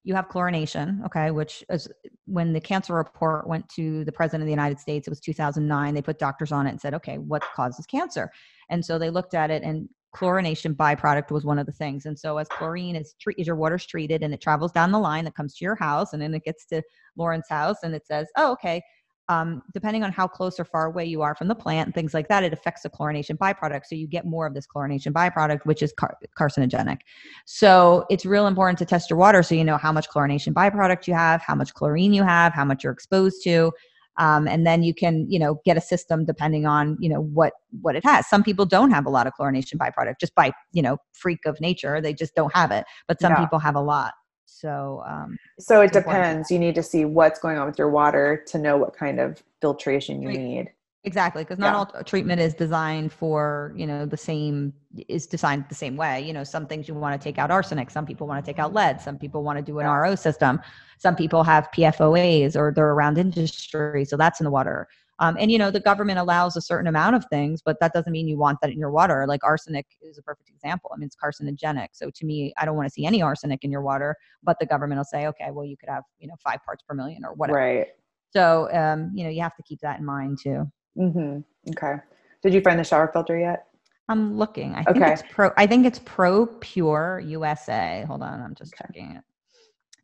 you 0.05 0.13
have 0.13 0.29
chlorination, 0.29 1.03
okay, 1.03 1.31
which 1.31 1.63
is 1.69 1.89
when 2.27 2.53
the 2.53 2.61
cancer 2.61 2.93
report 2.93 3.47
went 3.47 3.67
to 3.69 4.05
the 4.05 4.11
president 4.11 4.43
of 4.43 4.45
the 4.45 4.51
United 4.51 4.79
States, 4.79 5.07
it 5.07 5.09
was 5.09 5.19
2009. 5.19 5.93
They 5.95 6.01
put 6.01 6.19
doctors 6.19 6.51
on 6.51 6.67
it 6.67 6.69
and 6.69 6.79
said, 6.79 6.93
okay, 6.93 7.17
what 7.17 7.43
causes 7.55 7.87
cancer? 7.87 8.31
And 8.69 8.85
so 8.85 8.99
they 8.99 9.09
looked 9.09 9.33
at 9.33 9.49
it 9.49 9.63
and 9.63 9.89
chlorination 10.15 10.75
byproduct 10.75 11.31
was 11.31 11.43
one 11.43 11.57
of 11.57 11.65
the 11.65 11.71
things. 11.71 12.05
And 12.05 12.17
so 12.17 12.37
as 12.37 12.47
chlorine 12.47 12.95
is 12.95 13.15
treat, 13.19 13.39
as 13.39 13.47
your 13.47 13.55
water's 13.55 13.87
treated 13.87 14.21
and 14.21 14.31
it 14.31 14.41
travels 14.41 14.71
down 14.71 14.91
the 14.91 14.99
line 14.99 15.25
that 15.25 15.35
comes 15.35 15.55
to 15.55 15.65
your 15.65 15.75
house 15.75 16.13
and 16.13 16.21
then 16.21 16.35
it 16.35 16.43
gets 16.43 16.67
to 16.67 16.83
Lauren's 17.17 17.49
house 17.49 17.77
and 17.81 17.95
it 17.95 18.05
says, 18.05 18.27
oh, 18.37 18.51
okay, 18.51 18.83
um, 19.27 19.63
depending 19.73 20.03
on 20.03 20.11
how 20.11 20.27
close 20.27 20.59
or 20.59 20.65
far 20.65 20.85
away 20.85 21.05
you 21.05 21.21
are 21.21 21.35
from 21.35 21.47
the 21.47 21.55
plant 21.55 21.87
and 21.87 21.95
things 21.95 22.13
like 22.13 22.27
that, 22.27 22.43
it 22.43 22.53
affects 22.53 22.83
the 22.83 22.89
chlorination 22.89 23.37
byproduct. 23.37 23.85
So 23.85 23.95
you 23.95 24.07
get 24.07 24.25
more 24.25 24.45
of 24.45 24.53
this 24.53 24.67
chlorination 24.67 25.11
byproduct, 25.11 25.65
which 25.65 25.81
is 25.81 25.93
car- 25.93 26.17
carcinogenic. 26.37 26.99
So 27.45 28.05
it's 28.09 28.25
real 28.25 28.47
important 28.47 28.77
to 28.79 28.85
test 28.85 29.09
your 29.09 29.17
water 29.17 29.41
so 29.41 29.55
you 29.55 29.63
know 29.63 29.77
how 29.77 29.91
much 29.91 30.09
chlorination 30.09 30.53
byproduct 30.53 31.07
you 31.07 31.13
have, 31.13 31.41
how 31.41 31.55
much 31.55 31.73
chlorine 31.73 32.13
you 32.13 32.23
have, 32.23 32.53
how 32.53 32.65
much 32.65 32.83
you're 32.83 32.93
exposed 32.93 33.43
to. 33.43 33.71
Um, 34.17 34.47
and 34.47 34.65
then 34.65 34.81
you 34.81 34.93
can, 34.93 35.29
you 35.29 35.39
know, 35.39 35.59
get 35.65 35.75
a 35.75 35.81
system 35.81 36.23
depending 36.23 36.65
on, 36.65 36.95
you 37.01 37.09
know, 37.09 37.21
what 37.21 37.53
what 37.81 37.97
it 37.97 38.05
has. 38.05 38.27
Some 38.27 38.43
people 38.43 38.65
don't 38.65 38.91
have 38.91 39.05
a 39.05 39.09
lot 39.09 39.27
of 39.27 39.33
chlorination 39.37 39.75
byproduct 39.75 40.19
just 40.21 40.33
by, 40.35 40.53
you 40.71 40.81
know, 40.81 40.97
freak 41.11 41.45
of 41.45 41.59
nature. 41.59 41.99
They 41.99 42.13
just 42.13 42.33
don't 42.33 42.55
have 42.55 42.71
it. 42.71 42.85
But 43.07 43.19
some 43.19 43.33
Yeah. 43.33 43.39
people 43.39 43.59
have 43.59 43.75
a 43.75 43.81
lot. 43.81 44.13
So 44.45 45.03
um, 45.07 45.37
So 45.59 45.81
it 45.81 45.91
depends. 45.91 46.51
You 46.51 46.59
need 46.59 46.75
to 46.75 46.83
see 46.83 47.05
what's 47.05 47.39
going 47.39 47.57
on 47.57 47.65
with 47.67 47.77
your 47.77 47.89
water 47.89 48.43
to 48.47 48.57
know 48.57 48.77
what 48.77 48.95
kind 48.95 49.19
of 49.19 49.41
filtration 49.61 50.21
you 50.21 50.29
need. 50.29 50.71
Exactly, 51.03 51.43
because 51.43 51.59
not 51.59 51.73
Yeah. 51.73 51.77
all 51.97 52.03
treatment 52.03 52.41
is 52.41 52.55
designed 52.55 53.13
for 53.13 53.73
you 53.75 53.85
know 53.85 54.07
the 54.07 54.17
same 54.17 54.73
is 55.07 55.27
designed 55.27 55.65
the 55.69 55.75
same 55.75 55.95
way. 55.97 56.21
You 56.21 56.33
know, 56.33 56.43
some 56.43 56.65
things 56.65 56.87
you 56.87 56.95
want 56.95 57.19
to 57.19 57.23
take 57.23 57.37
out 57.37 57.51
arsenic, 57.51 57.91
some 57.91 58.07
people 58.07 58.25
want 58.25 58.43
to 58.43 58.49
take 58.51 58.57
out 58.59 58.73
lead, 58.73 58.99
some 58.99 59.17
people 59.19 59.43
want 59.43 59.57
to 59.57 59.63
do 59.63 59.77
an 59.79 59.85
Yeah. 59.85 59.91
RO 59.93 60.15
system, 60.15 60.59
some 60.97 61.15
people 61.15 61.43
have 61.43 61.69
PFOAs 61.75 62.55
or 62.55 62.71
they're 62.75 62.89
around 62.89 63.17
industry, 63.19 64.03
so 64.05 64.17
that's 64.17 64.39
in 64.39 64.45
the 64.45 64.51
water. 64.51 64.87
Um, 65.19 65.37
and 65.39 65.51
you 65.51 65.57
know, 65.57 65.71
the 65.71 65.79
government 65.79 66.19
allows 66.19 66.55
a 66.57 66.61
certain 66.61 66.87
amount 66.87 67.15
of 67.15 67.25
things, 67.29 67.61
but 67.63 67.77
that 67.79 67.93
doesn't 67.93 68.11
mean 68.11 68.27
you 68.27 68.37
want 68.37 68.59
that 68.61 68.69
in 68.71 68.77
your 68.77 68.91
water. 68.91 69.25
Like 69.27 69.43
arsenic 69.43 69.85
is 70.01 70.17
a 70.17 70.21
perfect 70.21 70.49
example. 70.49 70.91
I 70.93 70.97
mean, 70.97 71.07
it's 71.07 71.15
carcinogenic. 71.15 71.89
So 71.93 72.09
to 72.09 72.25
me, 72.25 72.53
I 72.57 72.65
don't 72.65 72.75
want 72.75 72.87
to 72.87 72.91
see 72.91 73.05
any 73.05 73.21
arsenic 73.21 73.63
in 73.63 73.71
your 73.71 73.81
water, 73.81 74.15
but 74.43 74.57
the 74.59 74.65
government 74.65 74.99
will 74.99 75.05
say, 75.05 75.27
okay, 75.27 75.51
well, 75.51 75.65
you 75.65 75.77
could 75.77 75.89
have 75.89 76.03
you 76.19 76.27
know 76.27 76.35
five 76.43 76.59
parts 76.65 76.83
per 76.87 76.95
million 76.95 77.23
or 77.23 77.33
whatever. 77.33 77.57
Right. 77.59 77.87
So 78.31 78.69
um, 78.73 79.11
you 79.13 79.23
know, 79.23 79.29
you 79.29 79.41
have 79.41 79.55
to 79.55 79.63
keep 79.63 79.79
that 79.81 79.99
in 79.99 80.05
mind 80.05 80.39
too. 80.41 80.69
hmm 80.97 81.39
Okay. 81.69 81.95
Did 82.43 82.53
you 82.53 82.61
find 82.61 82.79
the 82.79 82.83
shower 82.83 83.09
filter 83.11 83.39
yet? 83.39 83.67
I'm 84.07 84.37
looking. 84.37 84.75
I 84.75 84.83
think 84.83 84.97
Okay. 84.97 85.13
it's 85.13 85.23
pro. 85.31 85.51
I 85.57 85.65
think 85.65 85.85
it's 85.85 85.99
ProPur 85.99 87.27
USA. 87.27 88.03
Hold 88.07 88.21
on, 88.21 88.41
I'm 88.41 88.53
just 88.53 88.73
checking 88.75 89.11
it. 89.11 89.23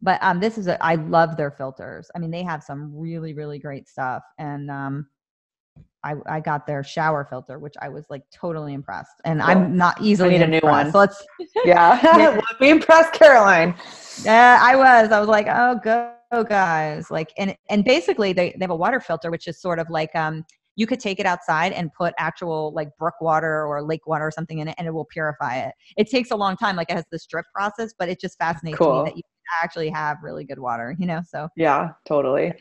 But 0.01 0.21
um, 0.23 0.39
this 0.39 0.57
is 0.57 0.67
a. 0.67 0.83
I 0.83 0.95
love 0.95 1.37
their 1.37 1.51
filters. 1.51 2.09
I 2.15 2.19
mean, 2.19 2.31
they 2.31 2.43
have 2.43 2.63
some 2.63 2.91
really, 2.95 3.33
really 3.33 3.59
great 3.59 3.87
stuff. 3.87 4.23
And 4.37 4.71
um, 4.71 5.07
I 6.03 6.15
I 6.27 6.39
got 6.39 6.65
their 6.65 6.83
shower 6.83 7.25
filter, 7.29 7.59
which 7.59 7.75
I 7.81 7.89
was 7.89 8.05
like 8.09 8.23
totally 8.31 8.73
impressed. 8.73 9.21
And 9.25 9.41
Cool. 9.41 9.49
I'm 9.49 9.77
not 9.77 10.01
easily 10.01 10.31
need 10.31 10.41
a 10.41 10.47
new 10.47 10.59
one. 10.61 10.91
So 10.91 10.99
let's. 10.99 11.23
Yeah. 11.65 11.99
Yeah. 12.17 12.39
we 12.59 12.71
impressed 12.71 13.13
Caroline. 13.13 13.75
Yeah, 14.23 14.59
I 14.61 14.75
was. 14.75 15.11
I 15.11 15.19
was 15.19 15.29
like, 15.29 15.47
oh, 15.47 15.79
go 15.83 16.15
guys! 16.47 17.11
Like, 17.11 17.31
and 17.37 17.55
and 17.69 17.83
basically, 17.83 18.33
they 18.33 18.51
they 18.51 18.63
have 18.63 18.71
a 18.71 18.75
water 18.75 18.99
filter, 18.99 19.29
which 19.29 19.47
is 19.47 19.59
sort 19.59 19.79
of 19.79 19.89
like 19.89 20.15
um, 20.15 20.45
you 20.75 20.87
could 20.87 20.99
take 20.99 21.19
it 21.19 21.25
outside 21.25 21.73
and 21.73 21.91
put 21.93 22.13
actual 22.17 22.71
like 22.73 22.89
brook 22.97 23.15
water 23.21 23.65
or 23.65 23.83
lake 23.83 24.07
water 24.07 24.25
or 24.25 24.31
something 24.31 24.59
in 24.59 24.67
it, 24.67 24.75
and 24.77 24.87
it 24.87 24.91
will 24.91 25.05
purify 25.05 25.57
it. 25.57 25.73
It 25.97 26.09
takes 26.09 26.31
a 26.31 26.35
long 26.35 26.55
time, 26.57 26.75
like 26.75 26.89
it 26.89 26.95
has 26.95 27.05
this 27.11 27.25
drip 27.25 27.45
process, 27.53 27.93
but 27.97 28.09
it 28.09 28.19
just 28.19 28.37
fascinates 28.37 28.77
Cool. 28.77 28.97
me 28.97 29.03
that 29.05 29.15
you 29.17 29.21
actually 29.61 29.89
have 29.89 30.17
really 30.23 30.43
good 30.45 30.59
water. 30.59 30.95
You 30.99 31.07
know, 31.07 31.21
so 31.27 31.49
Yeah, 31.55 31.91
totally. 32.05 32.53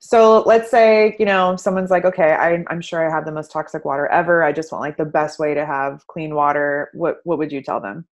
So 0.00 0.42
let's 0.42 0.70
say, 0.70 1.16
you 1.18 1.26
know, 1.26 1.56
someone's 1.56 1.90
like, 1.90 2.04
okay, 2.06 2.32
I, 2.32 2.64
I'm 2.68 2.80
sure 2.80 3.06
I 3.06 3.10
have 3.14 3.26
the 3.26 3.32
most 3.32 3.52
toxic 3.52 3.84
water 3.84 4.06
ever. 4.08 4.42
I 4.42 4.52
just 4.52 4.72
want 4.72 4.82
like 4.82 4.96
the 4.96 5.04
best 5.04 5.38
way 5.38 5.54
to 5.54 5.66
have 5.66 6.06
clean 6.06 6.34
water. 6.34 6.90
What 6.94 7.18
what 7.24 7.38
would 7.38 7.52
you 7.52 7.62
tell 7.62 7.80
them? 7.80 8.06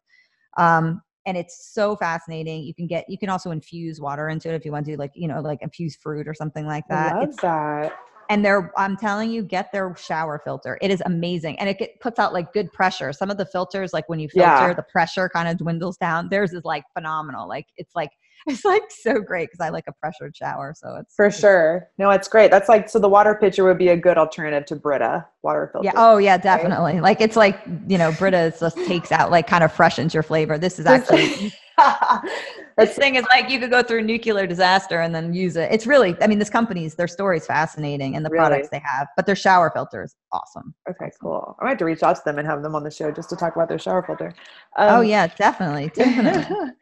Um 0.57 1.03
and 1.29 1.37
it's 1.37 1.73
so 1.73 1.95
fascinating 1.95 2.63
you 2.65 2.75
can 2.75 2.87
get 2.87 3.05
you 3.09 3.19
can 3.19 3.29
also 3.29 3.51
infuse 3.53 4.01
water 4.01 4.29
into 4.31 4.49
it 4.49 4.55
if 4.55 4.65
you 4.65 4.73
want 4.73 4.87
to 4.87 4.97
like 4.97 5.13
you 5.15 5.29
know 5.29 5.41
like 5.41 5.61
infuse 5.63 5.95
fruit 5.95 6.27
or 6.27 6.35
something 6.35 6.67
like 6.67 6.85
I 6.91 6.95
that. 6.95 7.15
love 7.15 7.23
It's- 7.25 7.41
that. 7.43 7.93
and 8.31 8.45
they're 8.45 8.73
i'm 8.77 8.97
telling 8.97 9.31
you 9.31 9.43
get 9.43 9.71
their 9.73 9.95
shower 9.97 10.41
filter. 10.45 10.79
It 10.81 10.91
is 10.91 11.03
amazing 11.07 11.59
and 11.61 11.69
it 11.69 11.79
get, 11.79 12.01
puts 12.01 12.19
out 12.19 12.33
like 12.33 12.53
good 12.53 12.73
pressure. 12.73 13.13
Some 13.13 13.31
of 13.31 13.37
the 13.37 13.47
filters 13.47 13.93
like 13.93 14.09
when 14.09 14.19
you 14.19 14.29
filter 14.29 14.69
Yeah. 14.69 14.75
the 14.75 14.83
pressure 14.97 15.29
kind 15.29 15.49
of 15.49 15.59
dwindles 15.59 15.97
down. 15.99 16.29
Theirs 16.31 16.53
is 16.53 16.65
like 16.65 16.85
phenomenal. 16.95 17.47
Like 17.49 17.67
it's 17.77 17.95
like 17.95 18.11
it's 18.47 18.65
like 18.65 18.83
so 18.91 19.21
great 19.21 19.49
because 19.51 19.61
i 19.65 19.69
like 19.69 19.85
a 19.89 19.93
pressured 20.01 20.37
shower 20.37 20.73
so 20.77 20.97
it's 20.97 21.15
For 21.15 21.27
it's- 21.27 21.41
sure. 21.41 21.89
No, 21.99 22.11
it's 22.11 22.29
great. 22.29 22.51
That's 22.51 22.69
like 22.69 22.89
so 22.89 22.99
the 22.99 23.09
water 23.09 23.35
pitcher 23.35 23.65
would 23.65 23.79
be 23.79 23.89
a 23.89 23.97
good 23.97 24.17
alternative 24.19 24.65
to 24.67 24.77
Brita 24.77 25.27
water 25.43 25.69
filter. 25.73 25.87
Yeah. 25.87 25.93
Oh, 25.97 26.19
yeah, 26.19 26.37
definitely. 26.37 27.01
Like 27.01 27.21
it's 27.21 27.37
like 27.37 27.59
you 27.89 27.99
know, 27.99 28.13
Brita 28.13 28.55
just 28.59 28.77
takes 28.87 29.11
out 29.13 29.31
like 29.31 29.47
kind 29.47 29.65
of 29.65 29.73
freshens 29.73 30.15
your 30.15 30.23
flavor. 30.23 30.59
This 30.59 30.79
is 30.79 30.87
actually 30.87 31.53
this 32.79 32.95
thing 32.97 33.17
is 33.17 33.25
like 33.33 33.49
you 33.51 33.59
could 33.59 33.71
go 33.71 33.83
through 33.83 34.03
nuclear 34.03 34.47
disaster 34.47 35.01
and 35.01 35.15
then 35.15 35.33
use 35.35 35.57
it. 35.57 35.71
It's 35.73 35.87
really, 35.87 36.17
I 36.21 36.27
mean, 36.27 36.39
this 36.39 36.51
company's 36.51 36.95
their 36.95 37.09
story 37.09 37.39
is 37.39 37.47
fascinating 37.47 38.15
and 38.17 38.25
the 38.25 38.31
Really? 38.31 38.47
products 38.49 38.69
they 38.71 38.83
have, 38.85 39.09
but 39.17 39.27
their 39.27 39.37
shower 39.37 39.71
filter 39.71 40.03
is 40.03 40.15
awesome. 40.33 40.75
okay, 40.89 41.11
cool. 41.21 41.57
I 41.61 41.65
might 41.65 41.71
have 41.71 41.79
to 41.79 41.85
reach 41.85 42.03
out 42.03 42.17
to 42.17 42.23
them 42.25 42.39
and 42.39 42.47
have 42.47 42.63
them 42.63 42.75
on 42.75 42.85
the 42.85 42.91
show 42.91 43.11
just 43.11 43.31
to 43.31 43.37
talk 43.37 43.57
about 43.57 43.69
their 43.69 43.79
shower 43.79 44.03
filter. 44.03 44.33
oh 44.77 44.99
Um, 45.01 45.05
yeah, 45.07 45.27
definitely, 45.27 45.91
definitely. 45.95 46.57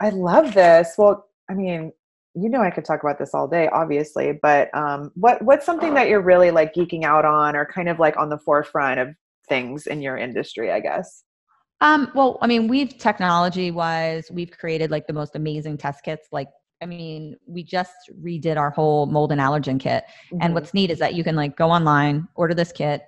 I 0.00 0.10
love 0.10 0.54
this. 0.54 0.94
Well, 0.98 1.26
I 1.50 1.54
mean, 1.54 1.92
you 2.34 2.48
know, 2.48 2.60
I 2.60 2.70
could 2.70 2.84
talk 2.84 3.02
about 3.02 3.18
this 3.18 3.34
all 3.34 3.48
day, 3.48 3.68
obviously, 3.72 4.38
but 4.42 4.74
um, 4.76 5.10
what 5.14 5.42
what's 5.42 5.64
something 5.64 5.94
that 5.94 6.08
you're 6.08 6.20
really 6.20 6.50
like 6.50 6.74
geeking 6.74 7.04
out 7.04 7.24
on, 7.24 7.56
or 7.56 7.64
kind 7.64 7.88
of 7.88 7.98
like 7.98 8.16
on 8.16 8.28
the 8.28 8.38
forefront 8.38 9.00
of 9.00 9.08
things 9.48 9.86
in 9.86 10.02
your 10.02 10.16
industry? 10.16 10.70
I 10.70 10.80
guess. 10.80 11.24
Um, 11.80 12.10
well, 12.14 12.38
I 12.40 12.46
mean, 12.46 12.68
we've 12.68 12.96
technology 12.96 13.70
wise, 13.70 14.30
we've 14.30 14.50
created 14.50 14.90
like 14.90 15.06
the 15.06 15.12
most 15.12 15.36
amazing 15.36 15.76
test 15.76 16.02
kits. 16.04 16.28
Like, 16.32 16.48
I 16.82 16.86
mean, 16.86 17.36
we 17.46 17.62
just 17.62 17.92
redid 18.22 18.56
our 18.56 18.70
whole 18.70 19.06
mold 19.06 19.30
and 19.32 19.40
allergen 19.40 19.78
kit. 19.78 20.04
And 20.40 20.42
Mhm. 20.42 20.54
what's 20.54 20.72
neat 20.74 20.90
is 20.90 20.98
that 21.00 21.14
you 21.14 21.22
can 21.22 21.36
like 21.36 21.56
go 21.56 21.70
online, 21.70 22.28
order 22.34 22.54
this 22.54 22.72
kit, 22.72 23.02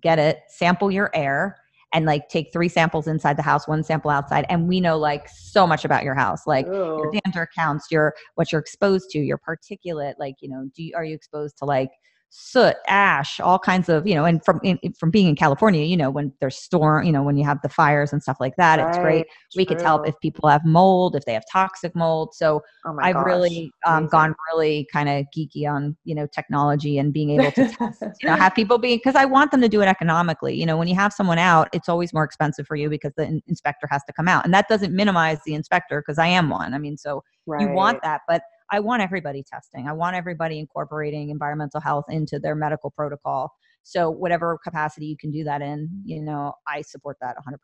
get 0.00 0.18
it, 0.18 0.40
sample 0.48 0.90
your 0.90 1.10
air, 1.14 1.56
and 1.94 2.04
like 2.04 2.28
take 2.28 2.52
three 2.52 2.68
samples 2.68 3.06
inside 3.06 3.38
the 3.38 3.42
house, 3.42 3.66
one 3.68 3.84
sample 3.84 4.10
outside. 4.10 4.44
And 4.48 4.68
we 4.68 4.80
know 4.80 4.98
like 4.98 5.28
so 5.28 5.66
much 5.66 5.84
about 5.84 6.02
your 6.02 6.14
house, 6.14 6.46
like 6.46 6.66
your 6.66 6.74
Ooh. 6.74 7.20
dander 7.24 7.48
counts, 7.56 7.86
your 7.90 8.14
what 8.34 8.50
you're 8.50 8.60
exposed 8.60 9.10
to, 9.10 9.20
your 9.20 9.38
particulate, 9.38 10.14
like, 10.18 10.34
you 10.40 10.48
know, 10.48 10.68
do 10.74 10.82
you, 10.82 10.92
are 10.96 11.04
you 11.04 11.14
exposed 11.14 11.56
to 11.58 11.64
like 11.64 11.90
soot, 12.36 12.74
ash, 12.88 13.38
all 13.38 13.60
kinds 13.60 13.88
of, 13.88 14.08
you 14.08 14.14
know, 14.14 14.24
and 14.24 14.44
from 14.44 14.58
in, 14.64 14.76
from 14.98 15.08
being 15.08 15.28
in 15.28 15.36
California, 15.36 15.84
you 15.84 15.96
know, 15.96 16.10
when 16.10 16.32
there's 16.40 16.56
storm, 16.56 17.04
you 17.04 17.12
know, 17.12 17.22
when 17.22 17.36
you 17.36 17.44
have 17.44 17.62
the 17.62 17.68
fires 17.68 18.12
and 18.12 18.20
stuff 18.20 18.38
like 18.40 18.56
that, 18.56 18.80
right, 18.80 18.88
it's 18.88 18.98
great. 18.98 19.26
True. 19.52 19.60
We 19.60 19.64
could 19.64 19.78
tell 19.78 20.02
if 20.02 20.18
people 20.20 20.48
have 20.48 20.64
mold, 20.64 21.14
if 21.14 21.24
they 21.26 21.32
have 21.32 21.44
toxic 21.50 21.94
mold. 21.94 22.34
So 22.34 22.60
oh 22.86 22.98
I've 23.00 23.14
gosh. 23.14 23.24
really 23.24 23.70
um, 23.86 24.08
gone 24.08 24.34
really 24.52 24.88
kind 24.92 25.08
of 25.08 25.26
geeky 25.36 25.70
on, 25.70 25.96
you 26.02 26.16
know, 26.16 26.26
technology 26.26 26.98
and 26.98 27.12
being 27.12 27.30
able 27.30 27.52
to 27.52 27.68
test, 27.68 28.02
you 28.20 28.28
know, 28.28 28.34
have 28.34 28.52
people 28.52 28.78
be 28.78 28.96
because 28.96 29.14
I 29.14 29.26
want 29.26 29.52
them 29.52 29.60
to 29.60 29.68
do 29.68 29.80
it 29.80 29.86
economically. 29.86 30.56
You 30.56 30.66
know, 30.66 30.76
when 30.76 30.88
you 30.88 30.96
have 30.96 31.12
someone 31.12 31.38
out, 31.38 31.68
it's 31.72 31.88
always 31.88 32.12
more 32.12 32.24
expensive 32.24 32.66
for 32.66 32.74
you 32.74 32.90
because 32.90 33.12
the 33.16 33.26
in- 33.26 33.42
inspector 33.46 33.86
has 33.92 34.02
to 34.08 34.12
come 34.12 34.26
out, 34.26 34.44
and 34.44 34.52
that 34.52 34.66
doesn't 34.68 34.92
minimize 34.92 35.38
the 35.46 35.54
inspector 35.54 36.02
because 36.04 36.18
I 36.18 36.26
am 36.26 36.50
one. 36.50 36.74
I 36.74 36.78
mean, 36.78 36.96
so 36.96 37.22
right. 37.46 37.60
you 37.60 37.68
want 37.68 38.02
that, 38.02 38.22
but 38.26 38.42
I 38.70 38.80
want 38.80 39.02
everybody 39.02 39.42
testing. 39.42 39.88
I 39.88 39.92
want 39.92 40.16
everybody 40.16 40.58
incorporating 40.58 41.30
environmental 41.30 41.80
health 41.80 42.06
into 42.08 42.38
their 42.38 42.54
medical 42.54 42.90
protocol. 42.90 43.52
So 43.82 44.10
whatever 44.10 44.58
capacity 44.62 45.06
you 45.06 45.16
can 45.16 45.30
do 45.30 45.44
that 45.44 45.60
in, 45.60 45.90
you 46.04 46.22
know, 46.22 46.54
I 46.66 46.80
support 46.82 47.18
that 47.20 47.36
100%. 47.36 47.56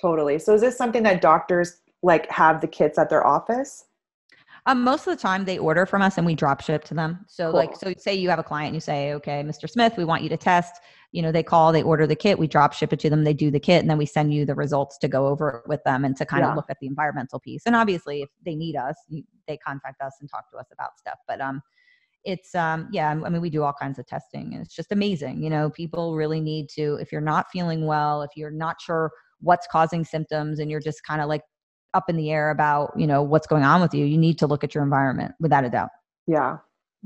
Totally. 0.00 0.38
So 0.38 0.54
is 0.54 0.62
this 0.62 0.76
something 0.76 1.02
that 1.02 1.20
doctors 1.20 1.80
like 2.02 2.30
have 2.30 2.60
the 2.60 2.66
kits 2.66 2.98
at 2.98 3.10
their 3.10 3.26
office? 3.26 3.84
Um, 4.64 4.82
most 4.82 5.06
of 5.06 5.16
the 5.16 5.20
time 5.20 5.44
they 5.44 5.58
order 5.58 5.86
from 5.86 6.02
us 6.02 6.16
and 6.16 6.26
we 6.26 6.34
drop 6.34 6.60
ship 6.60 6.82
to 6.84 6.94
them. 6.94 7.24
So 7.28 7.50
cool. 7.50 7.60
like, 7.60 7.76
so 7.76 7.92
say 7.98 8.14
you 8.14 8.30
have 8.30 8.40
a 8.40 8.42
client, 8.42 8.68
and 8.68 8.74
you 8.74 8.80
say, 8.80 9.12
okay, 9.14 9.44
Mr. 9.44 9.70
Smith, 9.70 9.96
we 9.96 10.04
want 10.04 10.22
you 10.22 10.28
to 10.30 10.36
test 10.36 10.80
you 11.12 11.22
know 11.22 11.32
they 11.32 11.42
call 11.42 11.72
they 11.72 11.82
order 11.82 12.06
the 12.06 12.14
kit 12.14 12.38
we 12.38 12.46
drop 12.46 12.72
ship 12.72 12.92
it 12.92 13.00
to 13.00 13.08
them 13.08 13.24
they 13.24 13.32
do 13.32 13.50
the 13.50 13.60
kit 13.60 13.80
and 13.80 13.88
then 13.88 13.96
we 13.96 14.06
send 14.06 14.34
you 14.34 14.44
the 14.44 14.54
results 14.54 14.98
to 14.98 15.08
go 15.08 15.26
over 15.26 15.62
with 15.66 15.82
them 15.84 16.04
and 16.04 16.16
to 16.16 16.26
kind 16.26 16.42
yeah. 16.42 16.50
of 16.50 16.56
look 16.56 16.66
at 16.68 16.76
the 16.80 16.86
environmental 16.86 17.40
piece 17.40 17.62
and 17.64 17.74
obviously 17.74 18.22
if 18.22 18.28
they 18.44 18.54
need 18.54 18.76
us 18.76 18.96
they 19.46 19.56
contact 19.56 20.00
us 20.00 20.14
and 20.20 20.30
talk 20.30 20.50
to 20.50 20.56
us 20.58 20.66
about 20.72 20.98
stuff. 20.98 21.18
But 21.26 21.40
um 21.40 21.62
it's 22.24 22.56
um 22.56 22.88
yeah 22.90 23.10
i 23.10 23.28
mean 23.28 23.40
we 23.40 23.48
do 23.48 23.62
all 23.62 23.72
kinds 23.80 24.00
of 24.00 24.06
testing 24.06 24.52
and 24.52 24.60
it's 24.60 24.74
just 24.74 24.90
amazing 24.90 25.40
you 25.40 25.48
know 25.48 25.70
people 25.70 26.16
really 26.16 26.40
need 26.40 26.68
to 26.68 26.96
if 27.00 27.12
you're 27.12 27.20
not 27.20 27.46
feeling 27.52 27.86
well 27.86 28.22
if 28.22 28.30
you're 28.34 28.50
not 28.50 28.80
sure 28.80 29.12
what's 29.40 29.68
causing 29.70 30.04
symptoms 30.04 30.58
and 30.58 30.68
you're 30.68 30.80
just 30.80 31.04
kind 31.04 31.20
of 31.20 31.28
like 31.28 31.42
up 31.94 32.10
in 32.10 32.16
the 32.16 32.30
air 32.30 32.50
about 32.50 32.92
you 32.96 33.06
know 33.06 33.22
what's 33.22 33.46
going 33.46 33.62
on 33.62 33.80
with 33.80 33.94
you 33.94 34.04
you 34.04 34.18
need 34.18 34.38
to 34.38 34.46
look 34.46 34.64
at 34.64 34.74
your 34.74 34.82
environment 34.82 35.34
without 35.40 35.64
a 35.64 35.70
doubt. 35.70 35.90
Yeah. 36.26 36.58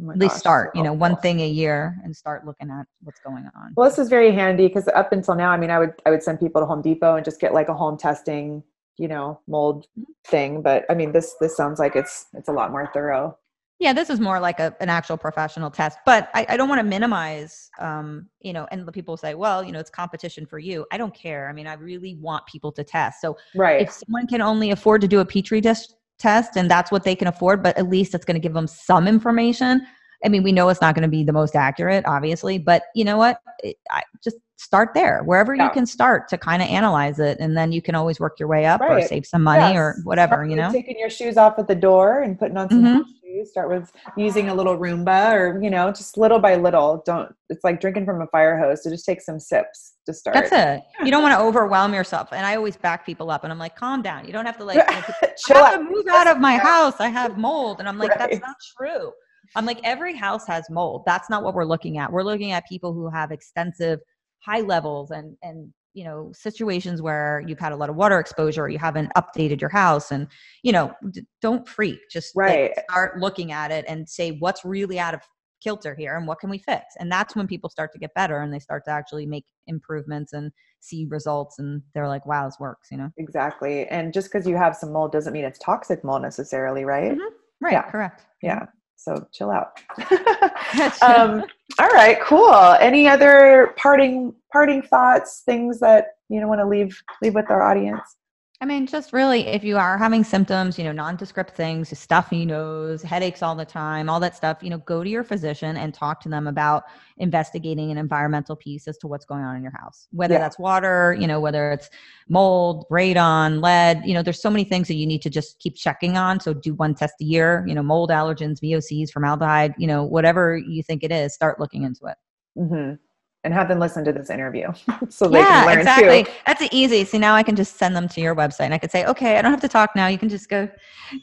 Oh 0.03 0.11
at 0.11 0.19
least 0.19 0.35
gosh, 0.35 0.41
start, 0.41 0.71
so 0.75 0.79
you 0.79 0.85
know, 0.85 0.93
one 0.93 1.17
thing 1.17 1.41
a 1.41 1.49
year 1.49 1.99
and 2.05 2.17
start 2.17 2.47
looking 2.47 2.71
at 2.71 2.87
what's 3.03 3.21
going 3.21 3.45
on. 3.55 3.73
Well, 3.77 3.89
this 3.89 3.99
is 3.99 4.09
very 4.09 4.33
handy 4.33 4.67
because 4.67 4.89
up 4.89 5.13
until 5.13 5.35
now, 5.35 5.51
I 5.51 5.59
mean, 5.59 5.71
I 5.71 5.79
would 5.79 5.93
I 6.07 6.11
would 6.11 6.23
send 6.23 6.41
people 6.41 6.63
to 6.63 6.67
Home 6.67 6.81
Depot 6.81 7.17
and 7.17 7.25
just 7.25 7.41
get 7.41 7.53
like 7.53 7.69
a 7.69 7.75
home 7.75 7.99
testing, 7.99 8.63
you 9.01 9.09
know, 9.09 9.41
mold 9.49 9.87
mm-hmm. 9.99 10.13
thing. 10.27 10.63
But 10.63 10.85
I 10.91 10.95
mean, 10.95 11.11
this 11.13 11.35
this 11.41 11.57
sounds 11.57 11.81
like 11.81 11.97
it's 11.97 12.27
it's 12.35 12.49
a 12.49 12.53
lot 12.53 12.71
more 12.71 12.91
thorough. 12.93 13.37
Yeah, 13.79 13.95
this 13.95 14.11
is 14.11 14.21
more 14.21 14.39
like 14.39 14.61
a, 14.61 14.77
an 14.81 14.91
actual 14.91 15.17
professional 15.17 15.71
test, 15.71 15.99
but 16.05 16.29
I, 16.35 16.45
I 16.51 16.57
don't 16.59 16.69
want 16.69 16.81
to 16.81 16.87
minimize, 16.87 17.71
um, 17.79 18.29
you 18.43 18.53
know, 18.53 18.69
and 18.71 18.87
the 18.87 18.93
people 18.93 19.17
say, 19.17 19.33
well, 19.35 19.65
you 19.65 19.73
know, 19.73 19.81
it's 19.81 19.89
competition 19.89 20.45
for 20.45 20.59
you. 20.59 20.85
I 20.93 20.99
don't 20.99 21.15
care. 21.15 21.49
I 21.49 21.55
mean, 21.55 21.67
I 21.67 21.73
really 21.73 22.15
want 22.17 22.45
people 22.45 22.73
to 22.73 22.85
test. 22.85 23.23
So 23.23 23.39
right. 23.55 23.81
if 23.81 23.91
someone 23.91 24.27
can 24.27 24.43
only 24.43 24.71
afford 24.71 25.01
to 25.01 25.09
do 25.09 25.21
a 25.21 25.25
Petri 25.25 25.63
dish 25.63 25.79
test 26.19 26.59
and 26.59 26.71
that's 26.71 26.93
what 26.93 27.05
they 27.05 27.17
can 27.17 27.27
afford, 27.27 27.63
but 27.63 27.75
at 27.79 27.89
least 27.89 28.15
it's 28.15 28.27
going 28.27 28.35
to 28.35 28.41
give 28.41 28.53
them 28.53 28.67
some 28.67 29.09
information. 29.09 29.81
I 30.25 30.29
mean, 30.29 30.43
we 30.43 30.53
know 30.53 30.69
it's 30.69 30.81
not 30.81 30.95
going 30.95 31.03
to 31.03 31.09
be 31.09 31.25
the 31.25 31.33
most 31.33 31.57
accurate, 31.57 32.05
obviously, 32.07 32.59
but 32.59 32.83
you 32.95 33.05
know 33.05 33.17
what? 33.17 33.41
It, 33.63 33.77
I, 33.91 34.03
just 34.23 34.37
start 34.61 34.91
there, 34.93 35.23
wherever 35.25 35.55
yeah. 35.55 35.65
you 35.65 35.71
can 35.71 35.87
start 35.87 36.29
to 36.29 36.37
kind 36.37 36.61
of 36.61 36.69
analyze 36.69 37.19
it, 37.19 37.39
and 37.41 37.57
then 37.57 37.73
you 37.73 37.81
can 37.81 37.95
always 37.95 38.21
work 38.21 38.39
your 38.39 38.49
way 38.49 38.67
up 38.67 38.81
right. 38.81 39.03
or 39.03 39.07
save 39.07 39.25
some 39.25 39.43
money 39.43 39.75
yes. 39.75 39.77
or 39.77 39.97
whatever. 40.05 40.35
Start 40.35 40.51
you 40.51 40.57
know, 40.57 40.71
taking 40.71 40.99
your 40.99 41.11
shoes 41.11 41.37
off 41.37 41.59
at 41.59 41.67
the 41.67 41.75
door 41.75 42.23
and 42.23 42.39
putting 42.39 42.59
on 42.59 42.69
some 42.69 42.85
mm-hmm. 42.85 43.11
shoes. 43.23 43.51
Start 43.51 43.71
with 43.71 43.91
using 44.19 44.51
a 44.51 44.55
little 44.55 44.77
Roomba, 44.77 45.33
or 45.33 45.63
you 45.63 45.71
know, 45.71 45.91
just 45.91 46.19
little 46.19 46.39
by 46.39 46.57
little. 46.57 47.03
Don't. 47.07 47.35
It's 47.49 47.65
like 47.65 47.81
drinking 47.81 48.05
from 48.05 48.21
a 48.21 48.27
fire 48.27 48.59
hose. 48.59 48.85
So 48.85 48.91
just 48.91 49.07
take 49.07 49.23
some 49.23 49.41
sips 49.41 49.95
to 50.07 50.13
start. 50.13 50.35
That's 50.35 50.53
it. 50.53 50.83
You 51.05 51.11
don't 51.11 51.23
want 51.23 51.35
to 51.35 51.41
overwhelm 51.41 51.95
yourself. 51.95 52.29
And 52.33 52.45
I 52.45 52.57
always 52.57 52.77
back 52.77 53.07
people 53.07 53.31
up 53.31 53.43
and 53.43 53.53
I'm 53.53 53.59
like, 53.59 53.75
calm 53.75 54.03
down. 54.03 54.27
You 54.27 54.33
don't 54.33 54.45
have 54.45 54.59
to 54.59 54.65
like, 54.65 54.77
you 54.77 54.95
know, 54.95 55.33
Chill 55.47 55.57
out. 55.57 55.77
to 55.77 55.83
move 55.83 56.07
out 56.09 56.27
of 56.27 56.39
my 56.39 56.59
house. 56.59 57.01
I 57.01 57.09
have 57.09 57.39
mold. 57.39 57.81
And 57.81 57.89
I'm 57.89 57.99
like, 57.99 58.11
right. 58.11 58.19
that's 58.19 58.41
not 58.41 58.57
true. 58.77 59.13
I'm 59.57 59.67
like, 59.67 59.81
every 59.85 60.15
house 60.15 60.47
has 60.47 60.69
mold. 60.71 61.03
That's 61.07 61.29
not 61.31 61.43
what 61.43 61.55
we're 61.55 61.65
looking 61.65 61.99
at. 61.99 62.13
We're 62.13 62.23
looking 62.23 62.53
at 62.53 62.69
people 62.69 62.93
who 62.93 63.09
have 63.09 63.33
extensive 63.33 64.01
high 64.39 64.61
levels 64.61 65.11
and, 65.11 65.37
and, 65.43 65.73
you 65.93 66.05
know, 66.05 66.31
situations 66.35 67.03
where 67.03 67.43
you've 67.47 67.59
had 67.59 67.73
a 67.73 67.77
lot 67.77 67.91
of 67.91 67.97
water 67.97 68.19
exposure 68.19 68.63
or 68.63 68.69
you 68.69 68.79
haven't 68.79 69.13
updated 69.17 69.61
your 69.61 69.71
house 69.71 70.13
and, 70.13 70.29
you 70.63 70.73
know, 70.73 70.95
d- 71.11 71.27
don't 71.43 71.69
freak. 71.69 71.99
Just 72.11 72.33
right. 72.37 72.71
Like, 72.77 72.85
start 72.91 73.19
looking 73.19 73.53
at 73.53 73.71
it 73.71 73.85
and 73.89 74.09
say, 74.09 74.33
what's 74.39 74.65
really 74.65 74.99
out 74.99 75.15
of 75.15 75.21
kilter 75.61 75.95
here 75.95 76.17
and 76.17 76.27
what 76.27 76.39
can 76.41 76.51
we 76.51 76.59
fix 76.59 76.95
and 76.99 77.11
that's 77.11 77.37
when 77.37 77.47
people 77.47 77.69
start 77.69 77.93
to 77.93 77.99
get 77.99 78.13
better 78.15 78.39
and 78.41 78.53
they 78.53 78.59
start 78.59 78.85
to 78.85 78.91
actually 78.91 79.27
make 79.27 79.45
improvements 79.67 80.33
and 80.33 80.51
see 80.81 81.07
results 81.11 81.59
and 81.59 81.83
they're 81.95 82.09
like 82.09 82.25
wow 82.27 82.47
this 82.47 82.59
works 82.59 82.89
you 82.91 82.97
know 82.97 83.11
exactly 83.19 83.87
and 83.89 84.13
just 84.13 84.33
because 84.33 84.47
you 84.47 84.57
have 84.57 84.75
some 84.75 84.93
mold 84.93 85.13
doesn't 85.13 85.33
mean 85.33 85.45
it's 85.45 85.59
toxic 85.59 86.03
mold 86.03 86.23
necessarily 86.23 86.85
right 86.85 87.13
mm-hmm. 87.13 87.35
right 87.61 87.73
yeah. 87.73 87.91
correct 87.91 88.23
yeah 88.43 88.67
so 89.01 89.27
chill 89.33 89.51
out. 89.51 89.81
Um, 91.03 91.45
all 91.79 91.89
right 91.89 92.21
cool. 92.21 92.55
Any 92.81 93.09
other 93.09 93.75
parting 93.77 94.35
parting 94.53 94.83
thoughts 94.83 95.43
things 95.45 95.81
that 95.81 96.09
you 96.29 96.41
know 96.41 96.47
want 96.49 96.61
to 96.61 96.67
leave 96.67 97.01
leave 97.23 97.35
with 97.35 97.51
our 97.51 97.63
audience 97.63 98.17
I 98.63 98.67
mean, 98.67 98.87
just 98.87 99.15
really, 99.15 99.47
if 99.47 99.65
you 99.65 99.79
are 99.79 99.97
having 99.97 100.23
symptoms, 100.23 100.77
you 100.77 100.85
know, 100.85 100.93
nondescript 100.93 101.57
things, 101.57 101.99
stuffy 101.99 102.45
nose, 102.45 103.03
headaches 103.03 103.43
all 103.43 103.55
the 103.55 103.65
time, 103.65 104.11
all 104.11 104.21
that 104.21 104.37
stuff, 104.37 104.59
you 104.61 104.69
know, 104.69 104.77
go 104.77 105.03
to 105.03 105.09
your 105.09 105.25
physician 105.25 105.79
and 105.79 105.95
talk 105.95 106.21
to 106.21 106.29
them 106.29 106.47
about 106.47 106.83
investigating 107.17 107.91
an 107.91 107.97
environmental 107.97 108.55
piece 108.55 108.87
as 108.87 108.99
to 108.99 109.07
what's 109.07 109.25
going 109.25 109.43
on 109.43 109.57
in 109.57 109.63
your 109.63 109.73
house, 109.73 110.09
whether 110.11 110.35
yeah. 110.35 110.41
that's 110.41 110.59
water, 110.59 111.17
you 111.19 111.27
know, 111.27 111.41
whether 111.41 111.73
it's 111.73 111.89
mold, 112.29 112.85
radon, 112.91 113.63
lead, 113.63 114.03
you 114.05 114.13
know, 114.13 114.23
there's 114.23 114.43
so 114.43 114.51
many 114.51 114.65
things 114.65 114.89
that 114.89 114.95
you 114.95 115.07
need 115.07 115.23
to 115.23 115.31
just 115.31 115.59
keep 115.59 115.75
checking 115.75 116.19
on. 116.19 116.39
So 116.39 116.53
do 116.53 116.75
one 116.75 116.95
test 116.95 117.15
a 117.23 117.25
year, 117.25 117.65
you 117.67 117.75
know, 117.75 117.83
mold 117.83 118.11
allergens, 118.11 118.61
VOCs, 118.61 119.11
formaldehyde, 119.11 119.73
you 119.79 119.87
know, 119.87 120.05
whatever 120.05 120.59
you 120.59 120.83
think 120.83 121.03
it 121.03 121.11
is, 121.11 121.33
start 121.33 121.59
looking 121.59 121.85
into 121.85 122.05
it. 122.05 122.17
Mm-hmm 122.59 122.95
and 123.43 123.55
have 123.55 123.69
them 123.69 123.79
listen 123.79 124.05
to 124.05 124.13
this 124.13 124.29
interview 124.29 124.69
so 125.09 125.29
they 125.29 125.39
yeah, 125.39 125.47
can 125.47 125.67
learn 125.67 125.79
exactly. 125.79 126.25
too. 126.25 126.31
That's 126.47 126.63
easy. 126.73 127.05
So 127.05 127.19
now 127.19 127.35
I 127.35 127.43
can 127.43 127.57
just 127.57 127.77
send 127.77 127.97
them 127.97 128.09
to 128.09 128.21
your 128.21 128.35
website 128.35 128.67
and 128.67 128.75
I 128.75 128.79
could 128.79 128.91
say, 128.91 129.07
okay, 129.07 129.39
I 129.39 129.43
don't 129.43 129.51
have 129.51 129.63
to 129.63 129.69
talk 129.69 129.97
now. 129.97 130.09
You 130.09 130.19
can 130.19 130.29
just 130.29 130.49
go 130.49 130.69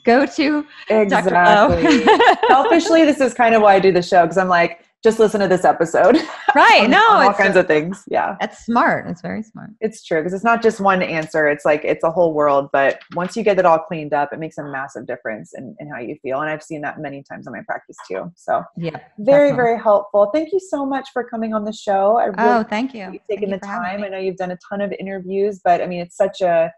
go 0.04 0.26
to 0.26 0.66
exactly. 0.90 2.04
Selfishly, 2.48 3.06
this 3.06 3.22
is 3.22 3.34
kind 3.34 3.54
of 3.54 3.62
why 3.62 3.76
I 3.76 3.80
do 3.80 3.92
the 3.92 4.02
show 4.02 4.24
because 4.24 4.38
I'm 4.38 4.48
like, 4.48 4.84
just 5.04 5.20
listen 5.20 5.40
to 5.42 5.48
this 5.48 5.64
episode. 5.64 6.18
Right. 6.56 6.82
on, 6.86 6.92
no, 6.92 7.12
on 7.12 7.28
all 7.28 7.34
kinds 7.34 7.56
of 7.56 7.68
things. 7.68 8.04
Yeah. 8.08 8.36
That's 8.40 8.66
smart. 8.66 9.08
It's 9.08 9.22
very 9.22 9.44
smart. 9.44 9.70
It's 9.80 10.04
true 10.04 10.20
because 10.20 10.34
it's 10.34 10.44
not 10.44 10.64
just 10.64 10.80
one 10.80 11.02
answer. 11.02 11.48
It's 11.48 11.66
like 11.66 11.84
it's 11.84 12.04
a 12.04 12.12
whole 12.12 12.34
world. 12.34 12.70
But 12.74 13.00
once 13.14 13.36
you 13.36 13.44
get 13.44 13.60
it 13.60 13.66
all 13.66 13.80
cleaned 13.80 14.14
up, 14.14 14.34
it 14.34 14.40
makes 14.40 14.58
a 14.58 14.64
massive 14.64 15.06
difference 15.06 15.54
in, 15.56 15.76
in 15.80 15.90
how 15.90 16.00
you 16.00 16.18
feel. 16.22 16.42
And 16.42 16.50
I've 16.50 16.64
seen 16.64 16.82
that 16.82 17.00
many 17.00 17.24
times 17.24 17.46
in 17.48 17.54
my 17.54 17.62
practice 17.68 17.98
too. 18.10 18.32
So 18.36 18.64
yeah, 18.76 18.92
very, 19.20 19.50
definitely. 19.50 19.56
very 19.56 19.80
helpful. 19.80 20.32
Thank 20.34 20.52
you 20.52 20.60
so 20.60 20.86
much 20.86 21.10
for 21.14 21.24
coming 21.24 21.54
on 21.54 21.64
the 21.64 21.74
show. 21.74 22.18
I 22.18 22.26
really 22.26 22.36
oh, 22.40 22.64
thank 22.64 22.94
you. 22.94 23.12
You've 23.14 23.28
taken 23.30 23.50
thank 23.50 23.62
the 23.62 23.68
time. 23.68 24.04
I 24.04 24.10
know 24.10 24.18
you've 24.18 24.38
done 24.38 24.52
a 24.52 24.58
ton 24.70 24.82
of 24.82 24.92
interviews, 25.00 25.62
but 25.64 25.82
I 25.82 25.88
mean, 25.88 26.02
it's 26.02 26.18
such 26.18 26.42
a 26.42 26.72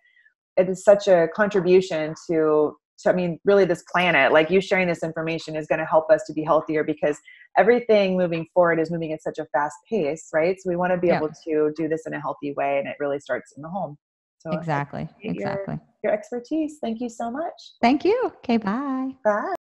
it 0.58 0.68
is 0.68 0.84
such 0.84 1.08
a 1.08 1.30
contribution 1.34 2.14
to 2.30 2.76
to, 3.02 3.10
I 3.10 3.14
mean, 3.14 3.40
really 3.46 3.66
this 3.66 3.84
planet, 3.92 4.32
like 4.32 4.50
you 4.50 4.62
sharing 4.62 4.88
this 4.88 5.04
information 5.04 5.56
is 5.56 5.68
going 5.68 5.80
to 5.80 5.86
help 5.86 6.10
us 6.12 6.24
to 6.28 6.34
be 6.34 6.44
healthier 6.44 6.84
because 6.84 7.18
everything 7.58 8.18
moving 8.18 8.46
forward 8.54 8.80
is 8.80 8.92
moving 8.92 9.12
at 9.14 9.22
such 9.22 9.38
a 9.40 9.46
fast 9.54 9.76
pace, 9.90 10.30
right? 10.34 10.56
So 10.60 10.70
we 10.70 10.76
want 10.76 10.94
to 10.94 10.98
be 10.98 11.08
yeah. 11.08 11.18
able 11.18 11.30
to 11.46 11.74
do 11.76 11.88
this 11.88 12.04
in 12.06 12.14
a 12.14 12.22
healthy 12.22 12.54
way 12.58 12.80
and 12.80 12.88
it 12.88 12.96
really 13.00 13.20
starts 13.20 13.54
in 13.56 13.62
the 13.62 13.70
home. 13.70 13.98
So 14.40 14.52
exactly. 14.52 15.08
Exactly. 15.22 15.76
Your, 16.04 16.12
your 16.12 16.14
expertise. 16.14 16.78
Thank 16.82 17.02
you 17.02 17.10
so 17.10 17.30
much. 17.30 17.74
Thank 17.82 18.06
you. 18.06 18.22
Okay. 18.44 18.58
Bye. 18.58 19.12
Bye. 19.24 19.56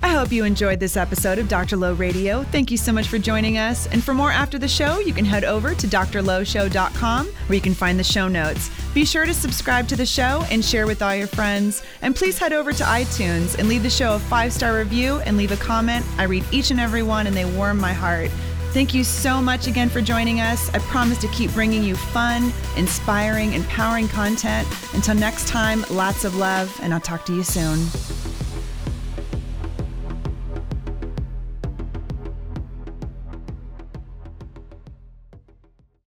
I 0.00 0.10
hope 0.10 0.30
you 0.30 0.44
enjoyed 0.44 0.78
this 0.78 0.96
episode 0.96 1.38
of 1.38 1.48
Dr. 1.48 1.76
Low 1.76 1.92
Radio. 1.92 2.44
Thank 2.44 2.70
you 2.70 2.76
so 2.76 2.92
much 2.92 3.08
for 3.08 3.18
joining 3.18 3.58
us. 3.58 3.88
And 3.88 4.02
for 4.02 4.14
more 4.14 4.30
after 4.30 4.56
the 4.56 4.68
show, 4.68 5.00
you 5.00 5.12
can 5.12 5.24
head 5.24 5.42
over 5.44 5.74
to 5.74 5.86
drlowshow.com 5.88 7.26
where 7.26 7.54
you 7.54 7.60
can 7.60 7.74
find 7.74 7.98
the 7.98 8.04
show 8.04 8.28
notes. 8.28 8.70
Be 8.94 9.04
sure 9.04 9.26
to 9.26 9.34
subscribe 9.34 9.88
to 9.88 9.96
the 9.96 10.06
show 10.06 10.44
and 10.50 10.64
share 10.64 10.86
with 10.86 11.02
all 11.02 11.16
your 11.16 11.26
friends. 11.26 11.82
And 12.00 12.14
please 12.14 12.38
head 12.38 12.52
over 12.52 12.72
to 12.72 12.84
iTunes 12.84 13.58
and 13.58 13.68
leave 13.68 13.82
the 13.82 13.90
show 13.90 14.14
a 14.14 14.18
five 14.20 14.52
star 14.52 14.78
review 14.78 15.16
and 15.26 15.36
leave 15.36 15.50
a 15.50 15.56
comment. 15.56 16.06
I 16.16 16.24
read 16.24 16.44
each 16.52 16.70
and 16.70 16.78
every 16.78 17.02
one 17.02 17.26
and 17.26 17.36
they 17.36 17.44
warm 17.44 17.78
my 17.80 17.92
heart. 17.92 18.30
Thank 18.70 18.94
you 18.94 19.02
so 19.02 19.42
much 19.42 19.66
again 19.66 19.88
for 19.88 20.00
joining 20.00 20.40
us. 20.40 20.72
I 20.74 20.78
promise 20.78 21.18
to 21.22 21.28
keep 21.28 21.50
bringing 21.52 21.82
you 21.82 21.96
fun, 21.96 22.52
inspiring, 22.76 23.54
empowering 23.54 24.08
content. 24.08 24.68
Until 24.94 25.16
next 25.16 25.48
time, 25.48 25.84
lots 25.90 26.24
of 26.24 26.36
love, 26.36 26.78
and 26.82 26.92
I'll 26.92 27.00
talk 27.00 27.24
to 27.26 27.34
you 27.34 27.42
soon. 27.42 27.78